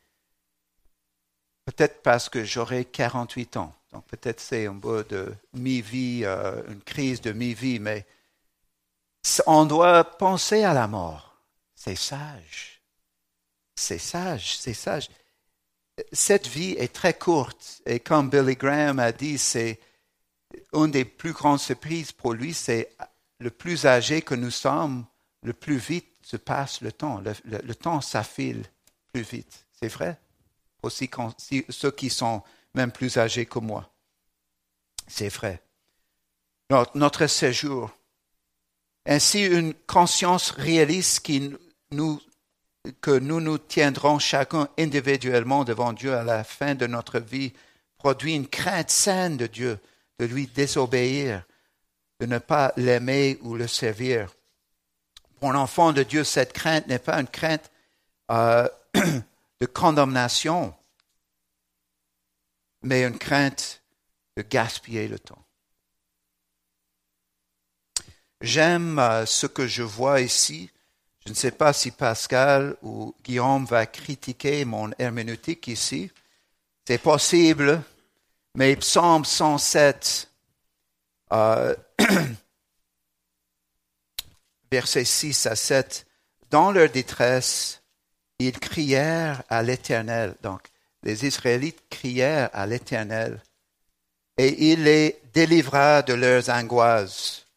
peut-être 1.65 2.03
parce 2.03 2.29
que 2.29 2.45
j'aurai 2.45 2.85
48 2.85 3.57
ans. 3.57 3.73
Donc 3.93 4.05
peut-être 4.07 4.41
c'est 4.41 4.67
un 4.67 4.79
peu 4.79 5.05
de 5.05 5.33
mi-vie, 5.55 6.23
euh, 6.25 6.63
une 6.69 6.83
crise 6.83 7.21
de 7.21 7.33
mi-vie, 7.33 7.79
mais 7.79 8.05
on 9.47 9.65
doit 9.65 10.03
penser 10.03 10.65
à 10.65 10.75
la 10.75 10.89
mort. 10.89 11.37
C'est 11.75 11.95
sage. 11.95 12.83
C'est 13.77 13.99
sage, 13.99 14.59
c'est 14.59 14.75
sage 14.75 15.09
cette 16.13 16.47
vie 16.47 16.73
est 16.79 16.93
très 16.93 17.15
courte 17.15 17.83
et 17.87 18.01
comme 18.01 18.31
Billy 18.31 18.57
Graham 18.57 18.99
a 18.99 19.13
dit, 19.13 19.39
c'est 19.39 19.81
une 20.73 20.91
des 20.91 21.05
plus 21.05 21.33
grandes 21.33 21.61
surprises 21.61 22.13
pour 22.13 22.35
lui, 22.35 22.55
c'est 22.55 22.91
le 23.41 23.51
plus 23.51 23.87
âgé 23.87 24.23
que 24.23 24.35
nous 24.35 24.51
sommes, 24.51 25.07
le 25.43 25.53
plus 25.53 25.77
vite 25.77 26.09
se 26.23 26.37
passe 26.37 26.81
le 26.81 26.93
temps. 26.93 27.23
Le, 27.45 27.75
temps 27.75 28.01
s'affile 28.01 28.65
plus 29.13 29.23
vite. 29.23 29.67
C'est 29.73 29.89
vrai? 29.89 30.19
Aussi 30.83 31.11
ceux 31.69 31.91
qui 31.91 32.11
sont 32.11 32.43
même 32.75 32.93
plus 32.93 33.17
âgés 33.17 33.47
que 33.47 33.59
moi. 33.59 33.91
C'est 35.07 35.29
vrai. 35.29 35.63
Notre, 36.95 37.27
séjour. 37.27 37.91
Ainsi, 39.07 39.47
une 39.47 39.73
conscience 39.73 40.51
réaliste 40.51 41.21
qui 41.21 41.51
nous, 41.93 42.21
que 43.01 43.11
nous 43.11 43.41
nous 43.41 43.59
tiendrons 43.59 44.19
chacun 44.19 44.69
individuellement 44.79 45.65
devant 45.65 45.93
Dieu 45.93 46.15
à 46.15 46.25
la 46.25 46.45
fin 46.45 46.75
de 46.75 46.87
notre 46.87 47.19
vie 47.19 47.53
produit 47.99 48.35
une 48.35 48.49
crainte 48.49 48.91
saine 48.91 49.37
de 49.37 49.47
Dieu, 49.47 49.79
de 50.19 50.25
lui 50.25 50.47
désobéir, 50.47 51.45
de 52.21 52.27
ne 52.27 52.39
pas 52.39 52.73
l'aimer 52.77 53.39
ou 53.43 53.55
le 53.55 53.67
servir. 53.67 54.33
Pour 55.41 55.53
l'enfant 55.53 55.93
de 55.93 56.03
Dieu, 56.03 56.25
cette 56.25 56.53
crainte 56.53 56.87
n'est 56.87 56.99
pas 56.99 57.21
une 57.21 57.29
crainte 57.29 57.71
euh, 58.31 58.69
de 58.95 59.67
condamnation, 59.67 60.75
mais 62.83 63.05
une 63.05 63.19
crainte 63.19 63.83
de 64.37 64.43
gaspiller 64.43 65.09
le 65.09 65.19
temps. 65.19 65.45
J'aime 68.41 68.99
euh, 68.99 69.27
ce 69.27 69.47
que 69.47 69.67
je 69.67 69.83
vois 69.83 70.21
ici. 70.21 70.71
Je 71.29 71.35
ne 71.35 71.37
sais 71.37 71.51
pas 71.51 71.75
si 71.75 71.91
Pascal 71.91 72.75
ou 72.81 73.15
Guillaume 73.23 73.67
va 73.67 73.85
critiquer 73.85 74.65
mon 74.65 74.91
herméneutique 74.99 75.69
ici. 75.69 76.11
C'est 76.87 76.97
possible, 76.97 77.83
mais 78.55 78.75
Psaume 78.77 79.27
107, 79.27 80.31
euh, 81.35 81.77
versets 84.73 85.05
6 85.05 85.45
à 85.45 85.55
7, 85.55 86.07
dans 86.49 86.73
leur 86.73 86.89
détresse, 86.89 87.83
ils 88.39 88.59
crièrent 88.59 89.43
à 89.51 89.63
l'Éternel. 89.63 90.35
Donc, 90.43 90.63
les 91.03 91.27
Israélites 91.27 91.83
crièrent 91.91 92.49
à 92.55 92.67
l'Éternel, 92.67 93.43
et 94.39 94.73
il 94.73 94.85
les 94.85 95.21
délivra 95.35 96.01
de 96.01 96.15
leurs 96.15 96.49
angoisses. 96.49 97.48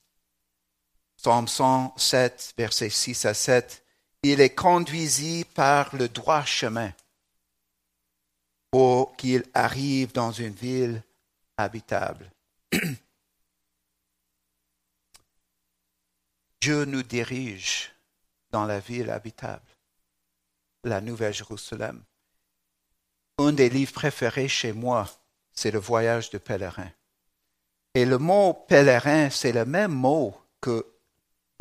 Psaume 1.21 1.47
107, 1.47 2.55
versets 2.57 2.89
6 2.89 3.25
à 3.25 3.35
7, 3.35 3.85
il 4.23 4.39
les 4.39 4.49
conduisit 4.49 5.45
par 5.45 5.95
le 5.95 6.09
droit 6.09 6.43
chemin 6.45 6.91
pour 8.71 9.15
qu'ils 9.17 9.45
arrivent 9.53 10.13
dans 10.13 10.31
une 10.31 10.55
ville 10.55 11.03
habitable. 11.57 12.31
Dieu 16.59 16.85
nous 16.85 17.03
dirige 17.03 17.91
dans 18.49 18.65
la 18.65 18.79
ville 18.79 19.11
habitable, 19.11 19.69
la 20.83 21.01
Nouvelle 21.01 21.35
Jérusalem. 21.35 22.01
Un 23.37 23.53
des 23.53 23.69
livres 23.69 23.93
préférés 23.93 24.47
chez 24.47 24.73
moi, 24.73 25.07
c'est 25.53 25.69
le 25.69 25.77
voyage 25.77 26.31
de 26.31 26.39
pèlerin. 26.39 26.89
Et 27.93 28.05
le 28.05 28.17
mot 28.17 28.55
pèlerin, 28.55 29.29
c'est 29.29 29.51
le 29.51 29.65
même 29.65 29.93
mot 29.93 30.35
que 30.61 30.87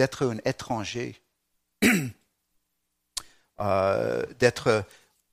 d'être 0.00 0.24
un 0.26 0.38
étranger, 0.46 1.20
euh, 3.60 4.24
d'être 4.38 4.86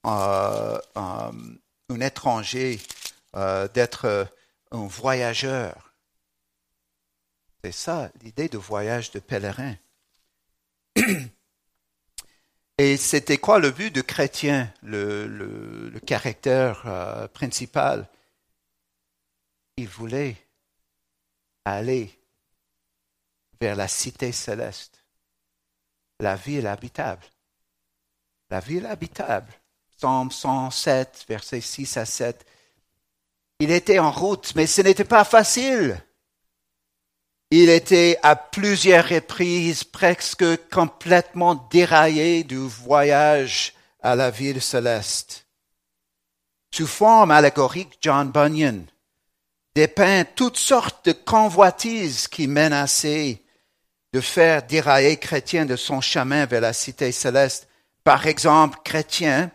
euh, 0.05 0.77
un 0.93 2.01
étranger, 2.01 2.81
euh, 3.37 3.69
d'être 3.69 4.27
un 4.71 4.87
voyageur. 4.87 5.93
C'est 7.63 7.71
ça 7.71 8.11
l'idée 8.21 8.49
de 8.49 8.57
voyage 8.57 9.11
de 9.11 9.19
pèlerin. 9.19 9.75
Et 12.77 12.97
c'était 12.97 13.37
quoi 13.37 13.59
le 13.59 13.71
but 13.71 13.95
de 13.95 14.01
chrétien, 14.01 14.73
le, 14.83 15.97
caractère 16.05 17.29
principal? 17.33 18.09
Il 19.77 19.87
voulait 19.87 20.35
aller 21.63 22.17
vers 23.59 23.75
la 23.75 23.87
cité 23.87 24.31
céleste, 24.31 25.03
la 26.19 26.35
ville 26.35 26.67
habitable. 26.67 27.25
La 28.49 28.59
ville 28.59 28.85
habitable. 28.85 29.53
Psaume 29.97 30.31
107, 30.31 31.25
versets 31.27 31.61
6 31.61 31.97
à 31.97 32.05
7. 32.05 32.45
Il 33.59 33.71
était 33.71 33.99
en 33.99 34.11
route, 34.11 34.53
mais 34.55 34.67
ce 34.67 34.81
n'était 34.81 35.03
pas 35.03 35.23
facile. 35.23 36.01
Il 37.49 37.69
était 37.69 38.19
à 38.23 38.35
plusieurs 38.35 39.07
reprises 39.07 39.83
presque 39.83 40.69
complètement 40.69 41.55
déraillé 41.71 42.43
du 42.43 42.57
voyage 42.57 43.73
à 44.01 44.15
la 44.15 44.29
ville 44.29 44.61
céleste. 44.61 45.47
Sous 46.71 46.87
forme 46.87 47.31
allégorique, 47.31 47.97
John 48.01 48.31
Bunyan 48.31 48.85
dépeint 49.73 50.25
toutes 50.25 50.57
sortes 50.57 51.05
de 51.05 51.11
convoitises 51.13 52.27
qui 52.27 52.47
menaçaient 52.47 53.41
de 54.13 54.21
faire 54.21 54.63
dérailler 54.63 55.17
Chrétien 55.17 55.65
de 55.65 55.75
son 55.75 56.01
chemin 56.01 56.45
vers 56.45 56.61
la 56.61 56.73
cité 56.73 57.11
céleste. 57.11 57.67
Par 58.03 58.25
exemple, 58.27 58.79
Chrétien 58.83 59.51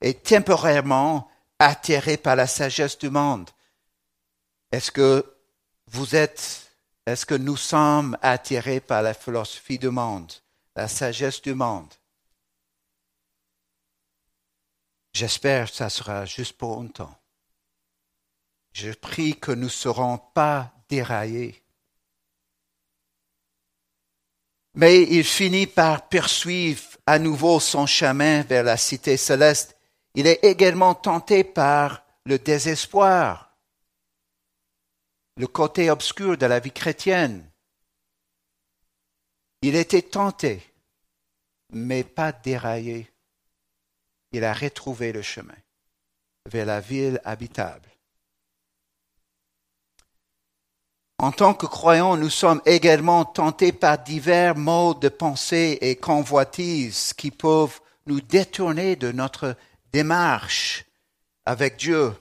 est 0.00 0.24
temporairement 0.26 1.30
attiré 1.58 2.16
par 2.16 2.36
la 2.36 2.46
sagesse 2.46 2.98
du 2.98 3.10
monde. 3.10 3.50
Est-ce 4.72 4.90
que 4.90 5.36
vous 5.88 6.16
êtes, 6.16 6.72
est-ce 7.06 7.26
que 7.26 7.34
nous 7.34 7.56
sommes 7.56 8.16
attirés 8.22 8.80
par 8.80 9.02
la 9.02 9.14
philosophie 9.14 9.78
du 9.78 9.90
monde, 9.90 10.32
la 10.74 10.88
sagesse 10.88 11.42
du 11.42 11.54
monde? 11.54 11.92
J'espère 15.12 15.70
que 15.70 15.76
ça 15.76 15.90
sera 15.90 16.24
juste 16.24 16.56
pour 16.58 16.80
un 16.80 16.88
temps. 16.88 17.16
Je 18.72 18.90
prie 18.90 19.38
que 19.38 19.52
nous 19.52 19.66
ne 19.66 19.68
serons 19.68 20.18
pas 20.18 20.72
déraillés. 20.88 21.63
Mais 24.74 25.02
il 25.02 25.24
finit 25.24 25.66
par 25.66 26.08
poursuivre 26.08 26.82
à 27.06 27.18
nouveau 27.18 27.60
son 27.60 27.86
chemin 27.86 28.42
vers 28.42 28.64
la 28.64 28.76
cité 28.76 29.16
céleste 29.16 29.74
il 30.14 30.28
est 30.28 30.44
également 30.44 30.94
tenté 30.94 31.42
par 31.42 32.04
le 32.24 32.38
désespoir, 32.38 33.56
le 35.36 35.48
côté 35.48 35.90
obscur 35.90 36.38
de 36.38 36.46
la 36.46 36.60
vie 36.60 36.72
chrétienne. 36.72 37.50
Il 39.62 39.74
était 39.74 40.02
tenté, 40.02 40.62
mais 41.72 42.04
pas 42.04 42.30
déraillé. 42.30 43.10
Il 44.30 44.44
a 44.44 44.54
retrouvé 44.54 45.12
le 45.12 45.22
chemin 45.22 45.56
vers 46.46 46.66
la 46.66 46.80
ville 46.80 47.20
habitable. 47.24 47.88
En 51.18 51.30
tant 51.30 51.54
que 51.54 51.66
croyants, 51.66 52.16
nous 52.16 52.30
sommes 52.30 52.60
également 52.66 53.24
tentés 53.24 53.72
par 53.72 53.98
divers 53.98 54.56
modes 54.56 55.00
de 55.00 55.08
pensée 55.08 55.78
et 55.80 55.96
convoitises 55.96 57.12
qui 57.12 57.30
peuvent 57.30 57.80
nous 58.06 58.20
détourner 58.20 58.96
de 58.96 59.12
notre 59.12 59.56
démarche 59.92 60.84
avec 61.46 61.76
Dieu, 61.76 62.12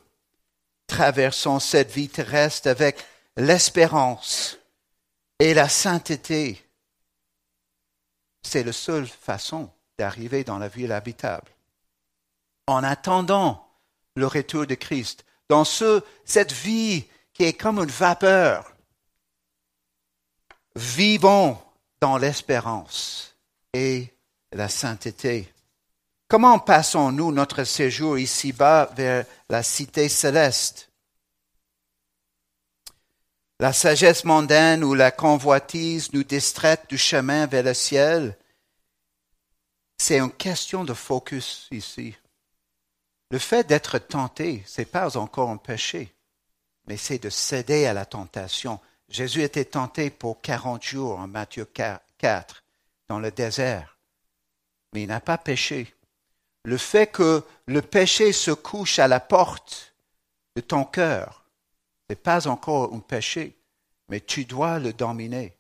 traversons 0.88 1.60
cette 1.60 1.92
vie 1.92 2.10
terrestre 2.10 2.70
avec 2.70 3.04
l'espérance 3.36 4.58
et 5.40 5.54
la 5.54 5.70
sainteté. 5.70 6.64
C'est 8.44 8.64
la 8.64 8.74
seule 8.74 9.08
façon 9.08 9.70
d'arriver 9.98 10.44
dans 10.44 10.60
la 10.60 10.68
ville 10.68 10.92
habitable. 10.92 11.50
En 12.68 12.84
attendant 12.84 13.68
le 14.16 14.28
retour 14.28 14.68
de 14.68 14.76
Christ, 14.76 15.26
dans 15.50 15.66
ce, 15.66 16.04
cette 16.26 16.52
vie 16.52 17.06
qui 17.34 17.44
est 17.44 17.54
comme 17.54 17.80
une 17.80 17.86
vapeur, 17.86 18.73
vivons 20.76 21.58
dans 22.02 22.18
l'espérance 22.18 23.36
et 23.74 24.14
la 24.52 24.70
sainteté. 24.70 25.52
Comment 26.28 26.60
passons-nous 26.60 27.32
notre 27.32 27.64
séjour 27.64 28.18
ici-bas 28.18 28.90
vers 28.96 29.26
la 29.50 29.64
cité 29.64 30.10
céleste? 30.10 30.90
La 33.60 33.72
sagesse 33.72 34.24
mondaine 34.24 34.84
ou 34.84 34.94
la 34.94 35.12
convoitise 35.12 36.12
nous 36.14 36.24
distraite 36.24 36.90
du 36.90 36.98
chemin 36.98 37.46
vers 37.46 37.64
le 37.64 37.74
ciel. 37.74 38.38
C'est 39.98 40.20
une 40.20 40.32
question 40.32 40.84
de 40.84 40.94
focus 40.94 41.68
ici. 41.72 42.16
Le 43.30 43.40
fait 43.40 43.66
d'être 43.66 44.00
tenté, 44.00 44.64
c'est 44.66 44.86
pas 44.86 45.18
encore 45.18 45.50
un 45.50 45.58
péché, 45.58 46.14
mais 46.88 46.98
c'est 46.98 47.20
de 47.20 47.30
céder 47.30 47.86
à 47.86 47.94
la 47.94 48.06
tentation. 48.06 48.80
Jésus 49.14 49.44
était 49.44 49.64
tenté 49.64 50.10
pour 50.10 50.42
quarante 50.42 50.84
jours 50.84 51.20
en 51.20 51.28
Matthieu 51.28 51.66
4 51.66 52.64
dans 53.08 53.20
le 53.20 53.32
désert, 53.32 53.98
mais 54.92 55.04
il 55.04 55.08
n'a 55.08 55.22
pas 55.22 55.38
péché 55.38 55.96
le 56.66 56.78
fait 56.78 57.08
que 57.08 57.44
le 57.66 57.82
péché 57.82 58.32
se 58.32 58.52
couche 58.52 59.00
à 59.00 59.08
la 59.08 59.20
porte 59.20 59.96
de 60.56 60.62
ton 60.62 60.86
cœur, 60.86 61.46
n'est 62.10 62.16
pas 62.16 62.48
encore 62.48 62.94
un 62.94 63.00
péché, 63.00 63.58
mais 64.10 64.22
tu 64.22 64.46
dois 64.46 64.80
le 64.80 64.94
dominer. 64.94 65.58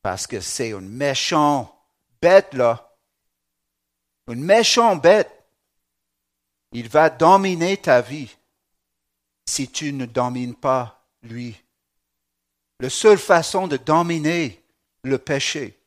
Parce 0.00 0.26
que 0.26 0.40
c'est 0.40 0.72
un 0.72 0.80
méchant 0.80 1.78
bête 2.20 2.54
là, 2.54 2.96
une 4.28 4.42
méchante 4.42 5.02
bête, 5.02 5.30
il 6.72 6.88
va 6.88 7.10
dominer 7.10 7.76
ta 7.76 8.00
vie 8.00 8.34
si 9.46 9.68
tu 9.68 9.92
ne 9.92 10.06
domines 10.06 10.54
pas 10.54 11.06
lui. 11.22 11.61
La 12.82 12.90
seule 12.90 13.18
façon 13.18 13.68
de 13.68 13.76
dominer 13.76 14.60
le 15.04 15.16
péché, 15.16 15.78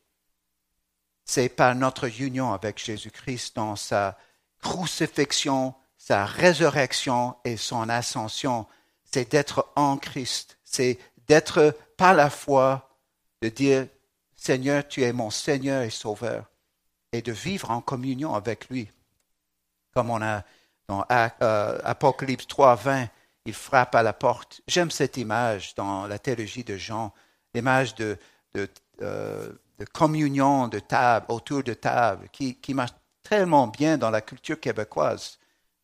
c'est 1.26 1.50
par 1.50 1.74
notre 1.74 2.08
union 2.22 2.54
avec 2.54 2.82
Jésus-Christ 2.82 3.54
dans 3.54 3.76
sa 3.76 4.16
crucifixion, 4.62 5.74
sa 5.98 6.24
résurrection 6.24 7.36
et 7.44 7.58
son 7.58 7.90
ascension. 7.90 8.66
C'est 9.12 9.30
d'être 9.30 9.70
en 9.76 9.98
Christ, 9.98 10.56
c'est 10.64 10.98
d'être 11.26 11.76
par 11.98 12.14
la 12.14 12.30
foi, 12.30 12.88
de 13.42 13.50
dire, 13.50 13.86
Seigneur, 14.34 14.88
tu 14.88 15.02
es 15.02 15.12
mon 15.12 15.28
Seigneur 15.28 15.82
et 15.82 15.90
Sauveur, 15.90 16.46
et 17.12 17.20
de 17.20 17.32
vivre 17.32 17.72
en 17.72 17.82
communion 17.82 18.34
avec 18.34 18.70
lui. 18.70 18.90
Comme 19.92 20.08
on 20.08 20.22
a 20.22 20.44
dans 20.88 21.04
euh, 21.10 21.78
Apocalypse 21.84 22.46
3, 22.46 22.74
20, 22.74 23.08
il 23.46 23.54
frappe 23.54 23.94
à 23.94 24.02
la 24.02 24.12
porte. 24.12 24.60
J'aime 24.66 24.90
cette 24.90 25.16
image 25.16 25.74
dans 25.74 26.06
la 26.06 26.18
théologie 26.18 26.64
de 26.64 26.76
Jean, 26.76 27.14
l'image 27.54 27.94
de, 27.94 28.18
de, 28.54 28.68
euh, 29.02 29.52
communion 29.92 30.68
de 30.68 30.78
table, 30.80 31.26
autour 31.28 31.62
de 31.62 31.74
table, 31.74 32.28
qui, 32.30 32.74
marche 32.74 32.92
tellement 33.22 33.68
bien 33.68 33.98
dans 33.98 34.10
la 34.10 34.20
culture 34.20 34.60
québécoise. 34.60 35.38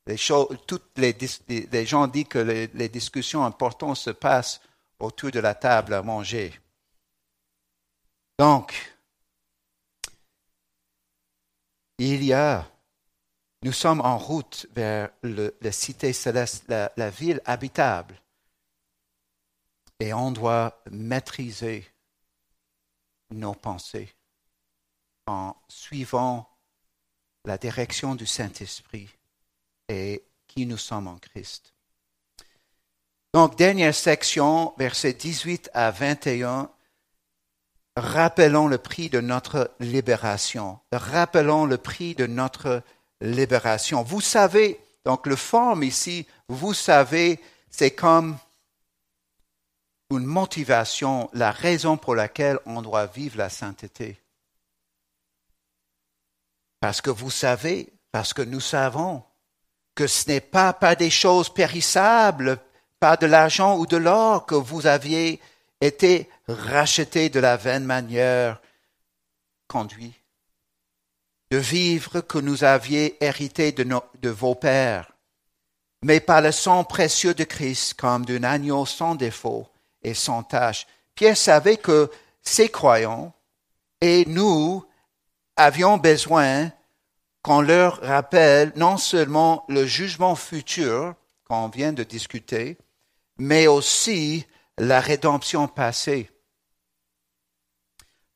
Les, 0.07 0.17
choses, 0.17 0.49
toutes 0.67 0.91
les, 0.97 1.17
les, 1.49 1.87
gens 1.87 2.09
disent 2.09 2.29
que 2.29 2.39
les 2.39 2.89
discussions 2.89 3.45
importantes 3.45 3.97
se 3.97 4.11
passent 4.11 4.61
autour 4.99 5.31
de 5.31 5.41
la 5.41 5.55
table 5.55 5.95
à 5.95 6.03
manger. 6.03 6.53
Donc, 8.39 8.75
il 11.99 12.25
y 12.25 12.33
a 12.33 12.67
nous 13.63 13.73
sommes 13.73 14.01
en 14.01 14.19
route 14.19 14.67
vers 14.75 15.11
la 15.23 15.73
cité 15.73 16.13
céleste, 16.13 16.65
la, 16.69 17.11
ville 17.11 17.41
habitable. 17.45 18.21
Et 20.01 20.13
on 20.13 20.33
doit 20.33 20.83
maîtriser 20.91 21.87
nos 23.31 23.55
pensées 23.55 24.13
en 25.27 25.55
suivant 25.69 26.49
la 27.45 27.57
direction 27.57 28.17
du 28.17 28.27
Saint-Esprit 28.27 29.09
et 29.89 30.25
qui 30.49 30.67
nous 30.67 30.77
sommes 30.77 31.07
en 31.07 31.19
Christ. 31.19 31.73
Donc, 33.33 33.57
dernière 33.57 33.95
section, 33.95 34.75
versets 34.77 35.15
18 35.15 35.71
à 35.73 35.91
21, 35.93 36.71
rappelons 37.97 38.67
le 38.67 38.79
prix 38.79 39.09
de 39.09 39.21
notre 39.21 39.71
libération, 39.79 40.81
rappelons 40.91 41.65
le 41.65 41.79
prix 41.79 42.15
de 42.15 42.27
notre 42.27 42.65
libération. 42.65 43.02
Vous 44.05 44.21
savez, 44.21 44.81
donc 45.05 45.27
le 45.27 45.37
forme 45.37 45.85
ici, 45.85 46.27
vous 46.49 46.75
savez, 46.75 47.41
c'est 47.71 47.93
comme 47.93 48.37
une 50.11 50.25
motivation, 50.25 51.31
la 51.33 51.53
raison 51.53 51.97
pour 51.97 52.15
laquelle 52.15 52.59
on 52.67 52.83
doit 52.83 53.07
vivre 53.07 53.39
la 53.39 53.49
sainteté. 53.49 54.21
Parce 56.81 57.01
que 57.01 57.11
vous 57.11 57.31
savez, 57.31 57.93
parce 58.11 58.35
que 58.35 58.43
nous 58.43 58.61
savons 58.61 59.23
que 59.95 60.07
ce 60.07 60.29
n'est 60.29 60.41
pas 60.41 60.73
par 60.73 60.97
des 60.97 61.11
choses 61.11 61.49
périssables, 61.53 62.59
pas 62.99 63.17
de 63.17 63.27
l'argent 63.27 63.79
ou 63.79 63.87
de 63.87 63.97
l'or 63.97 64.47
que 64.47 64.55
vous 64.55 64.87
aviez 64.87 65.41
été 65.81 66.29
rachetés 66.49 67.31
de 67.31 67.41
la 67.41 67.57
vaine 67.57 67.85
manière 67.85 68.61
conduit 69.69 70.22
de 71.53 71.59
vivre 71.59 72.23
que 72.23 72.39
nous 72.39 72.65
aviez 72.65 73.23
hérité 73.23 73.73
de, 73.73 73.87
de 74.23 74.31
vos 74.31 74.55
pères, 74.55 75.13
mais 76.03 76.19
par 76.19 76.41
le 76.41 76.51
sang 76.51 76.83
précieux 76.83 77.35
de 77.35 77.45
Christ 77.45 77.93
comme 77.93 78.25
d'un 78.25 78.43
agneau 78.43 78.87
sans 78.87 79.17
défaut 79.17 79.69
et 80.03 80.15
sans 80.15 80.45
tache. 80.45 80.87
Pierre 81.15 81.37
savait 81.37 81.77
que 81.77 82.11
ces 82.41 82.71
croyants 82.71 83.35
et 84.01 84.25
nous 84.29 84.83
avions 85.57 85.99
besoin 85.99 86.73
qu'on 87.43 87.61
leur 87.61 88.01
rappelle 88.01 88.73
non 88.77 88.97
seulement 88.97 89.67
le 89.69 89.85
jugement 89.85 90.37
futur 90.37 91.15
qu'on 91.45 91.69
vient 91.69 91.93
de 91.93 92.03
discuter, 92.03 92.79
mais 93.37 93.67
aussi 93.67 94.47
la 94.79 95.01
rédemption 95.01 95.69
passée. 95.69 96.31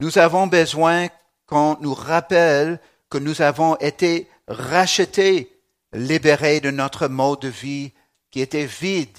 Nous 0.00 0.18
avons 0.18 0.48
besoin 0.48 1.08
qu'on 1.46 1.78
nous 1.80 1.94
rappelle 1.94 2.78
que 3.10 3.18
nous 3.18 3.42
avons 3.42 3.76
été 3.76 4.28
rachetés, 4.48 5.52
libérés 5.92 6.60
de 6.60 6.70
notre 6.70 7.08
mode 7.08 7.40
de 7.40 7.48
vie 7.48 7.92
qui 8.30 8.40
était 8.40 8.66
vide, 8.66 9.16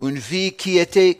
une 0.00 0.18
vie 0.18 0.56
qui 0.56 0.78
était 0.78 1.14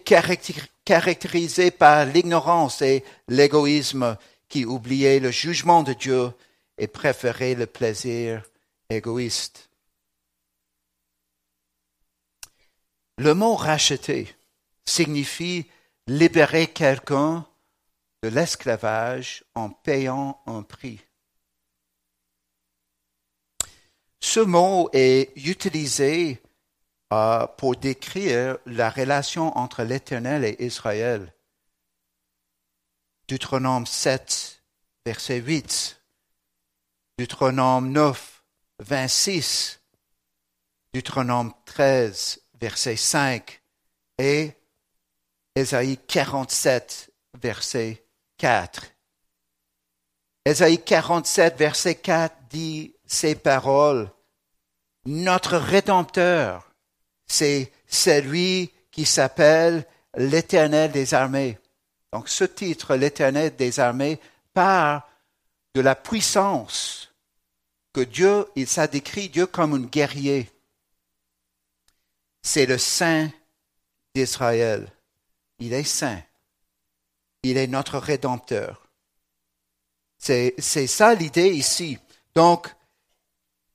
caractérisée 0.84 1.70
par 1.70 2.04
l'ignorance 2.06 2.82
et 2.82 3.04
l'égoïsme, 3.28 4.16
qui 4.48 4.64
oubliait 4.64 5.20
le 5.20 5.30
jugement 5.30 5.82
de 5.82 5.92
Dieu 5.92 6.32
et 6.78 6.86
préférait 6.86 7.54
le 7.54 7.66
plaisir 7.66 8.42
égoïste. 8.88 9.68
Le 13.18 13.34
mot 13.34 13.56
racheter 13.56 14.34
signifie 14.84 15.66
libérer 16.06 16.68
quelqu'un 16.68 17.46
de 18.22 18.28
l'esclavage 18.28 19.44
en 19.54 19.70
payant 19.70 20.40
un 20.46 20.62
prix. 20.62 21.00
Ce 24.20 24.40
mot 24.40 24.90
est 24.92 25.32
utilisé 25.36 26.42
euh, 27.12 27.46
pour 27.46 27.76
décrire 27.76 28.58
la 28.66 28.90
relation 28.90 29.56
entre 29.56 29.82
l'Éternel 29.82 30.44
et 30.44 30.64
Israël. 30.64 31.32
Deutéronome 33.28 33.86
7, 33.86 34.62
verset 35.06 35.38
8, 35.38 36.02
Deutéronome 37.18 37.90
9, 37.90 38.44
26, 38.80 39.80
Deutéronome 40.94 41.52
13, 41.66 42.40
verset 42.60 42.96
5 42.96 43.62
et 44.18 44.52
Ésaïe 45.54 45.98
47, 45.98 47.12
verset 47.40 48.06
4. 48.38 48.86
Ésaïe 50.44 50.82
47, 50.82 51.58
verset 51.58 51.94
4 51.96 52.34
dit 52.48 52.94
ces 53.08 53.34
paroles. 53.34 54.08
Notre 55.06 55.56
Rédempteur, 55.56 56.70
c'est 57.26 57.72
celui 57.88 58.70
qui 58.92 59.04
s'appelle 59.04 59.84
l'Éternel 60.16 60.92
des 60.92 61.14
armées. 61.14 61.58
Donc 62.12 62.28
ce 62.28 62.44
titre, 62.44 62.94
l'Éternel 62.94 63.56
des 63.56 63.80
armées, 63.80 64.20
part 64.54 65.08
de 65.74 65.80
la 65.80 65.96
puissance 65.96 67.12
que 67.92 68.00
Dieu, 68.00 68.46
il 68.54 68.68
s'est 68.68 68.88
décrit 68.88 69.28
Dieu 69.28 69.46
comme 69.46 69.72
un 69.74 69.80
guerrier. 69.80 70.50
C'est 72.42 72.66
le 72.66 72.78
Saint 72.78 73.30
d'Israël. 74.14 74.92
Il 75.58 75.72
est 75.72 75.84
saint. 75.84 76.22
Il 77.42 77.56
est 77.56 77.66
notre 77.66 77.98
Rédempteur. 77.98 78.86
C'est 80.18 80.58
ça 80.58 81.14
l'idée 81.14 81.50
ici. 81.50 81.98
Donc, 82.34 82.74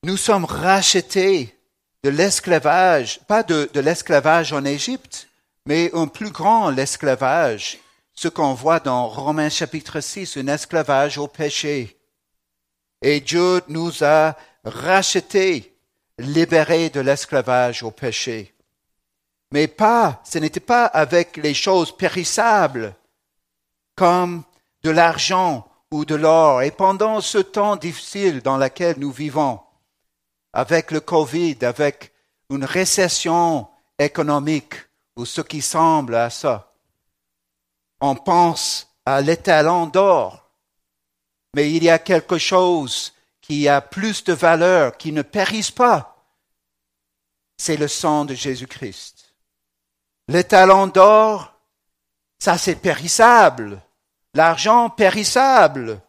nous 0.04 0.18
sommes 0.18 0.46
rachetés 0.46 1.58
de 2.04 2.10
l'esclavage, 2.10 3.22
pas 3.26 3.42
de, 3.42 3.70
l'esclavage 3.80 4.52
en 4.52 4.66
Égypte, 4.66 5.30
mais 5.66 5.90
un 5.94 6.08
plus 6.08 6.30
grand 6.30 6.76
esclavage, 6.78 7.80
ce 8.14 8.28
qu'on 8.28 8.54
voit 8.54 8.82
dans 8.82 9.08
Romains 9.08 9.50
chapitre 9.50 10.02
6, 10.02 10.38
un 10.38 10.48
esclavage 10.48 11.18
au 11.18 11.28
péché. 11.28 11.98
Et 13.02 13.22
Dieu 13.22 13.62
nous 13.70 14.04
a 14.04 14.36
rachetés, 14.66 15.74
libérés 16.20 16.90
de 16.90 17.00
l'esclavage 17.00 17.82
au 17.82 17.92
péché. 17.92 18.54
Mais 19.52 19.68
pas, 19.68 20.22
ce 20.26 20.38
n'était 20.38 20.60
pas 20.60 20.86
avec 20.86 21.38
les 21.38 21.54
choses 21.54 21.96
périssables, 21.96 22.94
comme 23.96 24.44
de 24.84 24.90
l'argent 24.90 25.68
ou 25.92 26.06
de 26.06 26.16
l'or. 26.16 26.62
Et 26.62 26.72
pendant 26.72 27.22
ce 27.22 27.38
temps 27.38 27.78
difficile 27.78 28.42
dans 28.42 28.58
lequel 28.58 28.96
nous 29.00 29.12
vivons, 29.12 29.60
avec 30.54 30.92
le 30.92 31.00
Covid, 31.00 31.58
avec 31.64 32.14
une 32.50 32.66
récession 32.66 33.68
économique 33.98 34.76
ou 35.16 35.26
ce 35.26 35.42
qui 35.42 35.62
semble 35.62 36.16
à 36.16 36.30
ça. 36.30 36.72
On 38.02 38.16
pense 38.16 38.88
à 39.06 39.22
l'étalon 39.22 39.88
d'or, 39.88 40.50
mais 41.56 41.72
il 41.72 41.84
y 41.84 41.90
a 41.90 42.00
quelque 42.00 42.38
chose 42.38 43.14
qui 43.42 43.68
a 43.68 43.82
plus 43.82 44.24
de 44.24 44.34
valeur, 44.34 44.98
qui 44.98 45.12
ne 45.12 45.22
périsse 45.22 45.72
pas. 45.72 46.16
C'est 47.58 47.78
le 47.78 47.88
sang 47.88 48.26
de 48.26 48.34
Jésus-Christ. 48.34 49.36
L'étalon 50.28 50.88
d'or, 50.88 51.54
ça 52.40 52.58
c'est 52.58 52.76
périssable. 52.76 53.82
L'argent 54.34 54.90
périssable. 54.90 56.02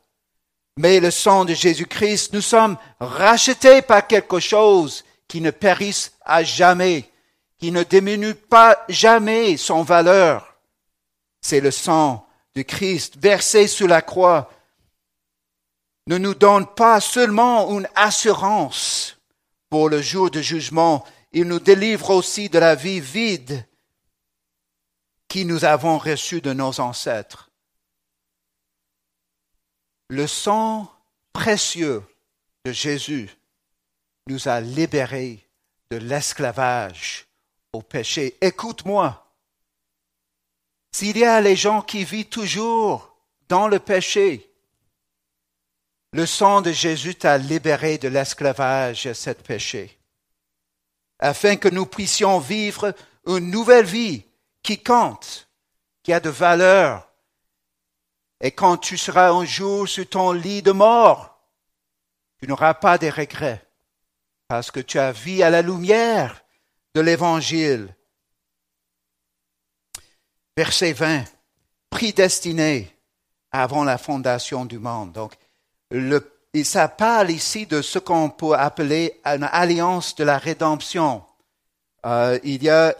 Mais 0.77 1.01
le 1.01 1.11
sang 1.11 1.45
de 1.45 1.55
Jésus-Christ, 1.55 2.33
nous 2.33 2.41
sommes 2.41 2.77
rachetés 3.01 3.83
par 3.83 4.07
quelque 4.07 4.41
chose 4.41 5.05
qui 5.29 5.41
ne 5.41 5.51
périsse 5.51 6.12
à 6.25 6.43
jamais, 6.43 7.11
qui 7.59 7.70
ne 7.70 7.83
diminue 7.83 8.35
pas 8.35 8.85
jamais 8.89 9.57
son 9.57 9.83
valeur. 9.83 10.57
C'est 11.41 11.61
le 11.61 11.70
sang 11.70 12.27
de 12.55 12.62
Christ 12.62 13.16
versé 13.18 13.66
sur 13.66 13.87
la 13.87 14.03
croix. 14.03 14.51
Ne 16.07 16.18
nous 16.18 16.35
donne 16.35 16.66
pas 16.66 17.01
seulement 17.01 17.70
une 17.70 17.89
assurance 17.95 19.16
pour 19.75 19.89
le 19.89 20.01
jour 20.01 20.31
de 20.31 20.41
jugement, 20.41 21.05
il 21.33 21.49
nous 21.49 21.59
délivre 21.59 22.11
aussi 22.11 22.49
de 22.49 22.61
la 22.61 22.77
vie 22.77 23.01
vide 23.01 23.66
qui 25.27 25.45
nous 25.45 25.64
avons 25.64 25.99
reçue 25.99 26.41
de 26.41 26.53
nos 26.53 26.79
ancêtres. 26.79 27.43
Le 30.09 30.26
sang 30.26 30.90
précieux 31.32 32.02
de 32.64 32.72
Jésus 32.72 33.30
nous 34.26 34.48
a 34.48 34.61
libérés 34.61 35.46
de 35.90 35.96
l'esclavage 35.96 37.26
au 37.72 37.82
péché. 37.82 38.36
Écoute-moi. 38.40 39.20
S'il 40.92 41.18
y 41.18 41.24
a 41.24 41.40
les 41.40 41.57
gens 41.57 41.82
qui 41.82 42.05
vivent 42.05 42.28
toujours 42.28 43.16
dans 43.48 43.66
le 43.66 43.78
péché, 43.78 44.48
le 46.12 46.26
sang 46.26 46.61
de 46.61 46.70
Jésus 46.70 47.16
t'a 47.16 47.38
libéré 47.38 47.98
de 47.98 48.09
l'esclavage 48.09 49.07
à 49.07 49.14
ce 49.14 49.30
péché, 49.30 49.98
afin 51.18 51.57
que 51.57 51.68
nous 51.68 51.86
puissions 51.86 52.38
vivre 52.38 52.94
une 53.26 53.50
nouvelle 53.50 53.86
vie 53.86 54.24
qui 54.62 54.80
compte, 54.82 55.48
qui 56.02 56.12
a 56.12 56.20
de 56.20 56.30
valeur. 56.30 57.09
Et 58.45 58.51
quand 58.51 58.76
tu 58.76 58.99
seras 58.99 59.30
un 59.30 59.47
jour 59.47 59.88
sur 59.88 60.07
ton 60.07 60.32
lit 60.32 60.61
de 60.61 60.70
mort, 60.70 61.40
tu 62.38 62.47
n'auras 62.47 62.74
pas 62.74 62.99
de 62.99 63.07
regrets, 63.07 63.66
parce 64.49 64.70
que 64.70 64.80
tu 64.80 64.99
as 64.99 65.12
vu 65.12 65.40
à 65.40 65.49
la 65.49 65.62
lumière 65.62 66.45
de 66.95 67.01
l'Évangile. 67.01 67.88
Verset 70.59 70.92
20, 70.92 71.24
prédestiné 71.88 72.95
avant 73.51 73.82
la 73.82 73.97
fondation 73.97 74.66
du 74.66 74.78
monde. 74.78 75.12
Donc, 75.12 75.32
le, 75.90 76.30
et 76.53 76.64
ça 76.64 76.88
parle 76.88 77.30
ici 77.30 77.64
de 77.64 77.80
ce 77.80 77.99
qu'on 77.99 78.28
peut 78.28 78.53
appeler 78.53 79.22
une 79.24 79.49
alliance 79.53 80.14
de 80.16 80.24
la 80.24 80.36
rédemption. 80.36 81.24
Euh, 82.05 82.38
il 82.45 82.62
y 82.62 82.68
a 82.68 82.95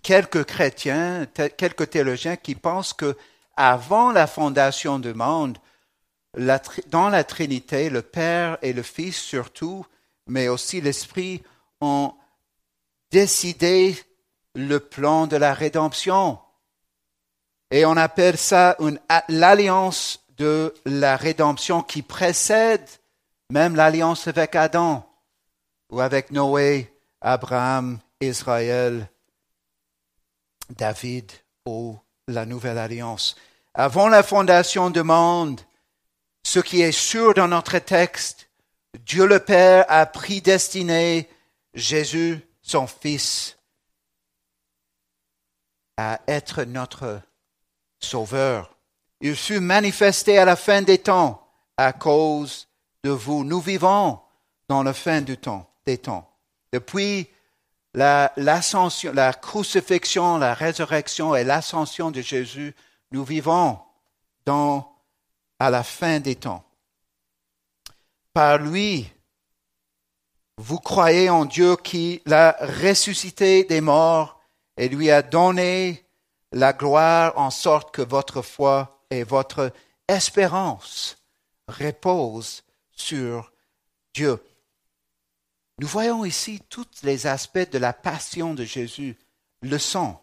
quelques 0.00 0.44
chrétiens, 0.44 1.26
quelques 1.58 1.90
théologiens 1.90 2.36
qui 2.36 2.54
pensent 2.54 2.94
que 2.94 3.14
avant 3.58 4.12
la 4.12 4.26
fondation 4.26 4.98
du 4.98 5.12
monde, 5.12 5.58
dans 6.86 7.08
la 7.08 7.24
Trinité, 7.24 7.90
le 7.90 8.02
Père 8.02 8.56
et 8.62 8.72
le 8.72 8.82
Fils 8.82 9.16
surtout, 9.16 9.84
mais 10.28 10.48
aussi 10.48 10.80
l'Esprit, 10.80 11.42
ont 11.80 12.14
décidé 13.10 13.96
le 14.54 14.78
plan 14.78 15.26
de 15.26 15.36
la 15.36 15.54
rédemption. 15.54 16.38
Et 17.70 17.84
on 17.84 17.96
appelle 17.96 18.38
ça 18.38 18.76
l'alliance 19.28 20.24
de 20.36 20.72
la 20.86 21.16
rédemption 21.16 21.82
qui 21.82 22.02
précède 22.02 22.88
même 23.50 23.74
l'alliance 23.74 24.28
avec 24.28 24.54
Adam 24.54 25.04
ou 25.90 26.00
avec 26.00 26.30
Noé, 26.30 26.94
Abraham, 27.20 27.98
Israël, 28.20 29.08
David 30.70 31.32
ou 31.66 31.98
la 32.28 32.44
nouvelle 32.46 32.78
alliance. 32.78 33.36
Avant 33.80 34.08
la 34.08 34.24
fondation 34.24 34.90
du 34.90 35.04
monde, 35.04 35.60
ce 36.42 36.58
qui 36.58 36.82
est 36.82 36.90
sûr 36.90 37.32
dans 37.32 37.46
notre 37.46 37.78
texte, 37.78 38.50
Dieu 39.04 39.24
le 39.24 39.38
Père 39.38 39.84
a 39.86 40.04
prédestiné 40.04 41.28
Jésus, 41.74 42.40
son 42.60 42.88
Fils, 42.88 43.56
à 45.96 46.18
être 46.26 46.64
notre 46.64 47.20
Sauveur. 48.00 48.74
Il 49.20 49.36
fut 49.36 49.60
manifesté 49.60 50.38
à 50.38 50.44
la 50.44 50.56
fin 50.56 50.82
des 50.82 50.98
temps 50.98 51.48
à 51.76 51.92
cause 51.92 52.66
de 53.04 53.10
vous. 53.10 53.44
Nous 53.44 53.60
vivons 53.60 54.18
dans 54.68 54.82
la 54.82 54.92
fin 54.92 55.20
du 55.20 55.36
temps, 55.36 55.70
des 55.86 55.98
temps. 55.98 56.28
Depuis 56.72 57.28
la, 57.94 58.32
crucifixion, 59.40 60.36
la 60.36 60.54
résurrection 60.54 61.36
et 61.36 61.44
l'ascension 61.44 62.10
de 62.10 62.20
Jésus, 62.22 62.74
nous 63.10 63.24
vivons 63.24 63.78
dans, 64.44 64.96
à 65.58 65.70
la 65.70 65.82
fin 65.82 66.20
des 66.20 66.36
temps. 66.36 66.64
Par 68.32 68.58
lui, 68.58 69.10
vous 70.58 70.78
croyez 70.78 71.30
en 71.30 71.44
Dieu 71.44 71.76
qui 71.76 72.22
l'a 72.26 72.56
ressuscité 72.82 73.64
des 73.64 73.80
morts 73.80 74.40
et 74.76 74.88
lui 74.88 75.10
a 75.10 75.22
donné 75.22 76.04
la 76.52 76.72
gloire 76.72 77.36
en 77.38 77.50
sorte 77.50 77.92
que 77.92 78.02
votre 78.02 78.42
foi 78.42 79.04
et 79.10 79.22
votre 79.22 79.72
espérance 80.08 81.18
repose 81.68 82.64
sur 82.90 83.52
Dieu. 84.14 84.42
Nous 85.78 85.86
voyons 85.86 86.24
ici 86.24 86.60
tous 86.68 87.02
les 87.02 87.26
aspects 87.26 87.70
de 87.70 87.78
la 87.78 87.92
passion 87.92 88.54
de 88.54 88.64
Jésus, 88.64 89.16
le 89.60 89.78
sang. 89.78 90.20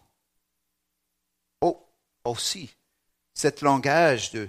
Oh, 1.62 1.88
aussi, 2.24 2.75
cet 3.36 3.60
langage 3.60 4.32
de, 4.32 4.48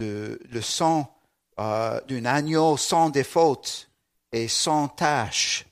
le 0.00 0.62
sang 0.62 1.14
euh, 1.58 2.00
d'un 2.08 2.24
agneau 2.24 2.78
sans 2.78 3.10
défaute 3.10 3.90
et 4.32 4.48
sans 4.48 4.88
tâche. 4.88 5.66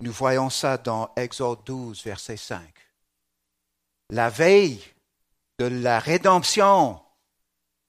Nous 0.00 0.12
voyons 0.12 0.50
ça 0.50 0.76
dans 0.76 1.10
Exode 1.16 1.64
12, 1.64 2.04
verset 2.04 2.36
5. 2.36 2.60
La 4.10 4.28
veille 4.28 4.82
de 5.58 5.64
la 5.64 5.98
rédemption 5.98 7.00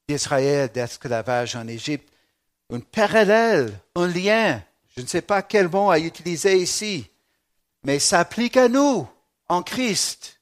d'Israël 0.08 0.72
d'esclavage 0.72 1.58
en 1.58 1.68
Égypte, 1.68 2.10
un 2.72 2.80
parallèle, 2.80 3.78
un 3.96 4.08
lien 4.08 4.62
je 4.96 5.02
ne 5.02 5.08
sais 5.08 5.22
pas 5.22 5.42
quel 5.42 5.70
mot 5.70 5.90
à 5.90 6.00
utiliser 6.00 6.58
ici, 6.58 7.10
mais 7.84 8.00
s'applique 8.00 8.58
à 8.58 8.68
nous 8.68 9.08
en 9.48 9.64
Christ. 9.64 10.41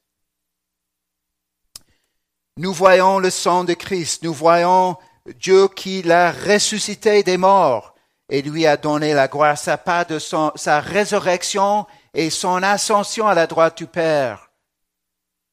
Nous 2.56 2.72
voyons 2.72 3.18
le 3.18 3.30
sang 3.30 3.64
de 3.64 3.74
Christ, 3.74 4.22
nous 4.22 4.34
voyons 4.34 4.96
Dieu 5.38 5.68
qui 5.68 6.02
l'a 6.02 6.32
ressuscité 6.32 7.22
des 7.22 7.36
morts 7.36 7.94
et 8.28 8.42
lui 8.42 8.66
a 8.66 8.76
donné 8.76 9.14
la 9.14 9.28
gloire, 9.28 9.58
sa 9.58 9.76
part 9.76 10.06
de 10.06 10.18
son, 10.18 10.52
sa 10.54 10.80
résurrection 10.80 11.86
et 12.14 12.30
son 12.30 12.62
ascension 12.62 13.26
à 13.26 13.34
la 13.34 13.46
droite 13.46 13.78
du 13.78 13.86
Père. 13.86 14.50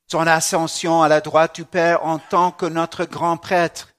Son 0.09 0.25
ascension 0.25 1.01
à 1.01 1.07
la 1.07 1.21
droite 1.21 1.55
du 1.55 1.65
Père 1.65 2.05
en 2.05 2.19
tant 2.19 2.51
que 2.51 2.65
notre 2.65 3.05
grand 3.05 3.37
prêtre 3.37 3.93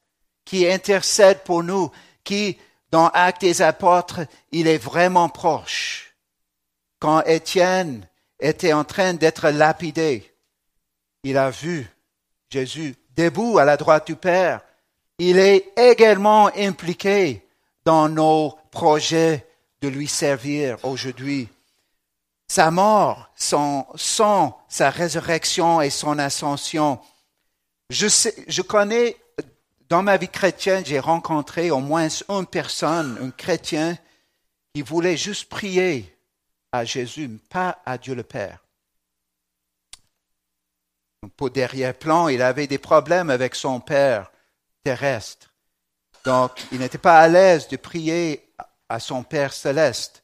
qui 0.45 0.67
intercède 0.67 1.43
pour 1.45 1.63
nous, 1.63 1.91
qui 2.25 2.59
dans 2.91 3.09
Actes 3.09 3.43
des 3.43 3.61
Apôtres, 3.61 4.21
il 4.51 4.67
est 4.67 4.79
vraiment 4.79 5.29
proche. 5.29 6.15
Quand 7.01 7.23
Étienne 7.23 8.09
était 8.41 8.73
en 8.73 8.85
train 8.85 9.13
d'être 9.13 9.51
lapidé, 9.51 10.35
il 11.23 11.37
a 11.37 11.51
vu 11.51 11.87
Jésus 12.51 12.97
debout 13.17 13.59
à 13.59 13.65
la 13.65 13.77
droite 13.77 14.07
du 14.07 14.17
Père. 14.17 14.61
Il 15.19 15.39
est 15.39 15.73
également 15.77 16.51
impliqué 16.57 17.43
dans 17.85 18.09
nos 18.09 18.57
projets 18.71 19.47
de 19.81 19.89
lui 19.89 20.07
servir 20.07 20.79
aujourd'hui. 20.85 21.49
Sa 22.47 22.71
mort, 22.71 23.31
son 23.37 23.85
sang, 23.97 24.59
sa 24.69 24.91
résurrection 24.91 25.81
et 25.83 25.91
son 25.91 26.19
ascension. 26.19 26.99
Je, 27.91 28.09
sais, 28.09 28.35
je 28.47 28.63
connais 28.63 29.17
dans 29.89 30.03
ma 30.03 30.17
vie 30.17 30.29
chrétienne, 30.29 30.85
j'ai 30.85 31.01
rencontré 31.01 31.71
au 31.71 31.81
moins 31.81 32.09
une 32.29 32.47
personne, 32.47 33.19
un 33.23 33.31
chrétien, 33.31 33.97
qui 34.75 34.83
voulait 34.83 35.17
juste 35.17 35.49
prier 35.49 36.15
à 36.73 36.85
Jésus, 36.85 37.29
pas 37.51 37.81
à 37.85 37.97
Dieu 37.99 38.15
le 38.15 38.23
Père. 38.23 38.65
Pour 41.37 41.51
derrière-plan, 41.51 42.29
il 42.29 42.43
avait 42.43 42.67
des 42.67 42.79
problèmes 42.79 43.31
avec 43.31 43.55
son 43.55 43.81
Père 43.81 44.31
terrestre. 44.85 45.53
Donc, 46.25 46.53
il 46.73 46.79
n'était 46.79 46.99
pas 46.99 47.19
à 47.21 47.29
l'aise 47.29 47.69
de 47.69 47.77
prier 47.77 48.53
à 48.89 49.01
son 49.01 49.23
Père 49.23 49.53
céleste. 49.53 50.23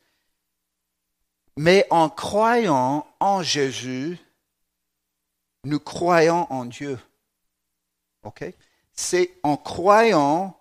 Mais 1.56 1.86
en 1.90 2.08
croyant 2.08 3.06
en 3.20 3.42
Jésus, 3.42 4.18
nous 5.64 5.80
croyons 5.80 6.50
en 6.52 6.64
Dieu. 6.64 6.98
OK? 8.22 8.44
c'est 8.94 9.32
en 9.42 9.56
croyant 9.56 10.58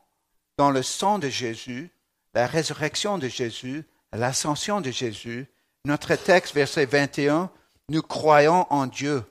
dans 0.58 0.72
le 0.72 0.84
sang 0.84 1.20
de 1.20 1.30
Jésus, 1.30 1.92
la 2.34 2.48
résurrection 2.48 3.18
de 3.18 3.28
Jésus, 3.28 3.86
l'ascension 4.12 4.82
de 4.82 4.92
Jésus, 4.92 5.48
notre 5.86 6.16
texte, 6.16 6.54
verset 6.54 6.86
21, 6.86 7.52
nous 7.90 8.02
croyons 8.02 8.66
en 8.72 8.88
Dieu 8.88 9.24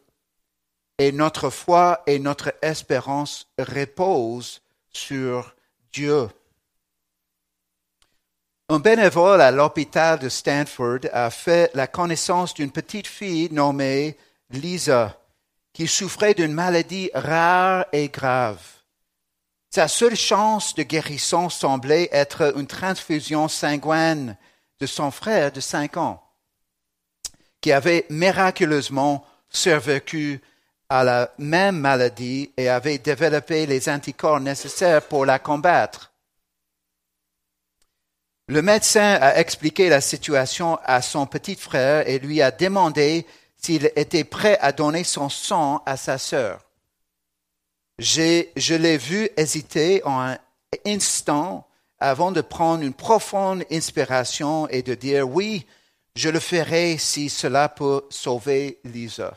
et 0.99 1.13
notre 1.13 1.51
foi 1.51 2.03
et 2.07 2.19
notre 2.19 2.55
espérance 2.63 3.49
reposent 3.59 4.63
sur 4.91 5.55
Dieu. 5.93 6.29
Un 8.69 8.79
bénévole 8.79 9.41
à 9.41 9.51
l'hôpital 9.51 10.19
de 10.19 10.29
Stanford 10.29 11.01
a 11.13 11.31
fait 11.31 11.71
la 11.75 11.87
connaissance 11.87 12.55
d'une 12.55 12.71
petite 12.71 13.07
fille 13.07 13.53
nommée 13.53 14.17
Lisa, 14.51 15.19
qui 15.73 15.87
souffrait 15.87 16.35
d'une 16.35 16.53
maladie 16.53 17.11
rare 17.15 17.87
et 17.93 18.09
grave. 18.09 18.63
Sa 19.71 19.89
seule 19.89 20.17
chance 20.17 20.75
de 20.75 20.83
guérison 20.83 21.49
semblait 21.49 22.09
être 22.13 22.57
une 22.57 22.67
transfusion 22.67 23.49
sanguine 23.49 24.37
de 24.81 24.87
son 24.87 25.11
frère 25.11 25.53
de 25.53 25.61
cinq 25.61 25.97
ans, 25.97 26.23
qui 27.61 27.73
avait 27.73 28.07
miraculeusement 28.11 29.27
survécu 29.49 30.41
à 30.93 31.05
la 31.05 31.31
même 31.39 31.79
maladie 31.79 32.53
et 32.59 32.69
avait 32.69 32.99
développé 32.99 33.65
les 33.65 33.89
anticorps 33.89 34.41
nécessaires 34.41 35.01
pour 35.01 35.25
la 35.25 35.39
combattre. 35.39 36.13
Le 38.49 38.61
médecin 38.61 39.17
a 39.19 39.39
expliqué 39.39 39.89
la 39.89 40.03
situation 40.03 40.79
à 40.85 41.01
son 41.01 41.25
petit 41.25 41.55
frère 41.55 42.07
et 42.07 42.19
lui 42.19 42.43
a 42.43 42.51
demandé 42.51 43.27
s'il 43.57 43.91
était 43.97 44.25
prêt 44.25 44.59
à 44.61 44.73
donner 44.73 45.03
son 45.03 45.31
sang 45.31 45.83
à 45.87 45.97
sa 45.97 46.19
sœur. 46.19 46.61
Je 47.99 48.75
l'ai 48.75 48.99
vu 48.99 49.31
hésiter 49.39 50.03
un 50.05 50.37
instant 50.85 51.67
avant 52.01 52.33
de 52.33 52.43
prendre 52.43 52.83
une 52.83 52.93
profonde 52.93 53.65
inspiration 53.73 54.69
et 54.69 54.83
de 54.83 54.95
dire 54.95 55.27
oui, 55.27 55.65
je 56.17 56.29
le 56.29 56.41
ferai 56.41 56.99
si 56.99 57.31
cela 57.31 57.71
peut 57.71 58.03
sauver 58.11 58.79
Lisa. 58.85 59.35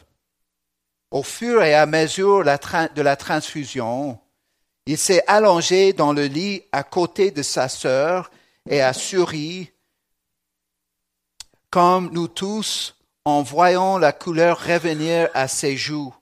Au 1.16 1.24
fur 1.24 1.64
et 1.64 1.74
à 1.74 1.86
mesure 1.86 2.44
de 2.44 3.02
la 3.02 3.16
transfusion, 3.16 4.20
il 4.86 4.98
s'est 4.98 5.24
allongé 5.28 5.94
dans 5.94 6.12
le 6.12 6.26
lit 6.26 6.64
à 6.74 6.84
côté 6.84 7.32
de 7.32 7.42
sa 7.42 7.70
sœur 7.70 8.30
et 8.70 8.82
a 8.82 8.92
souri 8.92 9.72
comme 11.70 12.12
nous 12.12 12.28
tous 12.28 12.98
en 13.24 13.44
voyant 13.44 13.98
la 13.98 14.12
couleur 14.12 14.62
revenir 14.62 15.30
à 15.34 15.48
ses 15.48 15.78
joues. 15.78 16.14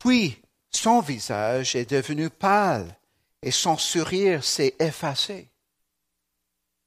Puis 0.00 0.42
son 0.72 0.98
visage 0.98 1.76
est 1.76 1.88
devenu 1.88 2.30
pâle 2.30 2.96
et 3.42 3.52
son 3.52 3.78
sourire 3.78 4.42
s'est 4.42 4.74
effacé. 4.80 5.50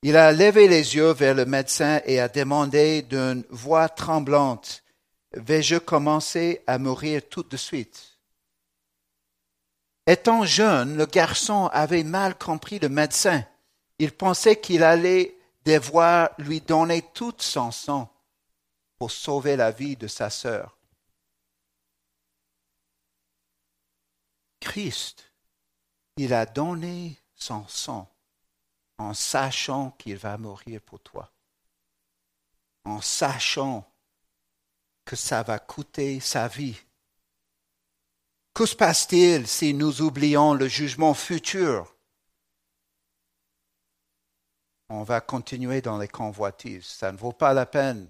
Il 0.02 0.18
a 0.18 0.34
levé 0.34 0.68
les 0.68 0.98
yeux 0.98 1.14
vers 1.14 1.36
le 1.36 1.46
médecin 1.46 2.02
et 2.04 2.20
a 2.20 2.28
demandé 2.28 3.02
d'une 3.02 3.46
voix 3.50 3.88
tremblante, 3.88 4.83
Vais-je 5.36 5.78
commencer 5.78 6.62
à 6.68 6.78
mourir 6.78 7.28
tout 7.28 7.44
de 7.44 7.58
suite? 7.58 8.20
Étant 10.06 10.46
jeune, 10.46 10.98
le 10.98 11.06
garçon 11.06 11.70
avait 11.72 12.04
mal 12.04 12.38
compris 12.38 12.78
le 12.80 12.90
médecin. 12.90 13.46
Il 14.00 14.12
pensait 14.12 14.60
qu'il 14.60 14.84
allait 14.84 15.38
devoir 15.66 16.32
lui 16.38 16.62
donner 16.62 17.02
tout 17.14 17.34
son 17.40 17.72
sang 17.72 18.14
pour 18.98 19.12
sauver 19.12 19.56
la 19.56 19.72
vie 19.72 19.96
de 19.96 20.08
sa 20.08 20.30
sœur. 20.30 20.78
Christ, 24.60 25.32
il 26.18 26.34
a 26.34 26.46
donné 26.46 27.18
son 27.36 27.68
sang 27.68 28.10
en 28.98 29.14
sachant 29.14 29.92
qu'il 29.92 30.18
va 30.18 30.38
mourir 30.38 30.82
pour 30.82 31.00
toi, 31.00 31.32
en 32.86 33.02
sachant 33.02 33.93
que 35.06 35.16
ça 35.16 35.44
va 35.44 35.60
coûter 35.60 36.20
sa 36.20 36.48
vie. 36.48 36.80
Que 38.54 38.66
se 38.66 38.76
passe-t-il 38.76 39.48
si 39.48 39.74
nous 39.74 40.02
oublions 40.02 40.54
le 40.54 40.68
jugement 40.68 41.14
futur? 41.14 41.96
On 44.90 45.04
va 45.04 45.22
continuer 45.22 45.82
dans 45.82 45.98
les 45.98 46.08
convoitises. 46.08 46.86
Ça 46.86 47.12
ne 47.12 47.18
vaut 47.18 47.32
pas 47.32 47.54
la 47.54 47.66
peine 47.66 48.10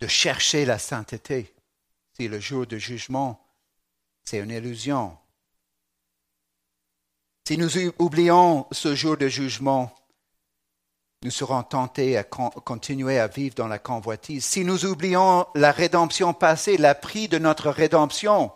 de 0.00 0.06
chercher 0.06 0.64
la 0.64 0.78
sainteté 0.78 1.54
si 2.14 2.26
le 2.26 2.40
jour 2.40 2.66
de 2.66 2.78
jugement, 2.78 3.46
c'est 4.24 4.38
une 4.38 4.50
illusion. 4.50 5.16
Si 7.46 7.58
nous 7.58 7.76
oublions 7.98 8.66
ce 8.72 8.94
jour 8.94 9.16
de 9.16 9.28
jugement, 9.28 9.94
nous 11.22 11.30
serons 11.30 11.62
tentés 11.62 12.16
à 12.16 12.24
continuer 12.24 13.18
à 13.18 13.26
vivre 13.26 13.54
dans 13.54 13.68
la 13.68 13.78
convoitise. 13.78 14.44
Si 14.44 14.64
nous 14.64 14.86
oublions 14.86 15.46
la 15.54 15.70
rédemption 15.70 16.32
passée, 16.32 16.78
la 16.78 16.94
prix 16.94 17.28
de 17.28 17.38
notre 17.38 17.68
rédemption, 17.70 18.52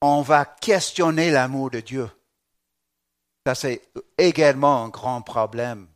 on 0.00 0.22
va 0.22 0.46
questionner 0.46 1.30
l'amour 1.30 1.70
de 1.70 1.80
Dieu. 1.80 2.10
Ça, 3.46 3.54
c'est 3.54 3.82
également 4.16 4.84
un 4.84 4.88
grand 4.88 5.20
problème. 5.20 5.86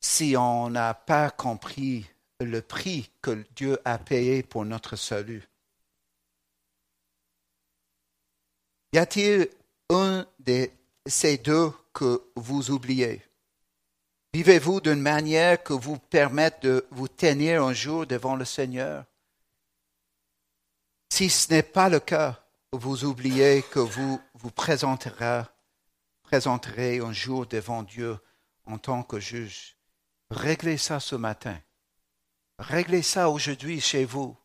Si 0.00 0.36
on 0.38 0.70
n'a 0.70 0.94
pas 0.94 1.30
compris 1.30 2.06
le 2.40 2.62
prix 2.62 3.10
que 3.20 3.44
Dieu 3.56 3.78
a 3.84 3.98
payé 3.98 4.42
pour 4.42 4.64
notre 4.64 4.96
salut. 4.96 5.46
Y 8.94 8.98
a-t-il 8.98 9.48
un 9.90 10.26
de 10.38 10.70
ces 11.04 11.36
deux 11.36 11.72
que 11.92 12.22
vous 12.36 12.70
oubliez? 12.70 13.27
Vivez-vous 14.34 14.80
d'une 14.80 15.00
manière 15.00 15.62
que 15.62 15.72
vous 15.72 15.98
permette 15.98 16.62
de 16.62 16.86
vous 16.90 17.08
tenir 17.08 17.64
un 17.64 17.72
jour 17.72 18.06
devant 18.06 18.36
le 18.36 18.44
Seigneur? 18.44 19.04
Si 21.10 21.30
ce 21.30 21.52
n'est 21.52 21.62
pas 21.62 21.88
le 21.88 22.00
cas, 22.00 22.44
vous 22.72 23.04
oubliez 23.04 23.62
que 23.62 23.78
vous 23.78 24.20
vous 24.34 24.50
présenterez, 24.50 25.42
présenterez 26.22 26.98
un 26.98 27.12
jour 27.12 27.46
devant 27.46 27.82
Dieu 27.82 28.18
en 28.66 28.76
tant 28.76 29.02
que 29.02 29.18
juge. 29.18 29.76
Réglez 30.30 30.76
ça 30.76 31.00
ce 31.00 31.16
matin. 31.16 31.58
Réglez 32.58 33.02
ça 33.02 33.30
aujourd'hui 33.30 33.80
chez 33.80 34.04
vous. 34.04 34.36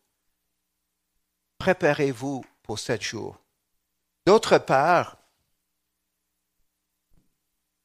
Préparez-vous 1.57 2.45
pour 2.61 2.79
sept 2.79 3.01
jours. 3.01 3.37
D'autre 4.25 4.57
part, 4.57 5.17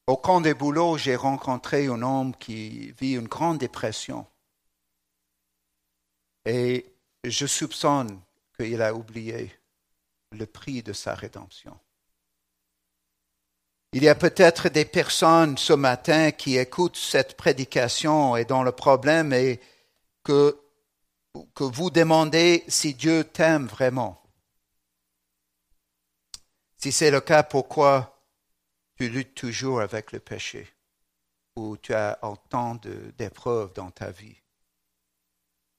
au 0.08 0.16
camp 0.16 0.40
des 0.40 0.54
boulots, 0.54 0.96
j'ai 0.96 1.16
rencontré 1.16 1.86
un 1.86 2.00
homme 2.00 2.34
qui 2.34 2.92
vit 2.92 3.12
une 3.12 3.28
grande 3.28 3.58
dépression. 3.58 4.26
Et 6.46 6.86
je 7.24 7.46
soupçonne 7.46 8.18
qu'il 8.56 8.80
a 8.80 8.94
oublié 8.94 9.52
le 10.32 10.46
prix 10.46 10.82
de 10.82 10.94
sa 10.94 11.14
rédemption. 11.14 11.78
Il 13.92 14.02
y 14.02 14.08
a 14.08 14.14
peut-être 14.14 14.70
des 14.70 14.86
personnes 14.86 15.58
ce 15.58 15.74
matin 15.74 16.30
qui 16.30 16.56
écoutent 16.56 16.96
cette 16.96 17.36
prédication 17.36 18.34
et 18.34 18.46
dont 18.46 18.62
le 18.62 18.72
problème 18.72 19.34
est 19.34 19.60
que, 20.24 20.58
que 21.54 21.64
vous 21.64 21.90
demandez 21.90 22.64
si 22.66 22.94
Dieu 22.94 23.24
t'aime 23.24 23.66
vraiment. 23.66 24.22
Si 26.78 26.92
c'est 26.92 27.10
le 27.10 27.20
cas, 27.20 27.42
pourquoi 27.42 28.17
tu 28.98 29.08
luttes 29.08 29.34
toujours 29.34 29.80
avec 29.80 30.10
le 30.10 30.18
péché 30.18 30.66
ou 31.54 31.76
tu 31.76 31.94
as 31.94 32.18
autant 32.22 32.74
d'épreuves 33.16 33.72
dans 33.74 33.90
ta 33.90 34.10
vie 34.10 34.36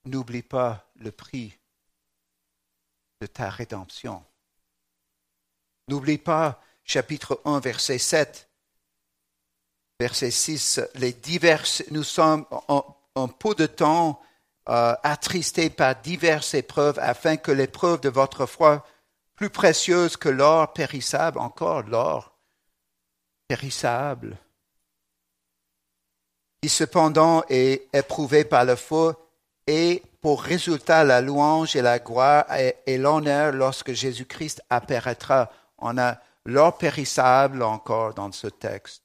N'oublie 0.06 0.42
pas 0.42 0.90
le 0.96 1.12
prix 1.12 1.60
de 3.20 3.28
ta 3.28 3.50
rédemption. 3.50 4.24
N'oublie 5.90 6.18
pas, 6.18 6.62
chapitre 6.86 7.42
1, 7.44 7.60
verset 7.60 7.98
7, 7.98 8.50
verset 10.00 10.32
6, 10.32 10.80
les 10.96 11.12
diverses, 11.12 11.84
nous 11.92 12.04
sommes 12.04 12.46
en, 12.50 13.28
peu 13.28 13.54
de 13.56 13.66
temps 13.66 14.22
euh, 14.70 14.96
attristé 15.04 15.70
par 15.70 15.98
diverses 15.98 16.54
épreuves, 16.54 16.98
afin 17.00 17.36
que 17.36 17.52
l'épreuve 17.52 18.00
de 18.00 18.10
votre 18.10 18.46
foi, 18.46 18.88
plus 19.36 19.50
précieuse 19.50 20.16
que 20.16 20.30
l'or 20.30 20.72
périssable, 20.72 21.40
encore 21.40 21.82
l'or 21.84 22.39
périssable, 23.50 24.38
qui 26.62 26.70
cependant 26.70 27.44
est 27.50 27.88
éprouvé 27.94 28.46
par 28.46 28.64
le 28.64 28.76
feu, 28.76 29.16
et 29.66 30.04
pour 30.22 30.42
résultat 30.42 31.04
la 31.04 31.22
louange 31.22 31.76
et 31.76 31.82
la 31.82 32.00
gloire 32.00 32.46
et, 32.56 32.98
l'honneur 32.98 33.52
lorsque 33.52 33.94
Jésus-Christ 33.94 34.62
apparaîtra. 34.70 35.52
On 35.80 35.98
a 35.98 36.18
l'or 36.46 36.78
périssable 36.78 37.64
encore 37.64 38.14
dans 38.14 38.32
ce 38.32 38.48
texte, 38.48 39.04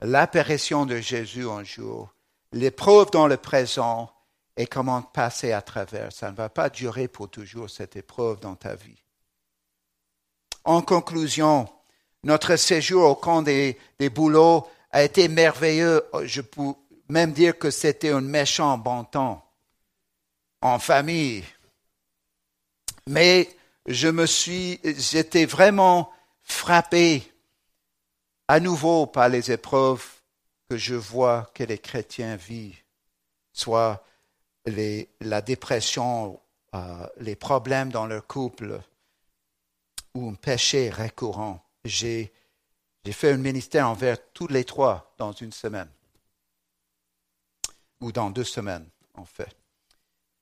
l'apparition 0.00 0.86
de 0.86 0.96
Jésus 0.96 1.48
un 1.48 1.64
jour, 1.64 2.14
l'épreuve 2.52 3.10
dans 3.10 3.26
le 3.26 3.36
présent 3.36 4.12
et 4.56 4.66
comment 4.66 5.02
passer 5.02 5.52
à 5.52 5.62
travers. 5.62 6.12
Ça 6.12 6.30
ne 6.30 6.36
va 6.36 6.48
pas 6.48 6.68
durer 6.68 7.08
pour 7.08 7.30
toujours 7.30 7.70
cette 7.70 7.96
épreuve 7.96 8.40
dans 8.40 8.56
ta 8.56 8.74
vie. 8.74 9.02
En 10.64 10.82
conclusion, 10.82 11.68
notre 12.24 12.56
séjour 12.56 13.10
au 13.10 13.14
camp 13.14 13.42
des, 13.42 13.78
des 13.98 14.10
boulots 14.10 14.66
a 14.90 15.02
été 15.02 15.28
merveilleux. 15.28 16.04
Je 16.24 16.40
peux 16.40 16.74
même 17.08 17.32
dire 17.32 17.58
que 17.58 17.70
c'était 17.70 18.10
un 18.10 18.20
méchant 18.20 18.78
bon 18.78 19.04
temps 19.04 19.44
en 20.60 20.78
famille. 20.78 21.44
Mais 23.06 23.48
je 23.86 24.08
me 24.08 24.26
suis, 24.26 24.80
j'étais 24.84 25.44
vraiment 25.44 26.12
frappé 26.42 27.32
à 28.48 28.60
nouveau 28.60 29.06
par 29.06 29.28
les 29.28 29.50
épreuves 29.50 30.06
que 30.68 30.76
je 30.76 30.94
vois 30.94 31.50
que 31.54 31.64
les 31.64 31.78
chrétiens 31.78 32.36
vivent, 32.36 32.82
soit 33.52 34.04
les, 34.66 35.08
la 35.20 35.40
dépression, 35.40 36.40
euh, 36.74 37.06
les 37.18 37.36
problèmes 37.36 37.90
dans 37.90 38.06
leur 38.06 38.26
couple 38.26 38.80
ou 40.14 40.30
un 40.30 40.34
péché 40.34 40.90
récurrent. 40.90 41.60
J'ai, 41.84 42.32
fait 43.10 43.32
un 43.32 43.36
ministère 43.36 43.88
envers 43.88 44.18
tous 44.32 44.46
les 44.46 44.64
trois 44.64 45.14
dans 45.18 45.32
une 45.32 45.52
semaine, 45.52 45.90
ou 48.00 48.12
dans 48.12 48.30
deux 48.30 48.44
semaines, 48.44 48.88
en 49.14 49.24
fait. 49.24 49.56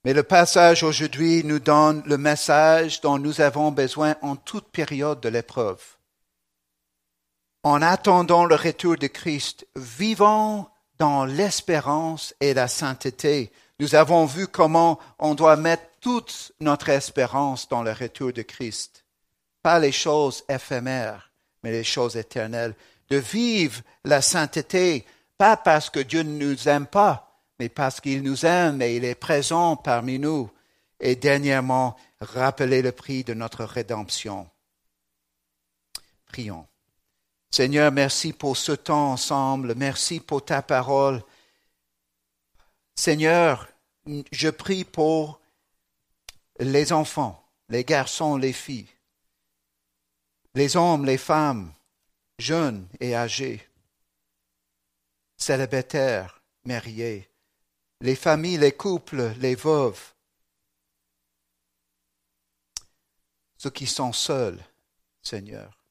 Mais 0.04 0.14
le 0.14 0.22
passage 0.22 0.82
aujourd'hui 0.82 1.44
nous 1.44 1.58
donne 1.58 2.02
le 2.06 2.16
message 2.16 3.00
dont 3.00 3.18
nous 3.18 3.40
avons 3.40 3.70
besoin 3.70 4.16
en 4.22 4.36
toute 4.36 4.68
période 4.68 5.20
de 5.20 5.28
l'épreuve. 5.28 5.82
En 7.62 7.82
attendant 7.82 8.46
le 8.46 8.54
retour 8.54 8.96
de 8.96 9.06
Christ, 9.06 9.66
vivons 9.76 10.66
dans 10.98 11.26
l'espérance 11.26 12.34
et 12.40 12.54
la 12.54 12.68
sainteté. 12.68 13.52
Nous 13.78 13.94
avons 13.94 14.24
vu 14.24 14.46
comment 14.46 14.98
on 15.18 15.34
doit 15.34 15.56
mettre 15.56 15.84
toute 16.00 16.52
notre 16.60 16.88
espérance 16.88 17.68
dans 17.68 17.82
le 17.82 17.92
retour 17.92 18.32
de 18.32 18.42
Christ. 18.42 19.04
Pas 19.62 19.78
les 19.78 19.92
choses 19.92 20.44
éphémères, 20.48 21.29
mais 21.62 21.72
les 21.72 21.84
choses 21.84 22.16
éternelles. 22.16 22.74
De 23.08 23.16
vivre 23.16 23.82
la 24.04 24.22
sainteté, 24.22 25.04
pas 25.36 25.56
parce 25.56 25.90
que 25.90 26.00
Dieu 26.00 26.22
ne 26.22 26.44
nous 26.44 26.68
aime 26.68 26.86
pas, 26.86 27.42
mais 27.58 27.68
parce 27.68 28.00
qu'il 28.00 28.22
nous 28.22 28.46
aime 28.46 28.82
et 28.82 28.96
il 28.96 29.04
est 29.04 29.14
présent 29.14 29.76
parmi 29.76 30.18
nous. 30.18 30.50
Et 31.00 31.16
dernièrement, 31.16 31.96
rappeler 32.20 32.82
le 32.82 32.92
prix 32.92 33.24
de 33.24 33.34
notre 33.34 33.64
rédemption. 33.64 34.48
Prions. 36.26 36.66
Seigneur, 37.50 37.90
merci 37.90 38.32
pour 38.32 38.56
ce 38.56 38.72
temps 38.72 39.12
ensemble. 39.12 39.74
Merci 39.74 40.20
pour 40.20 40.44
ta 40.44 40.62
parole. 40.62 41.22
Seigneur, 42.94 43.66
je 44.30 44.48
prie 44.50 44.84
pour 44.84 45.40
les 46.58 46.92
enfants, 46.92 47.42
les 47.68 47.84
garçons, 47.84 48.36
les 48.36 48.52
filles, 48.52 48.88
les 50.54 50.76
hommes, 50.76 51.04
les 51.04 51.18
femmes, 51.18 51.72
jeunes 52.38 52.88
et 52.98 53.14
âgés, 53.14 53.68
célibataires, 55.36 56.42
mariés, 56.64 57.28
les 58.00 58.16
familles, 58.16 58.58
les 58.58 58.72
couples, 58.72 59.32
les 59.38 59.54
veuves, 59.54 60.14
ceux 63.56 63.70
qui 63.70 63.86
sont 63.86 64.12
seuls, 64.12 64.62
Seigneur. 65.22 65.84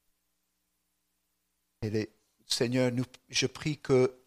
Et 1.82 1.89
les, 1.89 2.12
Seigneur, 2.47 2.91
je 3.30 3.45
prie 3.45 3.78
que 3.78 4.20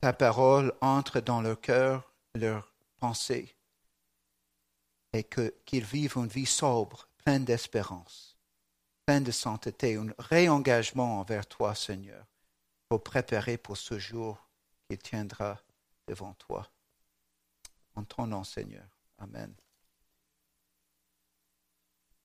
ta 0.00 0.12
parole 0.12 0.72
entre 0.80 1.20
dans 1.20 1.42
leur 1.42 1.60
cœur, 1.60 2.14
leur 2.34 2.72
pensée, 2.98 3.56
et 5.12 5.24
qu'ils 5.24 5.84
vivent 5.84 6.16
une 6.16 6.28
vie 6.28 6.46
sobre, 6.46 7.08
pleine 7.26 7.44
d'espérance, 7.44 8.36
pleine 9.04 9.24
de 9.24 9.32
sainteté, 9.32 9.96
un 9.96 10.06
réengagement 10.16 11.18
envers 11.18 11.44
toi, 11.44 11.74
Seigneur, 11.74 12.24
pour 12.88 13.02
préparer 13.02 13.58
pour 13.58 13.76
ce 13.76 13.98
jour 13.98 14.48
qui 14.88 14.96
tiendra 14.96 15.60
devant 16.06 16.34
toi. 16.34 16.70
En 17.96 18.04
ton 18.04 18.28
nom, 18.28 18.44
Seigneur. 18.44 18.86
Amen. 19.18 19.52